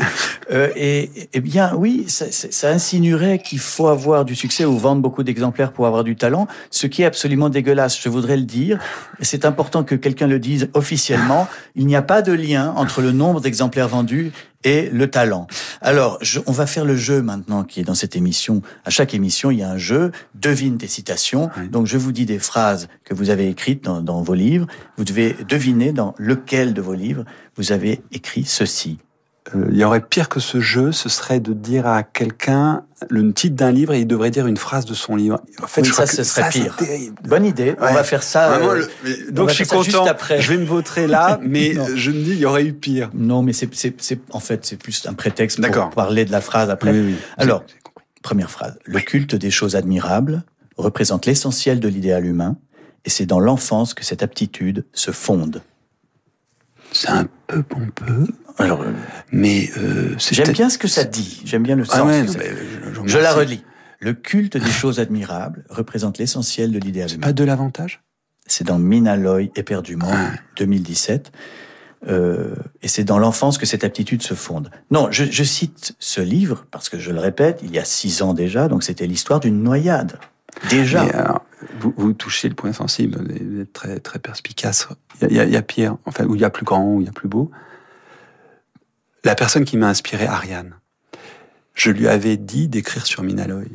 Euh, 0.51 0.69
et, 0.77 1.11
eh 1.33 1.41
bien, 1.41 1.73
oui, 1.75 2.05
ça, 2.09 2.31
ça 2.31 2.49
ça 2.51 2.69
insinuerait 2.69 3.39
qu'il 3.39 3.61
faut 3.61 3.89
avoir 3.89 4.27
du 4.27 4.35
succès 4.35 4.67
ou 4.67 4.77
vendre 4.77 5.01
beaucoup 5.01 5.23
d'exemplaires 5.23 5.73
pour 5.73 5.87
avoir 5.87 6.05
du 6.05 6.17
talent, 6.17 6.49
ce 6.71 6.87
qui 6.87 7.01
est 7.01 7.07
absolument 7.07 7.49
dégueulasse. 7.49 7.99
Je 7.99 8.11
voudrais 8.11 8.37
le 8.37 8.43
dire. 8.45 8.79
Et 9.21 9.25
c'est 9.25 9.47
important 9.47 9.85
que 9.85 9.95
quelqu'un 9.95 10.27
le 10.27 10.39
dise 10.39 10.69
officiellement. 10.75 11.49
Il 11.77 11.87
n'y 11.87 11.97
a 11.97 12.03
pas 12.03 12.21
de 12.21 12.33
lien 12.33 12.75
entre 12.77 13.01
le 13.01 13.13
nombre 13.13 13.41
d'exemplaires 13.41 13.89
vendus 13.89 14.33
et 14.65 14.89
le 14.91 15.11
talent. 15.11 15.47
Alors, 15.81 16.19
je- 16.21 16.41
on 16.47 16.53
va 16.53 16.67
faire 16.67 16.85
le 16.85 16.97
jeu 16.97 17.23
maintenant 17.23 17.65
qui 17.65 17.81
est 17.81 17.85
dans 17.85 17.95
cette 17.95 18.17
émission. 18.17 18.63
À 18.85 18.91
chaque 18.91 19.15
émission, 19.15 19.51
il 19.51 19.59
y 19.59 19.63
a 19.63 19.71
un 19.71 19.79
jeu. 19.79 20.13
Devine 20.35 20.77
des 20.77 20.87
citations. 20.89 21.51
Oui. 21.59 21.69
Donc, 21.69 21.87
je 21.87 21.99
vous 21.99 22.13
dis 22.13 22.27
des 22.27 22.39
phrases 22.39 22.89
que 23.05 23.15
vous 23.15 23.31
avez 23.31 23.49
écrites 23.49 23.85
dans, 23.85 24.01
dans 24.03 24.23
vos 24.23 24.35
livres. 24.35 24.67
Vous 24.97 25.05
devez 25.05 25.37
deviner 25.49 25.93
dans 25.93 26.15
lequel 26.19 26.75
de 26.75 26.81
vos 26.81 26.95
livres 26.95 27.25
vous 27.57 27.73
avez 27.73 28.03
écrit 28.13 28.45
ceci. 28.45 28.99
Euh, 29.55 29.67
il 29.71 29.77
y 29.77 29.85
aurait 29.85 30.01
pire 30.01 30.29
que 30.29 30.41
ce 30.41 30.61
jeu, 30.61 30.93
ce 30.93 31.09
serait 31.09 31.41
de 31.41 31.53
dire 31.53 31.87
à 31.87 32.03
quelqu'un 32.03 32.85
le 33.11 33.33
titre 33.33 33.57
d'un 33.57 33.71
livre 33.71 33.93
et 33.93 34.01
il 34.01 34.07
devrait 34.07 34.31
dire 34.31 34.47
une 34.47 34.57
phrase 34.57 34.85
de 34.85 34.95
son 34.95 35.17
livre. 35.17 35.41
En 35.63 35.67
fait, 35.67 35.85
je 35.85 35.93
ça, 35.93 36.07
ce 36.07 36.23
serait 36.23 36.49
pire. 36.51 36.77
Bonne 37.25 37.45
idée. 37.45 37.75
On 37.81 37.93
va 37.93 38.05
faire 38.05 38.23
ça. 38.23 38.55
Euh, 38.55 38.87
donc 39.31 39.51
je 39.51 39.55
suis 39.55 39.67
content. 39.67 40.05
Après. 40.07 40.41
Je 40.41 40.53
vais 40.53 40.59
me 40.59 40.65
voter 40.65 41.07
là, 41.07 41.39
mais 41.43 41.75
je 41.97 42.11
me 42.11 42.23
dis 42.23 42.33
il 42.33 42.39
y 42.39 42.47
aurait 42.47 42.65
eu 42.65 42.73
pire. 42.73 43.11
Non, 43.15 43.43
mais 43.43 43.53
c'est 43.53 43.71
en 44.31 44.41
fait 44.41 44.65
c'est 44.65 44.77
plus 44.77 45.07
un 45.07 45.15
prétexte 45.15 45.61
pour 45.61 45.91
parler 45.91 46.25
de 46.25 46.33
la 46.33 46.41
phrase 46.41 46.71
après. 46.71 46.95
Alors, 47.37 47.65
première 48.23 48.51
phrase. 48.51 48.79
Le 48.85 49.01
culte 49.01 49.35
des 49.35 49.51
choses 49.51 49.77
admirables 49.77 50.45
représente 50.77 51.27
l'essentiel 51.27 51.81
de 51.81 51.89
l'idéal 51.89 52.25
humain, 52.25 52.57
et 53.05 53.11
c'est 53.11 53.27
dans 53.27 53.41
l'enfance 53.41 53.95
que 53.95 54.05
cette 54.05 54.23
aptitude 54.23 54.85
se 54.93 55.11
fonde. 55.11 55.63
C'est 56.93 57.09
un 57.09 57.27
peu 57.47 57.63
pompeux. 57.63 58.27
Alors, 58.59 58.85
mais 59.31 59.71
euh, 59.79 60.15
j'aime 60.19 60.53
bien 60.53 60.69
ce 60.69 60.79
que 60.79 60.89
ça 60.89 61.05
dit. 61.05 61.43
J'aime 61.45 61.63
bien 61.63 61.77
le 61.77 61.85
ah 61.91 61.99
sens. 61.99 62.37
je, 63.05 63.19
la 63.19 63.33
relis. 63.33 63.65
Le 64.01 64.13
culte 64.13 64.57
des 64.57 64.71
choses 64.71 65.01
admirables 65.01 65.65
représente 65.71 66.19
l'essentiel 66.19 66.73
de 66.73 66.79
l'idéal 66.79 67.11
humain. 67.13 67.27
Pas 67.29 67.33
de 67.33 67.45
l'avantage? 67.45 68.03
C'est 68.47 68.67
dans 68.67 68.79
Minaloy 68.79 69.51
éperdument, 69.55 70.13
2017. 70.57 71.33
Euh, 72.09 72.57
et 72.83 72.89
c'est 72.89 73.05
dans 73.05 73.19
l'enfance 73.19 73.59
que 73.59 73.67
cette 73.67 73.85
aptitude 73.85 74.23
se 74.23 74.35
fonde. 74.35 74.71
Non, 74.91 75.09
je, 75.13 75.25
je, 75.25 75.45
cite 75.45 75.95
ce 76.01 76.21
livre 76.21 76.67
parce 76.73 76.89
que 76.89 76.99
je 76.99 77.13
le 77.13 77.21
répète, 77.21 77.61
il 77.63 77.71
y 77.71 77.79
a 77.79 77.85
six 77.85 78.23
ans 78.23 78.35
déjà, 78.35 78.67
donc 78.67 78.83
c'était 78.83 79.07
l'histoire 79.07 79.39
d'une 79.39 79.63
noyade. 79.63 80.19
Déjà. 80.69 81.41
vous, 81.79 81.95
vous, 81.97 82.13
touchez 82.13 82.49
le 82.49 82.57
point 82.57 82.73
sensible, 82.73 83.19
vous 83.19 83.61
êtes 83.61 83.73
très, 83.73 84.01
très 84.01 84.19
perspicace. 84.19 84.89
Il 85.23 85.33
y, 85.33 85.39
a, 85.39 85.45
il 85.45 85.53
y 85.53 85.57
a 85.57 85.63
pire, 85.63 85.97
enfin, 86.05 86.25
où 86.25 86.35
il 86.35 86.41
y 86.41 86.45
a 86.45 86.51
plus 86.51 86.65
grand, 86.65 86.85
où 86.85 87.01
il 87.01 87.07
y 87.07 87.09
a 87.09 87.13
plus 87.13 87.29
beau. 87.29 87.53
La 89.25 89.37
personne 89.37 89.65
qui 89.65 89.77
m'a 89.77 89.89
inspiré, 89.89 90.27
Ariane, 90.27 90.75
je 91.75 91.91
lui 91.91 92.09
avais 92.09 92.37
dit 92.37 92.69
d'écrire 92.69 93.07
sur 93.07 93.23
Minaloy. 93.23 93.69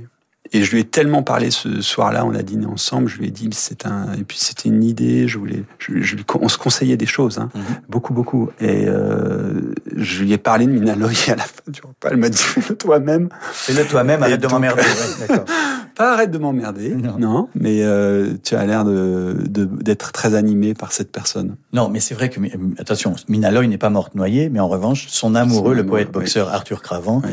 Et 0.54 0.64
je 0.64 0.72
lui 0.72 0.82
ai 0.82 0.84
tellement 0.84 1.24
parlé 1.24 1.52
ce 1.52 1.82
soir-là, 1.82 2.26
on 2.26 2.34
a 2.34 2.42
dîné 2.42 2.66
ensemble, 2.66 3.08
je 3.08 3.18
lui 3.18 3.28
ai 3.28 3.32
dit, 3.32 3.50
c'est 3.52 3.86
un, 3.86 4.14
et 4.14 4.24
puis 4.24 4.38
c'était 4.38 4.70
une 4.70 4.84
idée, 4.84 5.28
je 5.28 5.38
voulais, 5.38 5.64
je, 5.80 6.16
on 6.40 6.48
se 6.48 6.58
conseillait 6.58 6.98
des 6.98 7.06
choses, 7.06 7.38
hein, 7.38 7.50
mhm. 7.54 7.64
beaucoup, 7.90 8.14
beaucoup. 8.14 8.50
Et 8.60 8.86
euh, 8.88 9.74
je 9.96 10.24
lui 10.24 10.34
ai 10.34 10.38
parlé 10.38 10.66
de 10.66 10.72
Minaloy 10.72 11.14
à 11.28 11.36
la 11.36 11.44
fin 11.44 11.64
du 11.68 11.82
repas, 11.82 12.10
elle 12.12 12.18
m'a 12.18 12.30
dit, 12.30 12.38
fais-le 12.38 12.76
toi-même. 12.76 13.30
Fais-le 13.52 13.86
toi-même, 13.86 14.24
arrête 14.24 14.42
de 14.42 14.48
m'emmerder. 14.48 14.84
Pas 15.96 16.14
arrête 16.14 16.30
de 16.30 16.38
m'emmerder, 16.38 16.96
non. 16.96 17.50
mais 17.56 17.82
euh, 17.82 18.36
tu 18.44 18.56
as 18.56 18.64
l'air 18.68 18.86
de, 18.86 19.36
d'être 19.48 20.12
très 20.12 20.36
animé 20.36 20.76
par 20.76 20.92
cette 20.92 21.12
personne. 21.12 21.56
Non, 21.74 21.90
mais 21.90 22.00
c'est 22.00 22.14
vrai 22.14 22.30
que, 22.30 22.40
attention, 22.80 23.16
Minaloy 23.28 23.68
n'est 23.68 23.80
pas 23.80 23.90
morte 23.90 24.14
noyée, 24.14 24.50
mais 24.50 24.60
en 24.60 24.68
revanche, 24.68 25.08
son 25.08 25.34
amoureux, 25.34 25.74
le 25.74 25.86
poète-boxeur 25.86 26.50
Arthur 26.50 26.84
Cravant, 26.84 27.24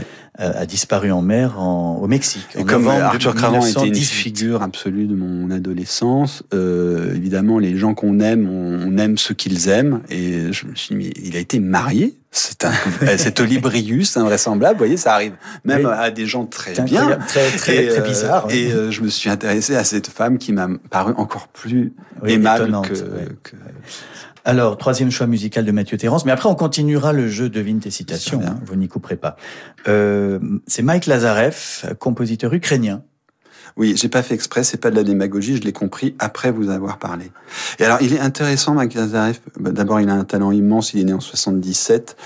euh, 0.41 0.63
a 0.63 0.67
disparu 0.67 1.13
en 1.13 1.23
mer 1.23 1.61
en, 1.61 1.99
au 2.03 2.09
Mexique. 2.09 2.49
Et 2.57 2.65
comme 2.65 2.89
Arthur 3.07 3.35
Cravant 3.35 3.65
était 3.65 3.87
une 3.87 3.95
figure 3.95 4.63
absolue 4.63 5.07
de 5.07 5.15
mon 5.15 5.51
adolescence, 5.51 6.43
euh, 6.53 7.15
évidemment, 7.15 7.59
les 7.59 7.77
gens 7.77 7.95
qu'on 7.95 8.21
aime, 8.21 8.49
on, 8.49 8.97
aime 8.99 9.19
ceux 9.19 9.35
qu'ils 9.35 9.69
aiment. 9.69 10.01
Et 10.11 10.53
je 10.53 10.67
me 10.67 10.75
suis 10.75 10.95
dit, 10.95 11.05
mais 11.05 11.13
il 11.23 11.37
a 11.37 11.41
été 11.41 11.61
marié. 11.61 12.15
C'est 12.31 12.65
un, 12.65 12.73
cet 13.17 13.41
Olibrius 13.41 14.17
invraisemblable, 14.17 14.75
vous 14.75 14.79
voyez, 14.79 14.97
ça 14.97 15.15
arrive 15.15 15.35
même 15.65 15.87
à 15.87 16.11
des 16.11 16.27
gens 16.27 16.47
très 16.47 16.73
bien, 16.83 17.19
très 17.29 17.49
très, 17.51 17.87
très 17.87 17.99
euh, 17.99 18.01
bizarre. 18.01 18.47
Et 18.51 18.73
euh, 18.73 18.91
je 18.91 19.03
me 19.03 19.09
suis 19.09 19.31
intéressé 19.31 19.77
à 19.77 19.85
cette 19.85 20.09
femme 20.09 20.39
qui 20.39 20.53
m'a 20.53 20.69
paru 20.91 21.13
encore 21.17 21.49
plus 21.49 21.93
aimable 22.27 22.73
que, 22.83 22.95
que, 23.43 23.57
alors, 24.45 24.77
troisième 24.77 25.11
choix 25.11 25.27
musical 25.27 25.65
de 25.65 25.73
Mathieu 25.73 25.97
Terrence. 25.97 26.27
Mais 26.27 26.33
après, 26.33 26.49
on 26.51 26.55
continuera 26.55 27.15
le 27.15 27.29
jeu 27.29 27.49
Devine 27.49 27.81
tes 27.81 27.91
citations. 27.91 28.43
Hein, 28.47 28.59
vous 28.67 28.77
n'y 28.77 28.89
couperez 28.89 29.17
pas. 29.17 29.37
Euh, 29.89 30.39
c'est 30.67 30.83
Mike 30.83 31.07
Lazarev, 31.07 31.95
compositeur 31.99 32.53
ukrainien. 32.53 33.03
Oui, 33.77 33.95
j'ai 33.97 34.09
pas 34.09 34.23
fait 34.23 34.35
exprès, 34.35 34.63
c'est 34.63 34.77
pas 34.77 34.91
de 34.91 34.97
la 34.97 35.03
démagogie, 35.03 35.57
je 35.57 35.63
l'ai 35.63 35.73
compris 35.73 36.15
après 36.21 36.53
vous 36.53 36.71
avoir 36.71 36.99
parlé. 36.99 37.33
Et 37.81 37.85
alors, 37.85 37.99
il 38.03 38.13
est 38.13 38.21
intéressant, 38.21 38.75
Mike 38.75 38.95
Lazarev. 38.95 39.39
D'abord, 39.59 40.01
il 40.01 40.09
a 40.11 40.15
un 40.15 40.25
talent 40.25 40.53
immense, 40.53 40.95
il 40.95 41.01
est 41.01 41.05
né 41.05 41.13
en 41.13 41.21
77. 41.21 42.17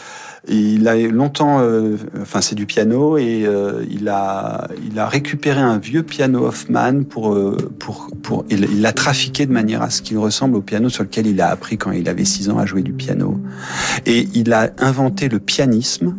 Il 0.47 0.87
a 0.87 0.97
longtemps, 0.97 1.61
euh, 1.61 1.97
enfin 2.23 2.41
c'est 2.41 2.55
du 2.55 2.65
piano 2.65 3.19
et 3.19 3.45
euh, 3.45 3.85
il 3.91 4.09
a 4.09 4.69
il 4.89 4.99
a 4.99 5.09
récupéré 5.09 5.61
un 5.61 5.79
vieux 5.79 6.03
piano 6.03 6.47
Hoffman 6.47 7.03
pour 7.03 7.35
euh, 7.35 7.57
pour 7.79 8.09
pour 8.23 8.45
il 8.49 8.81
l'a 8.81 8.93
trafiqué 8.93 9.47
de 9.47 9.53
manière 9.53 9.83
à 9.83 9.91
ce 9.91 10.01
qu'il 10.01 10.17
ressemble 10.19 10.57
au 10.57 10.63
piano 10.63 10.89
sur 10.89 11.03
lequel 11.03 11.27
il 11.27 11.41
a 11.41 11.49
appris 11.51 11.77
quand 11.77 11.91
il 11.91 12.09
avait 12.09 12.25
6 12.25 12.51
ans 12.51 12.59
à 12.59 12.67
jouer 12.67 12.83
du 12.83 12.93
piano 12.93 13.41
et 14.07 14.29
il 14.35 14.53
a 14.53 14.71
inventé 14.79 15.29
le 15.29 15.41
pianisme 15.41 16.15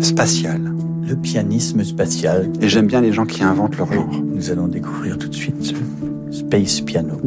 spatial. 0.00 0.72
Le 1.06 1.16
pianisme 1.16 1.84
spatial. 1.84 2.50
Et 2.60 2.68
j'aime 2.68 2.86
bien 2.86 3.00
les 3.00 3.12
gens 3.12 3.26
qui 3.26 3.42
inventent 3.42 3.76
leur 3.76 3.92
genre. 3.92 4.08
Nous 4.10 4.50
allons 4.50 4.68
découvrir 4.68 5.18
tout 5.18 5.28
de 5.28 5.34
suite 5.34 5.62
ce 5.62 5.74
Space 6.30 6.80
Piano. 6.80 7.20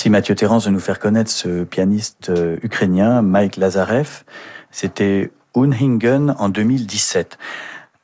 Merci 0.00 0.08
Mathieu 0.08 0.34
Terrence 0.34 0.64
de 0.64 0.70
nous 0.70 0.80
faire 0.80 0.98
connaître 0.98 1.30
ce 1.30 1.62
pianiste 1.62 2.30
euh, 2.30 2.56
ukrainien, 2.62 3.20
Mike 3.20 3.58
Lazarev. 3.58 4.24
C'était 4.70 5.30
Unhingen 5.54 6.34
en 6.38 6.48
2017. 6.48 7.36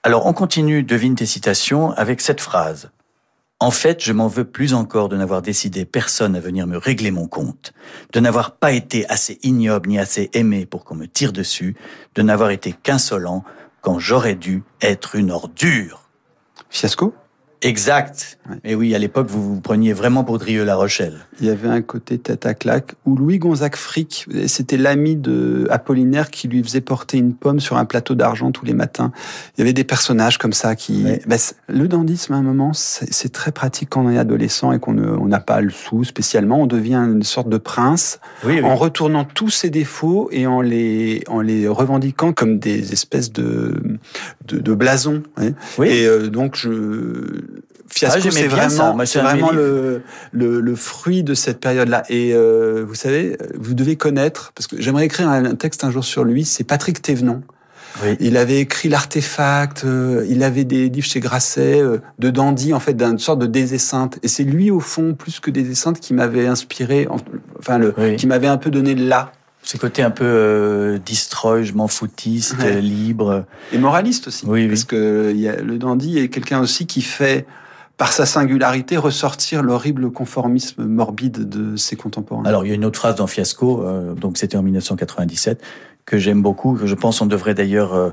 Alors 0.03 0.27
on 0.27 0.35
continue, 0.35 0.83
devine 0.83 1.15
tes 1.15 1.25
citations, 1.25 1.93
avec 1.93 2.21
cette 2.21 2.43
phrase. 2.43 2.91
En 3.61 3.71
fait, 3.71 4.05
je 4.05 4.13
m'en 4.13 4.29
veux 4.29 4.45
plus 4.45 4.75
encore 4.75 5.09
de 5.09 5.17
n'avoir 5.17 5.41
décidé 5.41 5.87
personne 5.87 6.37
à 6.37 6.41
venir 6.41 6.67
me 6.67 6.77
régler 6.77 7.11
mon 7.11 7.29
compte, 7.29 7.73
de 8.13 8.21
n'avoir 8.21 8.57
pas 8.57 8.73
été 8.73 9.09
assez 9.09 9.39
ignoble 9.43 9.89
ni 9.89 9.99
assez 9.99 10.29
aimé 10.35 10.67
pour 10.67 10.85
qu'on 10.85 10.97
me 10.97 11.07
tire 11.07 11.33
dessus, 11.33 11.77
de 12.15 12.21
n'avoir 12.21 12.51
été 12.51 12.75
qu'insolent 12.75 13.43
quand 13.81 13.99
j'aurais 13.99 14.35
dû 14.35 14.65
être 14.83 15.15
une 15.15 15.31
ordure. 15.31 16.11
Fiasco? 16.69 17.15
Exact. 17.67 18.39
Ouais. 18.49 18.57
Et 18.65 18.75
oui, 18.75 18.95
à 18.95 18.99
l'époque, 18.99 19.27
vous 19.29 19.55
vous 19.55 19.61
preniez 19.61 19.93
vraiment 19.93 20.23
pour 20.25 20.39
Drieux-La 20.39 20.77
Rochelle. 20.77 21.15
Il 21.41 21.47
y 21.47 21.51
avait 21.51 21.69
un 21.69 21.83
côté 21.83 22.17
tête 22.19 22.47
à 22.47 22.55
claque 22.55 22.95
où 23.05 23.17
Louis 23.17 23.39
Gonzague 23.39 23.75
Frick, 23.77 24.27
c'était 24.47 24.77
l'ami 24.77 25.17
de 25.17 25.67
Apollinaire 25.71 26.31
qui 26.31 26.47
lui 26.49 26.63
faisait 26.63 26.81
porter 26.81 27.19
une 27.19 27.35
pomme 27.35 27.59
sur 27.61 27.77
un 27.77 27.85
plateau 27.85 28.15
d'argent 28.15 28.53
tous 28.53 28.65
les 28.65 28.73
matins. 28.73 29.11
Il 29.57 29.61
y 29.61 29.63
avait 29.63 29.73
des 29.73 29.85
personnages 29.85 30.39
comme 30.39 30.53
ça 30.53 30.77
qui. 30.77 31.03
Ouais. 31.05 31.21
Ben, 31.27 31.39
c'est- 31.39 31.57
le 31.69 31.89
dandysme, 31.89 32.35
à 32.35 32.37
un 32.37 32.43
moment, 32.43 32.73
c'est 32.73 33.33
très 33.33 33.51
pratique 33.53 33.91
quand 33.91 34.05
on 34.07 34.11
est 34.11 34.19
adolescent 34.19 34.71
et 34.73 34.79
qu'on 34.79 34.93
n'a 35.27 35.41
pas 35.41 35.61
le 35.61 35.71
sou 35.71 36.05
spécialement. 36.05 36.61
On 36.63 36.67
devient 36.67 36.95
une 36.95 37.23
sorte 37.25 37.49
de 37.49 37.59
prince 37.59 38.21
Oui, 38.45 38.61
oui. 38.61 38.63
en 38.65 38.77
retournant 38.77 39.25
tous 39.25 39.51
ses 39.51 39.71
défauts 39.71 40.29
et 40.31 40.47
en 40.47 40.61
les, 40.61 41.25
en 41.27 41.41
les 41.41 41.67
revendiquant 41.67 42.33
comme 42.33 42.59
des 42.61 42.93
espèces 42.93 43.33
de, 43.33 43.83
de, 44.47 44.59
de 44.59 44.73
ouais. 44.73 45.55
Oui. 45.79 45.89
Et 45.89 46.07
euh, 46.07 46.29
donc, 46.29 46.57
je... 46.57 46.71
Fiasco, 47.89 48.21
Ah, 48.27 48.31
c'est 48.33 48.49
vraiment, 48.49 49.05
c'est 49.07 49.19
de 49.21 49.25
vraiment 49.25 49.53
le, 49.53 50.03
le, 50.33 50.61
le 50.61 50.75
fruit 50.75 51.23
de 51.23 51.35
cette 51.35 51.61
période-là. 51.61 52.03
Et 52.09 52.33
euh, 52.35 52.85
vous 52.87 52.97
savez, 52.97 53.39
vous 53.59 53.75
devez 53.75 53.95
connaître, 53.97 54.53
parce 54.55 54.67
que 54.67 54.81
j'aimerais 54.81 55.07
écrire 55.07 55.29
un 55.29 55.55
texte 55.55 55.85
un 55.85 55.91
jour 55.93 56.05
sur 56.05 56.25
lui, 56.25 56.45
c'est 56.45 56.65
Patrick 56.65 57.01
Thévenon. 57.01 57.43
Oui. 58.05 58.17
Il 58.21 58.37
avait 58.37 58.59
écrit 58.59 58.89
l'artefact, 58.91 59.85
euh, 59.85 60.27
il 60.29 60.43
avait 60.43 60.65
des 60.65 60.89
livres 60.91 61.07
chez 61.07 61.21
Grasset, 61.21 61.81
euh, 61.81 61.99
de 62.19 62.29
dandy, 62.31 62.75
en 62.75 62.81
fait, 62.81 62.93
d'une 62.95 63.19
sorte 63.19 63.39
de 63.39 63.47
désessinte. 63.47 64.19
Et 64.23 64.29
c'est 64.29 64.43
lui, 64.45 64.71
au 64.71 64.81
fond, 64.81 65.15
plus 65.15 65.41
que 65.41 65.51
désessinte, 65.51 66.01
qui 66.01 66.13
m'avait 66.13 66.47
inspiré, 66.47 67.07
en- 67.09 67.17
enfin, 67.59 67.79
le, 67.79 67.95
Oui. 67.97 68.17
qui 68.17 68.27
m'avait 68.27 68.49
un 68.49 68.59
peu 68.59 68.71
donné 68.71 68.95
le 68.95 69.07
là. 69.07 69.33
Ce 69.67 69.77
côté 69.77 70.03
un 70.03 70.13
peu 70.13 70.25
euh, 70.25 70.99
destroy, 71.05 71.65
je 71.65 71.75
m'en 71.75 71.89
foutiste, 71.89 72.57
Ouais. 72.61 72.81
libre. 72.81 73.45
Et 73.73 73.79
moraliste 73.79 74.29
aussi. 74.29 74.47
Oui, 74.47 74.63
oui. 74.63 74.69
Parce 74.69 74.85
que 74.85 75.33
il 75.35 75.41
y 75.41 75.49
a, 75.49 75.57
le 75.57 75.77
dandy 75.77 76.19
est 76.19 76.29
quelqu'un 76.29 76.61
aussi 76.61 76.87
qui 76.87 77.03
fait, 77.03 77.47
par 77.97 78.13
sa 78.13 78.27
singularité, 78.27 78.97
ressortir 78.97 79.65
l'horrible 79.65 80.13
conformisme 80.13 80.85
morbide 80.85 81.49
de 81.49 81.75
ses 81.75 81.97
contemporains. 81.97 82.45
Alors, 82.45 82.65
il 82.65 82.69
y 82.69 82.73
a 82.73 82.75
une 82.77 82.85
autre 82.85 82.99
phrase 83.01 83.17
dans 83.17 83.27
Fiasco, 83.27 83.83
euh, 83.83 84.15
donc 84.15 84.39
c'était 84.39 84.57
en 84.57 84.63
1997, 84.63 85.61
que 86.05 86.17
j'aime 86.17 86.43
beaucoup, 86.43 86.75
que 86.75 86.87
je 86.87 86.95
pense 86.95 87.21
on 87.21 87.27
devrait 87.27 87.55
d'ailleurs 87.55 87.93
euh, 87.95 88.11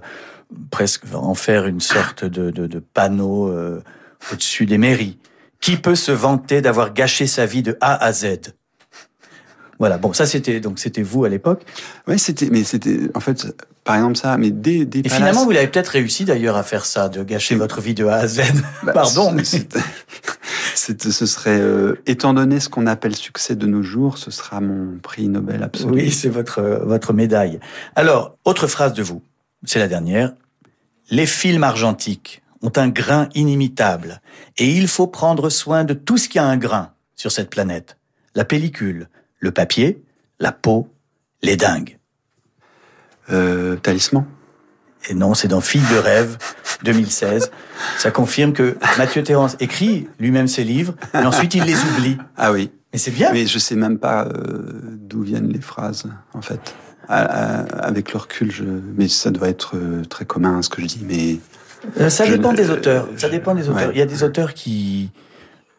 presque 0.71 1.03
en 1.13 1.35
faire 1.35 1.67
une 1.67 1.81
sorte 1.81 2.25
de, 2.25 2.49
de, 2.49 2.65
de 2.65 2.79
panneau 2.79 3.47
euh, 3.49 3.79
au-dessus 4.31 4.65
des 4.65 4.79
mairies. 4.79 5.19
Qui 5.61 5.77
peut 5.77 5.95
se 5.95 6.11
vanter 6.11 6.61
d'avoir 6.61 6.93
gâché 6.93 7.27
sa 7.27 7.45
vie 7.45 7.61
de 7.61 7.77
A 7.79 8.03
à 8.03 8.11
Z? 8.11 8.25
Voilà, 9.79 9.97
bon, 9.97 10.13
ça 10.13 10.25
c'était 10.25 10.59
donc 10.59 10.79
c'était 10.79 11.01
vous 11.01 11.25
à 11.25 11.29
l'époque. 11.29 11.61
Oui, 12.07 12.19
c'était, 12.19 12.49
mais 12.51 12.63
c'était, 12.63 13.09
en 13.15 13.19
fait, 13.19 13.55
par 13.83 13.95
exemple 13.95 14.15
ça, 14.17 14.37
mais 14.37 14.51
des, 14.51 14.85
des 14.85 14.99
Et 14.99 15.01
palaces- 15.03 15.17
finalement, 15.17 15.43
vous 15.45 15.51
l'avez 15.51 15.67
peut-être 15.67 15.87
réussi 15.89 16.25
d'ailleurs 16.25 16.55
à 16.57 16.63
faire 16.63 16.85
ça, 16.85 17.09
de 17.09 17.23
gâcher 17.23 17.55
votre 17.55 17.81
vie 17.81 17.93
de 17.95 18.05
A 18.05 18.15
à 18.17 18.27
Z. 18.27 18.41
Bah, 18.83 18.91
Pardon, 18.93 19.31
mais 19.31 19.43
c'est- 19.43 19.75
c'est- 20.75 21.09
ce 21.09 21.25
serait, 21.25 21.59
euh, 21.59 22.01
étant 22.05 22.33
donné 22.33 22.59
ce 22.59 22.69
qu'on 22.69 22.87
appelle 22.87 23.15
succès 23.15 23.55
de 23.55 23.65
nos 23.65 23.81
jours, 23.83 24.17
ce 24.17 24.31
sera 24.31 24.61
mon 24.61 24.97
prix 24.99 25.27
Nobel 25.27 25.63
absolu. 25.63 25.93
Oui, 25.93 26.11
c'est 26.11 26.29
votre, 26.29 26.61
votre 26.85 27.13
médaille. 27.13 27.59
Alors, 27.95 28.37
autre 28.45 28.67
phrase 28.67 28.93
de 28.93 29.03
vous, 29.03 29.21
c'est 29.65 29.79
la 29.79 29.87
dernière. 29.87 30.33
Les 31.09 31.25
films 31.25 31.63
argentiques 31.63 32.41
ont 32.61 32.71
un 32.77 32.87
grain 32.89 33.27
inimitable 33.35 34.21
et 34.57 34.69
il 34.69 34.87
faut 34.87 35.07
prendre 35.07 35.49
soin 35.49 35.83
de 35.83 35.93
tout 35.93 36.17
ce 36.17 36.29
qui 36.29 36.39
a 36.39 36.45
un 36.45 36.57
grain 36.57 36.91
sur 37.15 37.31
cette 37.31 37.49
planète. 37.49 37.97
La 38.35 38.45
pellicule, 38.45 39.09
le 39.43 39.51
papier, 39.51 40.01
la 40.39 40.53
peau, 40.53 40.87
les 41.41 41.57
dingues. 41.57 41.97
Euh, 43.29 43.75
talisman. 43.75 44.25
Et 45.09 45.13
non, 45.13 45.33
c'est 45.33 45.49
dans 45.49 45.59
Fille 45.59 45.83
de 45.91 45.97
rêve, 45.97 46.37
2016. 46.83 47.51
Ça 47.97 48.09
confirme 48.11 48.53
que 48.53 48.77
Mathieu 48.97 49.21
Terrence 49.21 49.57
écrit 49.59 50.07
lui-même 50.17 50.47
ses 50.47 50.63
livres, 50.63 50.95
mais 51.13 51.25
ensuite 51.25 51.55
il 51.55 51.63
les 51.65 51.75
oublie. 51.75 52.17
Ah 52.37 52.53
oui. 52.53 52.71
Mais 52.93 52.99
c'est 52.99 53.11
bien. 53.11 53.33
Mais 53.33 53.45
je 53.45 53.59
sais 53.59 53.75
même 53.75 53.97
pas 53.99 54.25
euh, 54.27 54.63
d'où 54.97 55.23
viennent 55.23 55.49
les 55.51 55.59
phrases, 55.61 56.05
en 56.33 56.41
fait. 56.41 56.73
À- 57.09 57.23
à- 57.23 57.85
avec 57.85 58.13
le 58.13 58.19
recul, 58.19 58.49
je... 58.49 58.63
mais 58.63 59.09
ça 59.09 59.29
doit 59.29 59.49
être 59.49 59.75
euh, 59.75 60.05
très 60.05 60.23
commun 60.23 60.61
ce 60.61 60.69
que 60.69 60.81
je 60.81 60.87
dis. 60.87 61.01
Mais 61.05 61.37
Euh, 61.99 62.09
ça 62.09 62.25
dépend 62.25 62.53
ne- 62.53 62.57
des 62.57 62.69
auteurs. 62.69 63.09
Ça 63.17 63.27
dépend 63.27 63.55
des 63.55 63.67
auteurs. 63.67 63.87
Ouais. 63.89 63.93
Il 63.95 63.99
y 63.99 64.01
a 64.01 64.05
des 64.05 64.23
auteurs 64.23 64.53
qui 64.53 65.11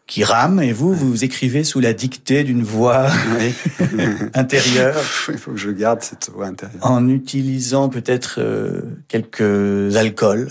qui 0.07 0.23
rament 0.23 0.61
et 0.61 0.71
vous 0.71 0.93
vous 0.93 1.23
écrivez 1.23 1.63
sous 1.63 1.79
la 1.79 1.93
dictée 1.93 2.43
d'une 2.43 2.61
voix 2.63 3.07
oui. 3.39 3.53
intérieure 4.35 4.95
il 5.29 5.37
faut 5.37 5.51
que 5.51 5.57
je 5.57 5.71
garde 5.71 6.01
cette 6.03 6.29
voix 6.29 6.45
intérieure. 6.45 6.85
en 6.85 7.07
utilisant 7.09 7.89
peut-être 7.89 8.35
euh, 8.39 8.81
quelques 9.07 9.95
alcools. 9.95 10.49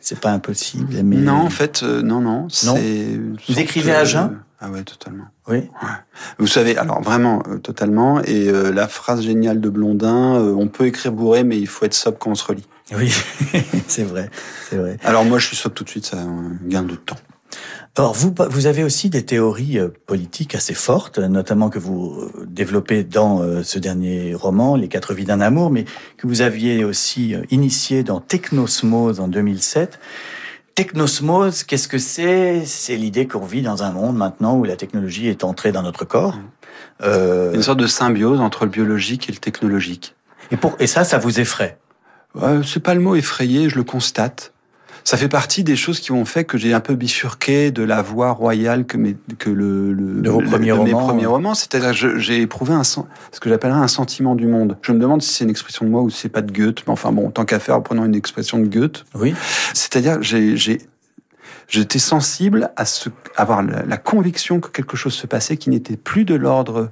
C'est 0.00 0.18
pas 0.20 0.30
impossible. 0.30 0.94
Mais 1.04 1.16
Non, 1.16 1.34
en 1.34 1.50
fait, 1.50 1.82
euh, 1.82 2.02
non, 2.02 2.20
non. 2.20 2.48
Vous 3.48 3.58
écrivez 3.60 3.92
à 3.92 4.04
jeun? 4.04 4.40
Ah 4.60 4.70
ouais, 4.70 4.82
totalement. 4.82 5.26
oui. 5.46 5.68
Vous 6.38 6.48
savez, 6.48 6.76
alors 6.76 7.00
vraiment, 7.00 7.42
euh, 7.48 7.58
totalement. 7.58 8.20
Et 8.24 8.50
la 8.50 8.88
phrase 8.88 9.22
géniale 9.22 9.60
de 9.60 9.68
Blondin, 9.68 10.34
on 10.34 10.66
peut 10.66 10.86
écrire 10.86 11.12
bourré, 11.12 11.44
mais 11.44 11.58
il 11.58 11.68
faut 11.68 11.84
être 11.84 11.94
sobre 11.94 12.18
quand 12.18 12.30
on 12.30 12.34
se 12.34 12.44
relit. 12.44 12.66
Oui, 12.96 13.12
c'est 13.86 14.02
vrai, 14.02 14.30
c'est 14.68 14.76
vrai. 14.76 14.96
Alors 15.04 15.24
moi, 15.24 15.38
je 15.38 15.46
suis 15.46 15.56
sobre 15.56 15.74
tout 15.74 15.84
de 15.84 15.90
suite, 15.90 16.06
ça 16.06 16.16
gain 16.66 16.82
de 16.82 16.96
temps. 16.96 17.16
Or, 17.98 18.14
vous, 18.14 18.32
vous 18.50 18.66
avez 18.66 18.84
aussi 18.84 19.10
des 19.10 19.24
théories 19.24 19.78
euh, 19.78 19.88
politiques 20.06 20.54
assez 20.54 20.74
fortes, 20.74 21.18
notamment 21.18 21.68
que 21.68 21.80
vous 21.80 22.30
euh, 22.36 22.46
développez 22.46 23.02
dans 23.02 23.42
euh, 23.42 23.64
ce 23.64 23.80
dernier 23.80 24.34
roman, 24.34 24.76
Les 24.76 24.86
quatre 24.86 25.14
vies 25.14 25.24
d'un 25.24 25.40
amour, 25.40 25.70
mais 25.70 25.84
que 26.16 26.28
vous 26.28 26.40
aviez 26.40 26.84
aussi 26.84 27.34
initié 27.50 28.04
dans 28.04 28.20
Technosmose 28.20 29.18
en 29.18 29.26
2007. 29.26 29.98
Technosmose, 30.76 31.64
qu'est-ce 31.64 31.88
que 31.88 31.98
c'est? 31.98 32.64
C'est 32.64 32.94
l'idée 32.94 33.26
qu'on 33.26 33.44
vit 33.44 33.62
dans 33.62 33.82
un 33.82 33.90
monde 33.90 34.16
maintenant 34.16 34.56
où 34.56 34.62
la 34.62 34.76
technologie 34.76 35.26
est 35.26 35.42
entrée 35.42 35.72
dans 35.72 35.82
notre 35.82 36.04
corps. 36.04 36.38
Euh, 37.02 37.52
Une 37.52 37.62
sorte 37.62 37.80
de 37.80 37.88
symbiose 37.88 38.40
entre 38.40 38.64
le 38.64 38.70
biologique 38.70 39.28
et 39.28 39.32
le 39.32 39.38
technologique. 39.38 40.14
et, 40.52 40.56
pour, 40.56 40.76
et 40.78 40.86
ça, 40.86 41.02
ça 41.02 41.18
vous 41.18 41.40
effraie? 41.40 41.78
Euh, 42.36 42.62
c'est 42.62 42.78
pas 42.78 42.94
le 42.94 43.00
mot 43.00 43.16
effrayé, 43.16 43.68
je 43.68 43.74
le 43.74 43.82
constate. 43.82 44.52
Ça 45.04 45.16
fait 45.16 45.28
partie 45.28 45.64
des 45.64 45.76
choses 45.76 46.00
qui 46.00 46.12
ont 46.12 46.24
fait 46.24 46.44
que 46.44 46.58
j'ai 46.58 46.72
un 46.74 46.80
peu 46.80 46.94
bifurqué 46.94 47.70
de 47.70 47.82
la 47.82 48.02
voie 48.02 48.30
royale 48.32 48.84
que, 48.84 48.96
mes, 48.96 49.16
que 49.38 49.48
le, 49.50 49.92
le 49.92 50.20
De 50.20 50.30
vos 50.30 50.40
le- 50.40 50.46
premiers 50.48 50.66
mes 50.66 50.72
romans. 50.72 51.06
premiers 51.06 51.26
romans. 51.26 51.54
C'est-à-dire, 51.54 51.92
j'ai 51.92 52.40
éprouvé 52.42 52.74
un 52.74 52.84
ce 52.84 53.00
que 53.40 53.48
j'appellerais 53.48 53.78
un 53.80 53.88
sentiment 53.88 54.34
du 54.34 54.46
monde. 54.46 54.76
Je 54.82 54.92
me 54.92 54.98
demande 54.98 55.22
si 55.22 55.32
c'est 55.32 55.44
une 55.44 55.50
expression 55.50 55.84
de 55.86 55.90
moi 55.90 56.02
ou 56.02 56.10
si 56.10 56.18
c'est 56.20 56.28
pas 56.28 56.42
de 56.42 56.52
Goethe. 56.52 56.82
Mais 56.86 56.92
enfin 56.92 57.12
bon, 57.12 57.30
tant 57.30 57.44
qu'à 57.44 57.58
faire, 57.58 57.82
prenons 57.82 58.04
une 58.04 58.14
expression 58.14 58.58
de 58.58 58.66
Goethe. 58.66 59.04
Oui. 59.14 59.34
C'est-à-dire, 59.72 60.18
j'ai, 60.22 60.56
j'ai, 60.56 60.78
j'étais 61.68 61.98
sensible 61.98 62.70
à 62.76 62.84
ce, 62.84 63.08
avoir 63.36 63.62
la, 63.62 63.84
la 63.84 63.96
conviction 63.96 64.60
que 64.60 64.68
quelque 64.68 64.96
chose 64.96 65.14
se 65.14 65.26
passait 65.26 65.56
qui 65.56 65.70
n'était 65.70 65.96
plus 65.96 66.24
de 66.24 66.34
l'ordre 66.34 66.90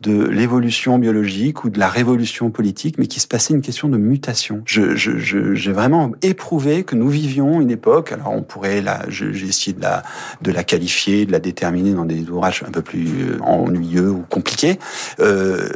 de 0.00 0.24
l'évolution 0.24 0.98
biologique 0.98 1.64
ou 1.64 1.70
de 1.70 1.78
la 1.78 1.88
révolution 1.88 2.50
politique, 2.50 2.98
mais 2.98 3.06
qui 3.06 3.20
se 3.20 3.28
passait 3.28 3.54
une 3.54 3.62
question 3.62 3.88
de 3.88 3.96
mutation. 3.96 4.62
Je, 4.66 4.96
je, 4.96 5.18
j'ai 5.54 5.72
vraiment 5.72 6.12
éprouvé 6.20 6.84
que 6.84 6.94
nous 6.94 7.08
vivions 7.08 7.60
une 7.60 7.70
époque. 7.70 8.12
Alors 8.12 8.32
on 8.32 8.42
pourrait 8.42 8.82
j'ai 9.08 9.46
essayé 9.46 9.72
de 9.72 9.80
la, 9.80 10.02
de 10.42 10.50
la 10.50 10.64
qualifier, 10.64 11.26
de 11.26 11.32
la 11.32 11.38
déterminer 11.38 11.94
dans 11.94 12.04
des 12.04 12.28
ouvrages 12.28 12.64
un 12.66 12.70
peu 12.70 12.82
plus 12.82 13.06
euh, 13.22 13.38
ennuyeux 13.42 14.10
ou 14.10 14.24
compliqués. 14.28 14.78
Euh, 15.20 15.68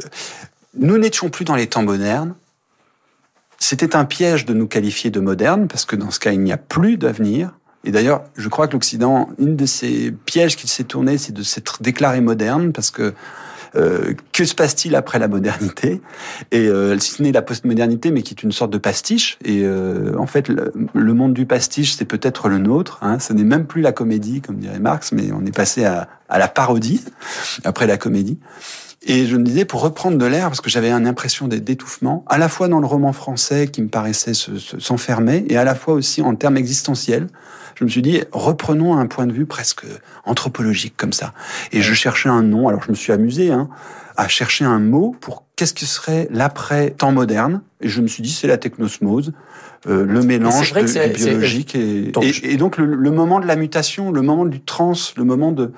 nous 0.77 0.97
n'étions 0.97 1.29
plus 1.29 1.45
dans 1.45 1.55
les 1.55 1.67
temps 1.67 1.83
modernes. 1.83 2.35
C'était 3.57 3.95
un 3.95 4.05
piège 4.05 4.45
de 4.45 4.53
nous 4.53 4.67
qualifier 4.67 5.09
de 5.11 5.19
modernes, 5.19 5.67
parce 5.67 5.85
que 5.85 5.95
dans 5.95 6.11
ce 6.11 6.19
cas, 6.19 6.31
il 6.31 6.39
n'y 6.39 6.53
a 6.53 6.57
plus 6.57 6.97
d'avenir. 6.97 7.51
Et 7.83 7.91
d'ailleurs, 7.91 8.23
je 8.35 8.47
crois 8.47 8.67
que 8.67 8.73
l'Occident, 8.73 9.29
une 9.37 9.55
de 9.55 9.65
ces 9.65 10.11
pièges 10.11 10.55
qu'il 10.55 10.69
s'est 10.69 10.85
tourné, 10.85 11.17
c'est 11.17 11.33
de 11.33 11.43
s'être 11.43 11.81
déclaré 11.81 12.21
moderne, 12.21 12.71
parce 12.71 12.91
que 12.91 13.13
euh, 13.75 14.13
que 14.33 14.45
se 14.45 14.55
passe-t-il 14.55 14.95
après 14.95 15.19
la 15.19 15.27
modernité? 15.27 16.01
Et 16.51 16.67
euh, 16.67 16.97
si 16.99 17.11
ce 17.11 17.23
n'est 17.23 17.31
la 17.31 17.41
postmodernité, 17.41 18.11
mais 18.11 18.21
qui 18.21 18.33
est 18.33 18.43
une 18.43 18.51
sorte 18.51 18.71
de 18.71 18.77
pastiche. 18.77 19.37
Et 19.43 19.61
euh, 19.63 20.17
en 20.17 20.25
fait, 20.25 20.47
le, 20.47 21.13
monde 21.13 21.33
du 21.33 21.45
pastiche, 21.45 21.95
c'est 21.95 22.05
peut-être 22.05 22.49
le 22.49 22.57
nôtre. 22.57 22.99
Hein. 23.01 23.19
Ce 23.19 23.33
n'est 23.33 23.43
même 23.43 23.65
plus 23.65 23.81
la 23.81 23.91
comédie, 23.91 24.41
comme 24.41 24.57
dirait 24.57 24.79
Marx, 24.79 25.11
mais 25.11 25.31
on 25.31 25.45
est 25.45 25.55
passé 25.55 25.85
à, 25.85 26.07
la 26.29 26.47
parodie 26.47 27.03
après 27.63 27.87
la 27.87 27.97
comédie. 27.97 28.39
Et 29.01 29.25
je 29.25 29.37
me 29.37 29.43
disais, 29.43 29.65
pour 29.65 29.81
reprendre 29.81 30.17
de 30.17 30.25
l'air, 30.25 30.47
parce 30.47 30.61
que 30.61 30.69
j'avais 30.69 30.91
une 30.91 31.07
impression 31.07 31.47
d'étouffement, 31.47 32.25
à 32.27 32.37
la 32.37 32.49
fois 32.49 32.67
dans 32.67 32.79
le 32.79 32.85
roman 32.85 33.13
français 33.13 33.67
qui 33.67 33.81
me 33.81 33.87
paraissait 33.87 34.33
se- 34.33 34.57
se- 34.57 34.79
s'enfermer, 34.79 35.45
et 35.47 35.57
à 35.57 35.63
la 35.63 35.73
fois 35.73 35.93
aussi 35.93 36.21
en 36.21 36.35
termes 36.35 36.57
existentiels, 36.57 37.27
je 37.79 37.85
me 37.85 37.89
suis 37.89 38.01
dit, 38.01 38.21
reprenons 38.33 38.97
un 38.97 39.07
point 39.07 39.25
de 39.25 39.31
vue 39.33 39.45
presque 39.45 39.85
anthropologique 40.25 40.95
comme 40.97 41.13
ça. 41.13 41.33
Et 41.71 41.81
je 41.81 41.93
cherchais 41.93 42.29
un 42.29 42.43
nom, 42.43 42.67
alors 42.67 42.83
je 42.83 42.89
me 42.91 42.95
suis 42.95 43.13
amusé 43.13 43.51
hein, 43.51 43.69
à 44.17 44.27
chercher 44.27 44.65
un 44.65 44.79
mot 44.79 45.15
pour 45.21 45.45
qu'est-ce 45.55 45.73
que 45.73 45.85
serait 45.85 46.27
l'après-temps 46.29 47.11
moderne. 47.13 47.61
Et 47.81 47.87
je 47.87 48.01
me 48.01 48.07
suis 48.07 48.21
dit, 48.21 48.31
c'est 48.31 48.47
la 48.47 48.57
technosmose. 48.57 49.31
euh, 49.87 50.05
le 50.05 50.19
mélange 50.27 50.73
de, 50.73 50.87
biologique 51.31 51.75
et, 51.75 52.11
Donc, 52.11 52.25
et, 52.25 52.33
je- 52.33 52.45
et 52.45 52.57
donc 52.57 52.75
le, 52.77 52.85
le 52.85 53.11
moment 53.11 53.39
de 53.39 53.45
la 53.45 53.55
mutation, 53.55 54.11
le 54.11 54.21
moment 54.21 54.45
du 54.45 54.59
trans, 54.59 54.91
le 55.15 55.23
moment 55.23 55.53
de 55.53 55.71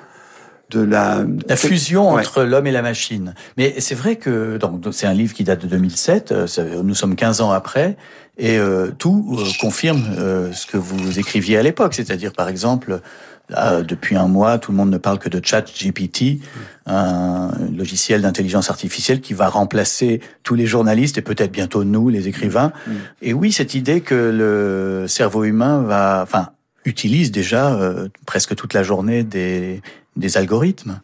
de 0.72 0.82
la 0.82 1.24
La 1.48 1.56
fusion 1.56 2.14
Ouais. 2.14 2.22
entre 2.22 2.44
l'homme 2.44 2.68
et 2.68 2.72
la 2.72 2.82
machine. 2.82 3.34
Mais 3.58 3.76
c'est 3.80 3.96
vrai 3.96 4.16
que 4.16 4.58
donc, 4.58 4.84
c'est 4.92 5.08
un 5.08 5.14
livre 5.14 5.34
qui 5.34 5.44
date 5.44 5.62
de 5.62 5.68
2007. 5.68 6.32
euh, 6.32 6.48
nous 6.84 6.96
sommes 6.96 7.16
15 7.16 7.42
ans 7.42 7.52
après, 7.52 7.98
et 8.38 8.58
euh, 8.58 8.92
tout 8.98 9.38
euh, 9.38 9.44
confirme 9.60 10.04
euh, 10.18 10.52
ce 10.54 10.66
que 10.66 10.78
vous 10.78 11.20
écriviez 11.20 11.58
à 11.58 11.64
l'époque. 11.64 11.94
C'est-à-dire, 11.94 12.34
par 12.34 12.50
exemple, 12.50 13.02
Là, 13.50 13.82
depuis 13.82 14.16
un 14.16 14.30
mois, 14.30 14.60
tout 14.60 14.72
le 14.72 14.78
monde 14.78 14.92
ne 14.92 14.98
parle 14.98 15.20
que 15.20 15.28
de 15.28 15.42
ChatGPT, 15.44 16.40
un 16.86 17.52
logiciel 17.76 18.22
d'intelligence 18.22 18.70
artificielle 18.70 19.20
qui 19.20 19.34
va 19.34 19.50
remplacer 19.50 20.22
tous 20.44 20.56
les 20.56 20.66
journalistes 20.66 21.18
et 21.18 21.22
peut-être 21.22 21.52
bientôt 21.52 21.84
nous, 21.84 22.08
les 22.08 22.30
écrivains. 22.30 22.72
Mm. 22.88 22.92
Et 23.24 23.34
oui, 23.34 23.52
cette 23.52 23.76
idée 23.76 24.00
que 24.00 24.16
le 24.16 25.06
cerveau 25.10 25.44
humain 25.44 25.82
va, 25.82 26.22
enfin, 26.24 26.52
utilise 26.86 27.32
déjà 27.32 27.74
euh, 27.74 28.08
presque 28.26 28.56
toute 28.56 28.74
la 28.74 28.84
journée 28.84 29.24
des, 29.24 29.82
des 30.18 30.38
algorithmes. 30.38 31.00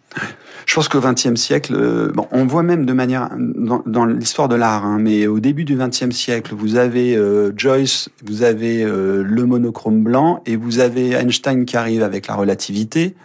Je 0.66 0.76
pense 0.76 0.90
qu'au 0.90 1.00
XXe 1.00 1.36
siècle, 1.36 1.74
euh, 1.76 2.12
bon, 2.14 2.28
on 2.32 2.46
voit 2.46 2.62
même 2.62 2.86
de 2.86 2.92
manière 2.92 3.30
dans, 3.38 3.82
dans 3.86 4.06
l'histoire 4.06 4.50
de 4.50 4.56
l'art, 4.56 4.84
hein, 4.86 4.98
mais 5.00 5.26
au 5.28 5.40
début 5.40 5.64
du 5.64 5.78
XXe 5.78 6.12
siècle, 6.12 6.54
vous 6.58 6.76
avez 6.76 7.16
euh, 7.16 7.54
Joyce, 7.56 8.10
vous 8.26 8.44
avez 8.44 8.84
euh, 8.84 9.24
le 9.24 9.46
monochrome 9.46 10.04
blanc, 10.04 10.44
et 10.46 10.58
vous 10.58 10.80
avez 10.80 11.12
Einstein 11.12 11.64
qui 11.64 11.78
arrive 11.78 12.04
avec 12.04 12.28
la 12.28 12.36
relativité, 12.36 13.16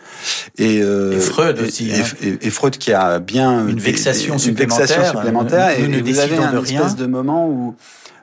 et, 0.59 0.81
euh, 0.83 1.13
Et 1.17 1.19
Freud 1.21 1.59
aussi, 1.61 1.91
et, 1.91 1.95
hein. 2.01 2.05
et- 2.23 2.47
et 2.47 2.51
Freud 2.51 2.77
qui 2.79 2.93
a 2.93 3.19
bien 3.19 3.67
Une 3.67 3.81
vexation 3.81 4.37
des- 4.37 4.45
une 4.45 4.51
supplémentaire. 4.51 4.87
vexation 4.87 5.11
supplémentaire, 5.19 5.71
Nous 5.81 5.85
et, 5.85 5.89
vous 5.89 5.95
avez 5.95 6.03
décidons 6.29 6.43
un 6.45 6.53
de 6.53 6.59
rien. 6.59 6.81
espèce 6.81 6.97
de 6.97 7.07
moment 7.07 7.49
où 7.51 7.75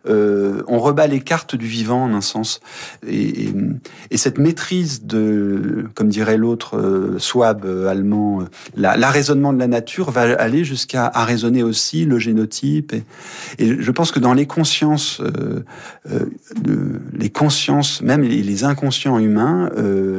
euh, 0.08 0.64
on 0.68 0.80
rebat 0.80 1.08
les 1.08 1.22
cartes 1.22 1.56
du 1.56 1.66
vivant 1.66 2.04
en 2.06 2.14
un 2.14 2.22
sens. 2.22 2.60
Et, 3.08 3.46
et, 3.46 3.54
et 4.12 4.18
cette 4.18 4.38
maîtrise 4.38 5.04
de, 5.04 5.86
comme 5.96 6.10
dirait 6.10 6.38
l'autre 6.38 6.78
euh, 6.78 7.20
Swab 7.20 7.66
euh, 7.66 7.88
allemand, 7.88 8.42
euh, 8.42 8.46
la- 8.76 8.98
l'arraisonnement 8.98 9.54
de 9.54 9.60
la 9.60 9.68
nature 9.68 10.12
va 10.12 10.22
aller 10.22 10.64
jusqu'à 10.64 11.06
arraisonner 11.06 11.64
aussi 11.64 12.06
le 12.06 12.20
génotype. 12.20 12.94
Et, 12.94 13.04
je 13.80 13.92
pense 13.92 14.12
que 14.12 14.20
dans 14.20 14.34
les 14.34 14.46
consciences, 14.48 15.22
euh, 15.22 15.64
les 17.14 17.30
consciences, 17.30 18.02
même 18.02 18.22
les, 18.22 18.42
les 18.42 18.64
inconscients 18.64 19.20
humains, 19.20 19.70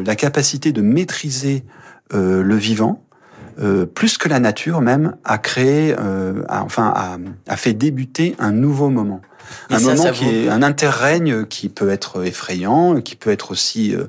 la 0.04 0.16
capacité 0.16 0.72
de 0.72 0.82
maîtriser 0.82 1.64
le 2.12 2.54
vivant, 2.54 3.04
euh, 3.60 3.86
plus 3.86 4.16
que 4.18 4.28
la 4.28 4.40
nature 4.40 4.80
même, 4.80 5.16
a 5.24 5.38
créé, 5.38 5.94
euh, 5.98 6.42
a- 6.48 6.62
enfin, 6.62 6.92
a, 6.96 7.18
a 7.48 7.56
fait 7.56 7.72
débuter 7.74 8.34
un 8.38 8.52
nouveau 8.52 8.88
moment. 8.90 9.20
Et 9.70 9.74
un 9.74 9.78
ça, 9.78 9.84
moment 9.90 10.02
ça 10.04 10.10
qui 10.12 10.24
est 10.28 10.48
un 10.48 10.62
interrègne 10.62 11.44
qui 11.46 11.68
peut 11.68 11.90
être 11.90 12.24
effrayant, 12.24 13.00
qui 13.00 13.16
peut 13.16 13.30
être 13.30 13.50
aussi 13.50 13.94
euh, 13.94 14.04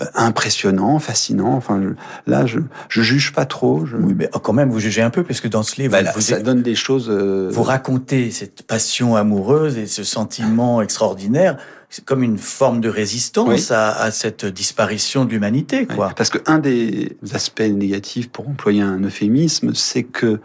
euh, 0.00 0.04
impressionnant, 0.14 0.98
fascinant. 1.00 1.54
Enfin, 1.54 1.80
je- 1.82 2.30
là, 2.30 2.46
je 2.46 2.60
je 2.88 3.02
juge 3.02 3.32
pas 3.32 3.44
trop. 3.44 3.84
Je, 3.86 3.96
Oui, 3.96 4.14
mais 4.16 4.30
quand 4.42 4.52
même, 4.52 4.70
vous 4.70 4.78
jugez 4.78 5.02
un 5.02 5.10
peu, 5.10 5.24
puisque 5.24 5.48
dans 5.48 5.64
ce 5.64 5.80
livre, 5.80 5.92
Bah, 5.92 6.02
là, 6.02 6.12
vous, 6.14 6.20
ça 6.20 6.38
donne 6.40 6.62
des 6.62 6.76
choses. 6.76 7.08
euh, 7.10 7.48
vous 7.52 7.64
racontez 7.64 8.30
cette 8.30 8.62
passion 8.62 9.16
amoureuse 9.16 9.76
et 9.76 9.86
ce 9.86 10.04
sentiment 10.04 10.80
extraordinaire. 10.80 11.56
C'est 11.90 12.04
comme 12.04 12.22
une 12.22 12.38
forme 12.38 12.80
de 12.80 12.88
résistance 12.90 13.48
Oui. 13.70 13.74
à, 13.76 13.92
à 13.98 14.10
cette 14.10 14.44
disparition 14.44 15.24
de 15.24 15.30
l'humanité, 15.30 15.86
quoi. 15.86 16.12
Parce 16.14 16.28
que 16.28 16.38
un 16.46 16.58
des 16.58 17.16
aspects 17.32 17.60
négatifs, 17.60 18.28
pour 18.28 18.46
employer 18.48 18.82
un 18.82 19.00
euphémisme, 19.02 19.74
c'est 19.74 20.02
que 20.02 20.38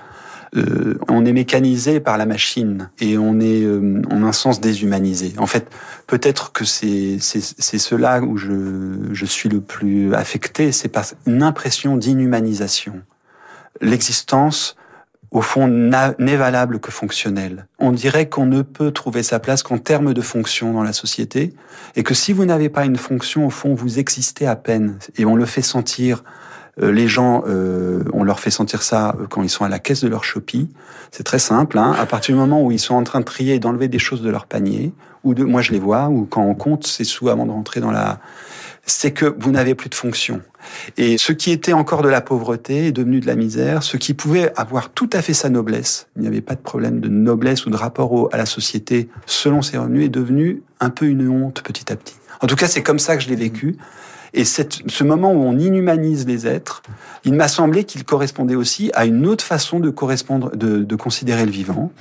euh, 0.55 0.99
on 1.09 1.25
est 1.25 1.33
mécanisé 1.33 1.99
par 1.99 2.17
la 2.17 2.25
machine 2.27 2.91
et 2.99 3.17
on 3.17 3.39
est 3.39 3.63
euh, 3.63 4.01
en 4.11 4.23
un 4.23 4.31
sens 4.31 4.61
déshumanisé. 4.61 5.33
En 5.37 5.47
fait, 5.47 5.67
peut-être 6.05 6.51
que 6.51 6.63
c'est 6.63 7.17
c'est 7.19 7.41
c'est 7.41 7.79
cela 7.79 8.21
où 8.21 8.37
je 8.37 9.09
je 9.11 9.25
suis 9.25 9.49
le 9.49 9.61
plus 9.61 10.13
affecté, 10.13 10.71
c'est 10.71 10.89
par 10.89 11.05
une 11.25 11.41
impression 11.41 11.97
d'inhumanisation. 11.97 13.01
L'existence 13.81 14.75
au 15.33 15.41
fond 15.41 15.67
n'est 15.67 16.37
valable 16.37 16.79
que 16.79 16.91
fonctionnelle. 16.91 17.65
On 17.79 17.91
dirait 17.91 18.29
qu'on 18.29 18.45
ne 18.45 18.61
peut 18.61 18.91
trouver 18.91 19.23
sa 19.23 19.39
place 19.39 19.63
qu'en 19.63 19.79
termes 19.79 20.13
de 20.13 20.21
fonction 20.21 20.73
dans 20.73 20.83
la 20.83 20.93
société, 20.93 21.53
et 21.95 22.03
que 22.03 22.13
si 22.13 22.33
vous 22.33 22.45
n'avez 22.45 22.69
pas 22.69 22.85
une 22.85 22.97
fonction, 22.97 23.47
au 23.47 23.49
fond, 23.49 23.73
vous 23.73 23.97
existez 23.97 24.45
à 24.45 24.55
peine, 24.55 24.99
et 25.17 25.25
on 25.25 25.35
le 25.35 25.45
fait 25.45 25.63
sentir. 25.63 26.23
euh, 26.81 26.91
les 26.91 27.07
gens, 27.07 27.43
euh, 27.47 28.03
on 28.13 28.23
leur 28.23 28.39
fait 28.39 28.49
sentir 28.49 28.81
ça 28.81 29.15
euh, 29.19 29.27
quand 29.27 29.43
ils 29.43 29.49
sont 29.49 29.63
à 29.63 29.69
la 29.69 29.77
caisse 29.77 30.01
de 30.01 30.07
leur 30.07 30.23
Shopee. 30.23 30.69
C'est 31.11 31.23
très 31.23 31.37
simple. 31.37 31.77
Hein. 31.77 31.93
À 31.99 32.07
partir 32.07 32.33
du 32.33 32.39
moment 32.39 32.63
où 32.63 32.71
ils 32.71 32.79
sont 32.79 32.95
en 32.95 33.03
train 33.03 33.19
de 33.19 33.25
trier 33.25 33.53
et 33.55 33.59
d'enlever 33.59 33.87
des 33.87 33.99
choses 33.99 34.23
de 34.23 34.29
leur 34.29 34.47
panier, 34.47 34.91
ou 35.23 35.35
de, 35.35 35.43
moi 35.43 35.61
je 35.61 35.71
les 35.71 35.79
vois, 35.79 36.09
ou 36.09 36.25
quand 36.25 36.41
on 36.41 36.55
compte 36.55 36.87
ses 36.87 37.03
sous 37.03 37.29
avant 37.29 37.45
de 37.45 37.51
rentrer 37.51 37.79
dans 37.79 37.91
la, 37.91 38.19
c'est 38.85 39.11
que 39.11 39.33
vous 39.39 39.51
n'avez 39.51 39.75
plus 39.75 39.89
de 39.89 39.95
fonction. 39.95 40.41
Et 40.97 41.17
ce 41.17 41.31
qui 41.31 41.51
était 41.51 41.73
encore 41.73 42.01
de 42.01 42.09
la 42.09 42.21
pauvreté 42.21 42.87
est 42.87 42.91
devenu 42.91 43.19
de 43.19 43.27
la 43.27 43.35
misère. 43.35 43.83
Ce 43.83 43.95
qui 43.97 44.13
pouvait 44.13 44.51
avoir 44.57 44.89
tout 44.89 45.09
à 45.13 45.21
fait 45.21 45.33
sa 45.33 45.49
noblesse, 45.49 46.07
il 46.15 46.21
n'y 46.23 46.27
avait 46.27 46.41
pas 46.41 46.55
de 46.55 46.61
problème 46.61 46.99
de 46.99 47.07
noblesse 47.09 47.65
ou 47.65 47.69
de 47.69 47.75
rapport 47.77 48.11
au- 48.11 48.29
à 48.33 48.37
la 48.37 48.45
société 48.45 49.09
selon 49.25 49.61
ses 49.61 49.77
revenus, 49.77 50.05
est 50.05 50.09
devenu 50.09 50.61
un 50.79 50.89
peu 50.89 51.05
une 51.05 51.27
honte 51.29 51.61
petit 51.63 51.91
à 51.91 51.95
petit. 51.95 52.15
En 52.41 52.47
tout 52.47 52.55
cas, 52.55 52.67
c'est 52.67 52.83
comme 52.83 52.99
ça 52.99 53.15
que 53.15 53.23
je 53.23 53.29
l'ai 53.29 53.35
vécu. 53.37 53.77
Et 54.33 54.45
cette, 54.45 54.79
ce 54.87 55.03
moment 55.03 55.31
où 55.31 55.43
on 55.43 55.57
inhumanise 55.59 56.25
les 56.25 56.47
êtres, 56.47 56.81
il 57.23 57.35
m'a 57.35 57.47
semblé 57.47 57.83
qu'il 57.83 58.03
correspondait 58.03 58.55
aussi 58.55 58.89
à 58.95 59.05
une 59.05 59.27
autre 59.27 59.43
façon 59.45 59.79
de 59.79 59.89
correspondre, 59.91 60.55
de, 60.57 60.79
de 60.83 60.95
considérer 60.95 61.45
le 61.45 61.51
vivant, 61.51 61.91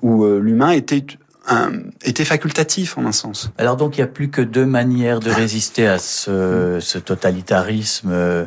où 0.00 0.24
euh, 0.24 0.38
l'humain 0.38 0.70
était, 0.70 1.04
un, 1.46 1.72
était 2.02 2.24
facultatif 2.24 2.96
en 2.98 3.06
un 3.06 3.12
sens. 3.12 3.50
Alors 3.58 3.76
donc, 3.76 3.96
il 3.96 4.00
n'y 4.00 4.04
a 4.04 4.08
plus 4.08 4.30
que 4.30 4.40
deux 4.40 4.66
manières 4.66 5.20
de 5.20 5.30
résister 5.30 5.86
à 5.86 5.98
ce, 5.98 6.78
ce 6.80 6.98
totalitarisme 6.98 8.10
euh, 8.12 8.46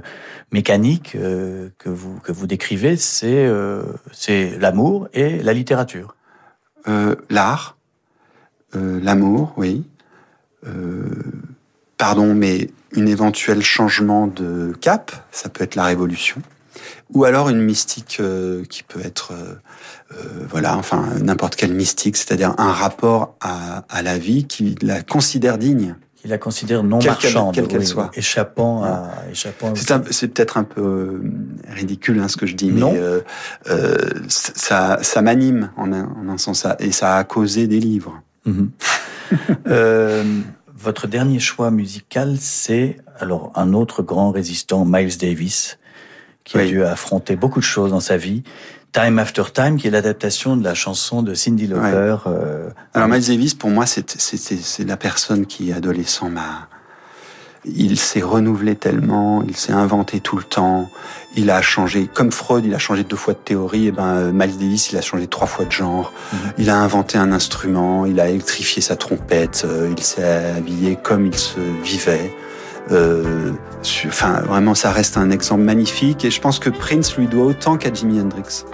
mécanique 0.52 1.16
euh, 1.16 1.70
que 1.78 1.90
vous 1.90 2.20
que 2.20 2.32
vous 2.32 2.48
décrivez. 2.48 2.98
C'est 2.98 3.46
euh, 3.46 3.84
c'est 4.12 4.58
l'amour 4.60 5.08
et 5.14 5.40
la 5.40 5.54
littérature. 5.54 6.16
L'art, 7.30 7.76
l'amour, 8.74 9.54
oui. 9.58 9.84
Pardon, 11.98 12.34
mais 12.34 12.70
une 12.94 13.10
éventuel 13.10 13.62
changement 13.62 14.28
de 14.28 14.74
cap, 14.80 15.12
ça 15.32 15.50
peut 15.50 15.66
être 15.66 15.76
la 15.76 15.84
révolution, 15.84 16.42
ou 17.10 17.26
alors 17.26 17.50
une 17.50 17.60
mystique 17.60 18.22
qui 18.70 18.84
peut 18.84 19.02
être, 19.04 19.34
voilà, 20.50 20.78
enfin 20.78 21.06
n'importe 21.22 21.56
quelle 21.56 21.74
mystique, 21.74 22.18
c'est-à-dire 22.18 22.54
un 22.58 22.72
rapport 22.72 23.36
à, 23.42 23.84
à 23.90 24.02
la 24.02 24.18
vie 24.18 24.46
qui 24.46 24.76
la 24.82 25.02
considère 25.04 25.58
digne. 25.58 25.96
Qui 26.16 26.28
la 26.28 26.38
considère 26.38 26.82
non 26.84 26.98
Quelle 27.00 27.12
marchande, 27.12 27.54
quelle 27.54 27.68
qu'elle 27.68 27.82
oui, 27.82 27.86
soit. 27.86 28.10
échappant 28.16 28.84
à 28.84 29.12
échappant. 29.32 29.74
C'est 29.76 29.92
un- 29.92 30.02
c'est 30.10 30.30
peut-être 30.30 30.58
un 30.58 30.64
peu 30.64 30.82
euh, 30.82 31.22
ridicule 31.70 32.20
hein, 32.20 32.28
ce 32.28 32.38
que 32.38 32.46
je 32.48 32.56
dis, 32.56 32.72
mais 32.72 32.80
Non. 32.80 32.94
euh, 32.96 33.22
euh, 33.70 33.98
ça, 34.28 34.98
ça 35.04 35.22
m'anime 35.22 35.70
en 35.78 35.92
un, 35.94 36.06
en 36.06 36.30
un 36.30 36.38
sens, 36.40 36.66
et 36.80 36.92
ça 36.92 37.18
a 37.18 37.24
causé 37.24 37.68
des 37.68 37.80
livres. 37.80 38.22
Mhm. 38.46 38.70
Euh, 39.68 40.24
votre 40.74 41.06
dernier 41.08 41.40
choix 41.40 41.70
musical, 41.70 42.38
c'est 42.40 42.98
alors 43.20 43.52
un 43.56 43.74
autre 43.74 44.04
grand 44.04 44.32
résistant, 44.32 44.86
Miles 44.86 45.18
Davis, 45.18 45.80
qui 46.48 46.58
a 46.58 46.66
dû 46.66 46.84
affronter 46.84 47.36
beaucoup 47.36 47.60
de 47.60 47.66
choses 47.66 47.92
dans 47.92 48.00
sa 48.00 48.18
vie. 48.18 48.42
Time 48.94 49.20
After 49.20 49.44
Time, 49.54 49.78
qui 49.78 49.88
est 49.88 49.92
l'adaptation 49.92 50.56
de 50.56 50.64
la 50.64 50.74
chanson 50.74 51.22
de 51.22 51.34
Cindy 51.34 51.68
Lauper. 51.68 52.16
euh, 52.26 52.70
Alors 52.94 53.10
Miles 53.10 53.28
Davis, 53.28 53.54
pour 53.54 53.70
moi, 53.70 53.86
c'est 53.86 54.80
la 54.88 54.98
personne 54.98 55.46
qui, 55.46 55.74
adolescent, 55.74 56.30
m'a... 56.30 56.70
Il 57.66 58.00
s'est 58.00 58.22
renouvelé 58.22 58.76
tellement, 58.76 59.44
il 59.46 59.58
s'est 59.58 59.74
inventé 59.74 60.22
tout 60.22 60.38
le 60.38 60.44
temps, 60.44 60.90
il 61.36 61.50
a 61.52 61.62
changé, 61.62 62.08
comme 62.14 62.32
Freud, 62.32 62.64
il 62.66 62.74
a 62.74 62.80
changé 62.80 63.04
deux 63.04 63.18
fois 63.18 63.34
de 63.34 63.40
théorie, 63.40 63.88
et 63.88 63.92
ben 63.92 64.06
euh, 64.16 64.32
Miles 64.32 64.58
Davis, 64.58 64.92
il 64.94 64.98
a 64.98 65.02
changé 65.02 65.28
trois 65.28 65.48
fois 65.48 65.66
de 65.66 65.72
genre, 65.72 66.14
Mhm. 66.32 66.40
il 66.60 66.70
a 66.70 66.78
inventé 66.78 67.18
un 67.18 67.34
instrument, 67.34 68.06
il 68.06 68.22
a 68.22 68.30
électrifié 68.30 68.82
sa 68.82 68.96
trompette, 68.96 69.64
euh, 69.66 69.94
il 69.98 70.02
s'est 70.02 70.24
habillé 70.56 70.98
comme 71.04 71.26
il 71.26 71.36
se 71.36 71.60
vivait. 71.84 72.32
Euh, 72.92 73.52
vraiment, 74.46 74.76
ça 74.76 74.92
reste 74.92 75.18
un 75.18 75.32
exemple 75.32 75.64
magnifique, 75.64 76.26
et 76.26 76.32
je 76.32 76.42
pense 76.42 76.60
que 76.60 76.70
Prince 76.70 77.16
lui 77.18 77.28
doit 77.28 77.46
autant 77.46 77.78
qu'à 77.78 77.94
Jimi 77.94 78.20
Hendrix. 78.20 78.66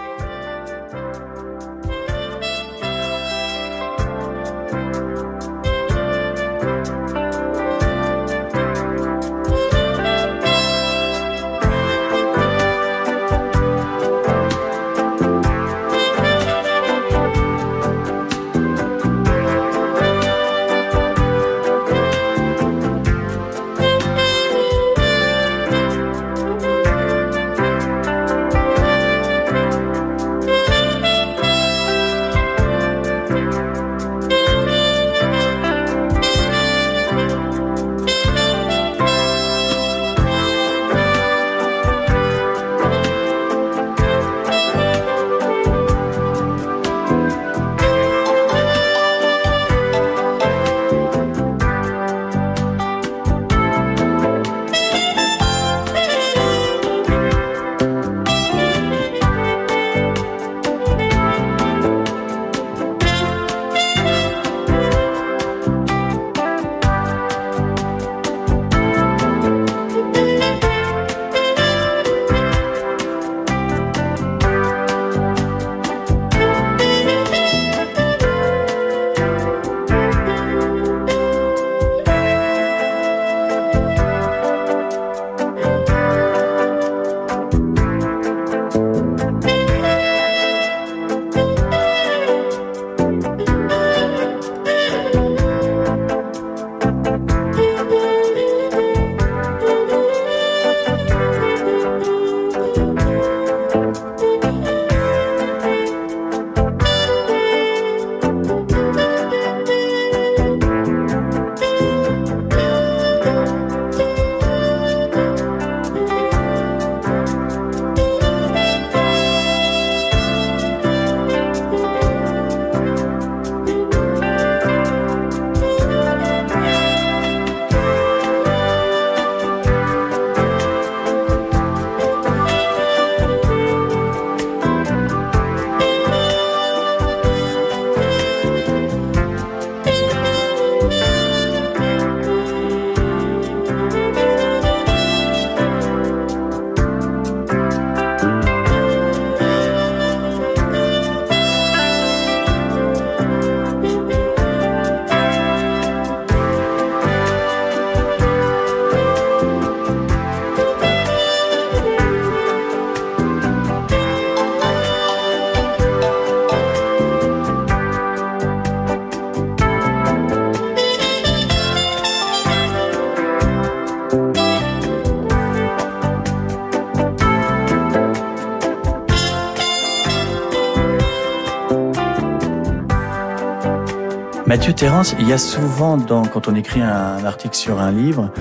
Mathieu 184.53 184.73
Terrence, 184.73 185.15
il 185.17 185.27
y 185.27 185.33
a 185.33 185.39
souvent, 185.39 185.97
dans, 185.97 186.25
quand 186.25 186.47
on 186.47 186.53
écrit 186.53 186.79
un 186.79 187.25
article 187.25 187.55
sur 187.55 187.79
un 187.79 187.91
livre, 187.91 188.31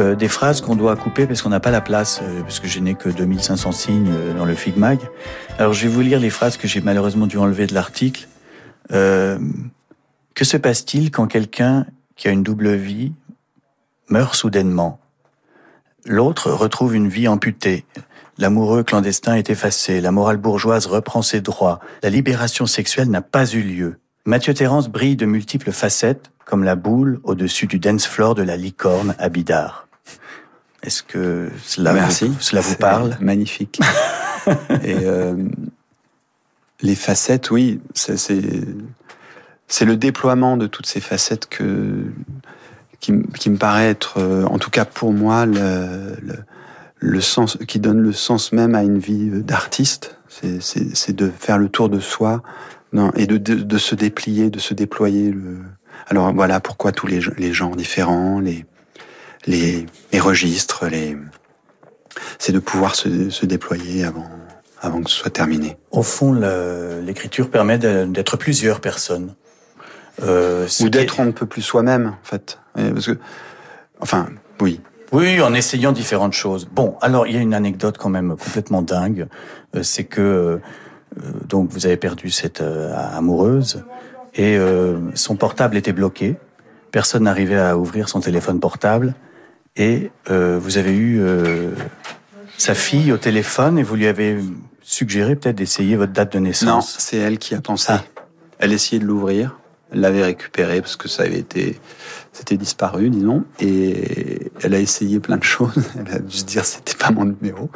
euh, 0.00 0.16
des 0.16 0.26
phrases 0.26 0.62
qu'on 0.62 0.74
doit 0.74 0.96
couper 0.96 1.28
parce 1.28 1.42
qu'on 1.42 1.50
n'a 1.50 1.60
pas 1.60 1.70
la 1.70 1.80
place, 1.80 2.18
euh, 2.24 2.42
parce 2.42 2.58
que 2.58 2.66
je 2.66 2.80
n'ai 2.80 2.96
que 2.96 3.08
2500 3.08 3.70
signes 3.70 4.10
euh, 4.10 4.36
dans 4.36 4.46
le 4.46 4.56
Figmag. 4.56 4.98
Alors 5.60 5.72
je 5.72 5.86
vais 5.86 5.88
vous 5.94 6.00
lire 6.00 6.18
les 6.18 6.28
phrases 6.28 6.56
que 6.56 6.66
j'ai 6.66 6.80
malheureusement 6.80 7.28
dû 7.28 7.38
enlever 7.38 7.68
de 7.68 7.74
l'article. 7.74 8.26
Euh, 8.90 9.38
que 10.34 10.44
se 10.44 10.56
passe-t-il 10.56 11.12
quand 11.12 11.28
quelqu'un 11.28 11.86
qui 12.16 12.26
a 12.26 12.32
une 12.32 12.42
double 12.42 12.74
vie 12.74 13.12
meurt 14.08 14.34
soudainement? 14.34 14.98
L'autre 16.04 16.50
retrouve 16.50 16.96
une 16.96 17.06
vie 17.06 17.28
amputée. 17.28 17.84
L'amoureux 18.38 18.82
clandestin 18.82 19.36
est 19.36 19.50
effacé, 19.50 20.00
la 20.00 20.10
morale 20.10 20.38
bourgeoise 20.38 20.86
reprend 20.86 21.22
ses 21.22 21.40
droits, 21.40 21.78
la 22.02 22.10
libération 22.10 22.66
sexuelle 22.66 23.08
n'a 23.08 23.22
pas 23.22 23.48
eu 23.48 23.62
lieu. 23.62 23.99
Mathieu 24.26 24.52
Terrence 24.52 24.88
brille 24.88 25.16
de 25.16 25.24
multiples 25.24 25.72
facettes, 25.72 26.30
comme 26.44 26.62
la 26.62 26.76
boule 26.76 27.20
au-dessus 27.24 27.66
du 27.66 27.78
dance 27.78 28.06
floor 28.06 28.34
de 28.34 28.42
la 28.42 28.56
licorne 28.56 29.14
à 29.18 29.28
Bidart. 29.28 29.88
Est-ce 30.82 31.02
que 31.02 31.50
cela, 31.62 31.92
Merci. 31.92 32.28
Vous, 32.28 32.40
cela 32.40 32.60
vous 32.60 32.70
C'est 32.70 32.78
parle 32.78 33.16
Magnifique. 33.20 33.80
Et 34.82 34.96
euh, 35.04 35.34
les 36.80 36.94
facettes, 36.94 37.50
oui, 37.50 37.80
c'est 37.94 39.84
le 39.84 39.96
déploiement 39.96 40.56
de 40.56 40.66
toutes 40.66 40.86
ces 40.86 41.00
facettes 41.00 41.48
que 41.48 42.04
qui, 43.00 43.12
me 43.12 43.56
paraît 43.56 43.88
être, 43.88 44.18
euh, 44.18 44.44
en 44.44 44.58
tout 44.58 44.68
cas 44.68 44.84
pour 44.84 45.12
moi, 45.12 45.46
le, 45.46 46.16
le, 46.22 46.36
le 46.98 47.20
sens 47.22 47.56
qui 47.66 47.78
donne 47.80 48.00
le 48.00 48.12
sens 48.12 48.52
même 48.52 48.74
à 48.74 48.82
une 48.82 48.98
vie 48.98 49.30
d'artiste. 49.42 50.18
C'est 50.28 51.12
de 51.12 51.30
faire 51.30 51.58
le 51.58 51.68
tour 51.68 51.88
de 51.88 51.98
soi 51.98 52.42
non, 52.92 53.12
et 53.14 53.26
de, 53.26 53.36
de, 53.36 53.54
de 53.54 53.78
se 53.78 53.94
déplier, 53.94 54.50
de 54.50 54.58
se 54.58 54.74
déployer. 54.74 55.30
Le... 55.30 55.58
Alors 56.08 56.32
voilà 56.32 56.60
pourquoi 56.60 56.92
tous 56.92 57.06
les, 57.06 57.20
les 57.38 57.52
genres 57.52 57.76
différents, 57.76 58.40
les, 58.40 58.64
les, 59.46 59.86
les 60.12 60.20
registres, 60.20 60.86
les 60.86 61.16
c'est 62.38 62.52
de 62.52 62.58
pouvoir 62.58 62.94
se, 62.96 63.30
se 63.30 63.46
déployer 63.46 64.04
avant, 64.04 64.28
avant 64.80 65.02
que 65.02 65.10
ce 65.10 65.16
soit 65.16 65.30
terminé. 65.30 65.76
Au 65.90 66.02
fond, 66.02 66.32
l'écriture 67.04 67.50
permet 67.50 67.78
d'être 67.78 68.36
plusieurs 68.36 68.80
personnes. 68.80 69.34
Euh, 70.22 70.66
Ou 70.80 70.88
d'être 70.90 71.22
ne 71.24 71.30
peut 71.30 71.46
plus 71.46 71.62
soi-même, 71.62 72.08
en 72.08 72.24
fait. 72.24 72.58
Ouais, 72.76 72.90
Parce 72.90 73.06
que, 73.06 73.18
enfin, 74.00 74.28
oui. 74.60 74.80
Oui, 75.12 75.40
en 75.40 75.54
essayant 75.54 75.92
différentes 75.92 76.34
choses. 76.34 76.68
Bon, 76.70 76.96
alors 77.00 77.26
il 77.26 77.34
y 77.34 77.38
a 77.38 77.40
une 77.40 77.54
anecdote 77.54 77.96
quand 77.98 78.10
même 78.10 78.36
complètement 78.36 78.82
dingue, 78.82 79.28
Euh, 79.76 79.82
c'est 79.82 80.04
que 80.04 80.20
euh, 80.20 80.58
donc 81.46 81.70
vous 81.70 81.86
avez 81.86 81.96
perdu 81.96 82.30
cette 82.30 82.60
euh, 82.60 82.94
amoureuse 83.16 83.84
et 84.34 84.56
euh, 84.56 84.98
son 85.14 85.36
portable 85.36 85.76
était 85.76 85.92
bloqué. 85.92 86.36
Personne 86.92 87.24
n'arrivait 87.24 87.58
à 87.58 87.76
ouvrir 87.76 88.08
son 88.08 88.20
téléphone 88.20 88.60
portable 88.60 89.14
et 89.76 90.10
euh, 90.30 90.58
vous 90.60 90.78
avez 90.78 90.92
eu 90.92 91.20
euh, 91.20 91.70
sa 92.58 92.74
fille 92.74 93.12
au 93.12 93.16
téléphone 93.16 93.78
et 93.78 93.82
vous 93.82 93.96
lui 93.96 94.06
avez 94.06 94.38
suggéré 94.82 95.36
peut-être 95.36 95.56
d'essayer 95.56 95.96
votre 95.96 96.12
date 96.12 96.32
de 96.32 96.38
Non, 96.38 96.44
naissance. 96.46 96.96
c'est 96.98 97.16
elle 97.16 97.38
qui 97.38 97.54
a 97.54 97.60
pensé. 97.60 97.86
Ah. 97.90 98.02
Elle 98.58 98.72
essayait 98.72 99.00
de 99.00 99.06
l'ouvrir. 99.06 99.56
Elle 99.92 100.00
l'avait 100.00 100.24
récupéré 100.24 100.80
parce 100.80 100.94
que 100.96 101.08
ça 101.08 101.24
avait 101.24 101.38
été, 101.38 101.78
c'était 102.32 102.56
disparu, 102.56 103.10
disons. 103.10 103.44
Et 103.58 104.50
elle 104.62 104.74
a 104.74 104.78
essayé 104.78 105.18
plein 105.18 105.36
de 105.36 105.42
choses. 105.42 105.90
Elle 105.98 106.14
a 106.14 106.18
dû 106.20 106.36
se 106.36 106.44
dire 106.44 106.64
c'était 106.64 106.96
pas 106.96 107.10
mon 107.10 107.24
numéro. 107.24 107.70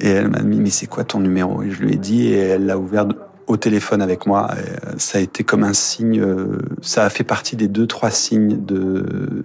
Et 0.00 0.10
elle 0.10 0.28
m'a 0.28 0.40
dit 0.40 0.60
mais 0.60 0.70
c'est 0.70 0.86
quoi 0.86 1.04
ton 1.04 1.20
numéro? 1.20 1.62
Et 1.62 1.70
je 1.70 1.80
lui 1.82 1.92
ai 1.94 1.96
dit 1.96 2.26
et 2.28 2.38
elle 2.38 2.66
l'a 2.66 2.78
ouvert 2.78 3.06
au 3.46 3.56
téléphone 3.56 4.02
avec 4.02 4.26
moi. 4.26 4.50
Et 4.56 4.86
euh, 4.88 4.92
ça 4.98 5.18
a 5.18 5.20
été 5.20 5.44
comme 5.44 5.64
un 5.64 5.72
signe. 5.74 6.20
euh, 6.20 6.58
Ça 6.82 7.04
a 7.04 7.10
fait 7.10 7.24
partie 7.24 7.56
des 7.56 7.68
deux 7.68 7.86
trois 7.86 8.10
signes 8.10 8.64
de 8.64 9.44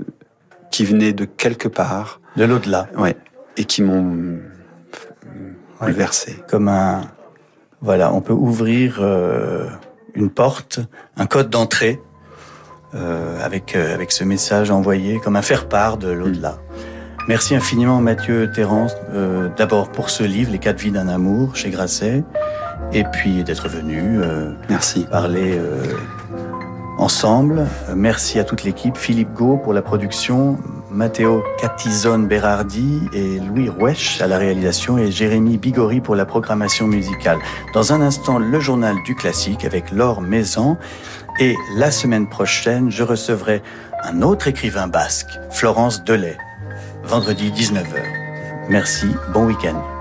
qui 0.71 0.85
venaient 0.85 1.13
de 1.13 1.25
quelque 1.25 1.67
part. 1.67 2.21
De 2.37 2.45
l'au-delà, 2.45 2.87
Ouais. 2.97 3.15
Et 3.57 3.65
qui 3.65 3.81
m'ont 3.83 4.37
Ouais. 5.81 5.87
bouleversé. 5.87 6.35
comme 6.49 6.67
un 6.67 7.01
voilà, 7.81 8.11
on 8.13 8.19
peut 8.19 8.33
ouvrir 8.33 8.97
euh, 8.99 9.69
une 10.13 10.29
porte, 10.29 10.81
un 11.15 11.25
code 11.25 11.49
d'entrée 11.49 12.01
euh, 12.93 13.39
avec 13.41 13.75
euh, 13.75 13.93
avec 13.95 14.11
ce 14.11 14.25
message 14.25 14.69
envoyé 14.71 15.19
comme 15.21 15.37
un 15.37 15.41
faire-part 15.41 15.97
de 15.97 16.09
l'au-delà. 16.09 16.57
Merci 17.29 17.53
infiniment 17.53 18.01
Mathieu 18.01 18.49
Terrence 18.51 18.95
euh, 19.13 19.49
d'abord 19.55 19.91
pour 19.91 20.09
ce 20.09 20.23
livre 20.23 20.51
Les 20.51 20.57
quatre 20.57 20.79
vies 20.79 20.89
d'un 20.89 21.07
amour 21.07 21.55
chez 21.55 21.69
Grasset 21.69 22.23
et 22.91 23.03
puis 23.03 23.43
d'être 23.43 23.69
venu 23.69 24.19
euh, 24.19 24.51
Merci. 24.67 25.05
parler 25.05 25.53
euh, 25.55 25.83
ensemble. 26.97 27.67
Merci 27.95 28.39
à 28.39 28.43
toute 28.43 28.63
l'équipe, 28.63 28.97
Philippe 28.97 29.31
Gau 29.33 29.57
pour 29.57 29.73
la 29.73 29.83
production, 29.83 30.57
Matteo 30.89 31.43
Catizone 31.59 32.27
Berardi 32.27 32.99
et 33.13 33.39
Louis 33.39 33.69
Roueche 33.69 34.19
à 34.23 34.27
la 34.27 34.39
réalisation 34.39 34.97
et 34.97 35.11
Jérémy 35.11 35.59
Bigori 35.59 36.01
pour 36.01 36.15
la 36.15 36.25
programmation 36.25 36.87
musicale. 36.87 37.37
Dans 37.75 37.93
un 37.93 38.01
instant, 38.01 38.39
le 38.39 38.59
journal 38.59 38.95
du 39.05 39.13
classique 39.13 39.65
avec 39.65 39.91
Laure 39.91 40.21
Maison 40.21 40.77
et 41.39 41.55
la 41.77 41.91
semaine 41.91 42.27
prochaine, 42.27 42.89
je 42.89 43.03
recevrai 43.03 43.61
un 44.03 44.23
autre 44.23 44.47
écrivain 44.47 44.87
basque, 44.87 45.29
Florence 45.51 46.03
Delay, 46.03 46.35
vendredi 47.03 47.51
19h. 47.51 48.03
Merci, 48.69 49.07
bon 49.33 49.45
week-end. 49.45 49.98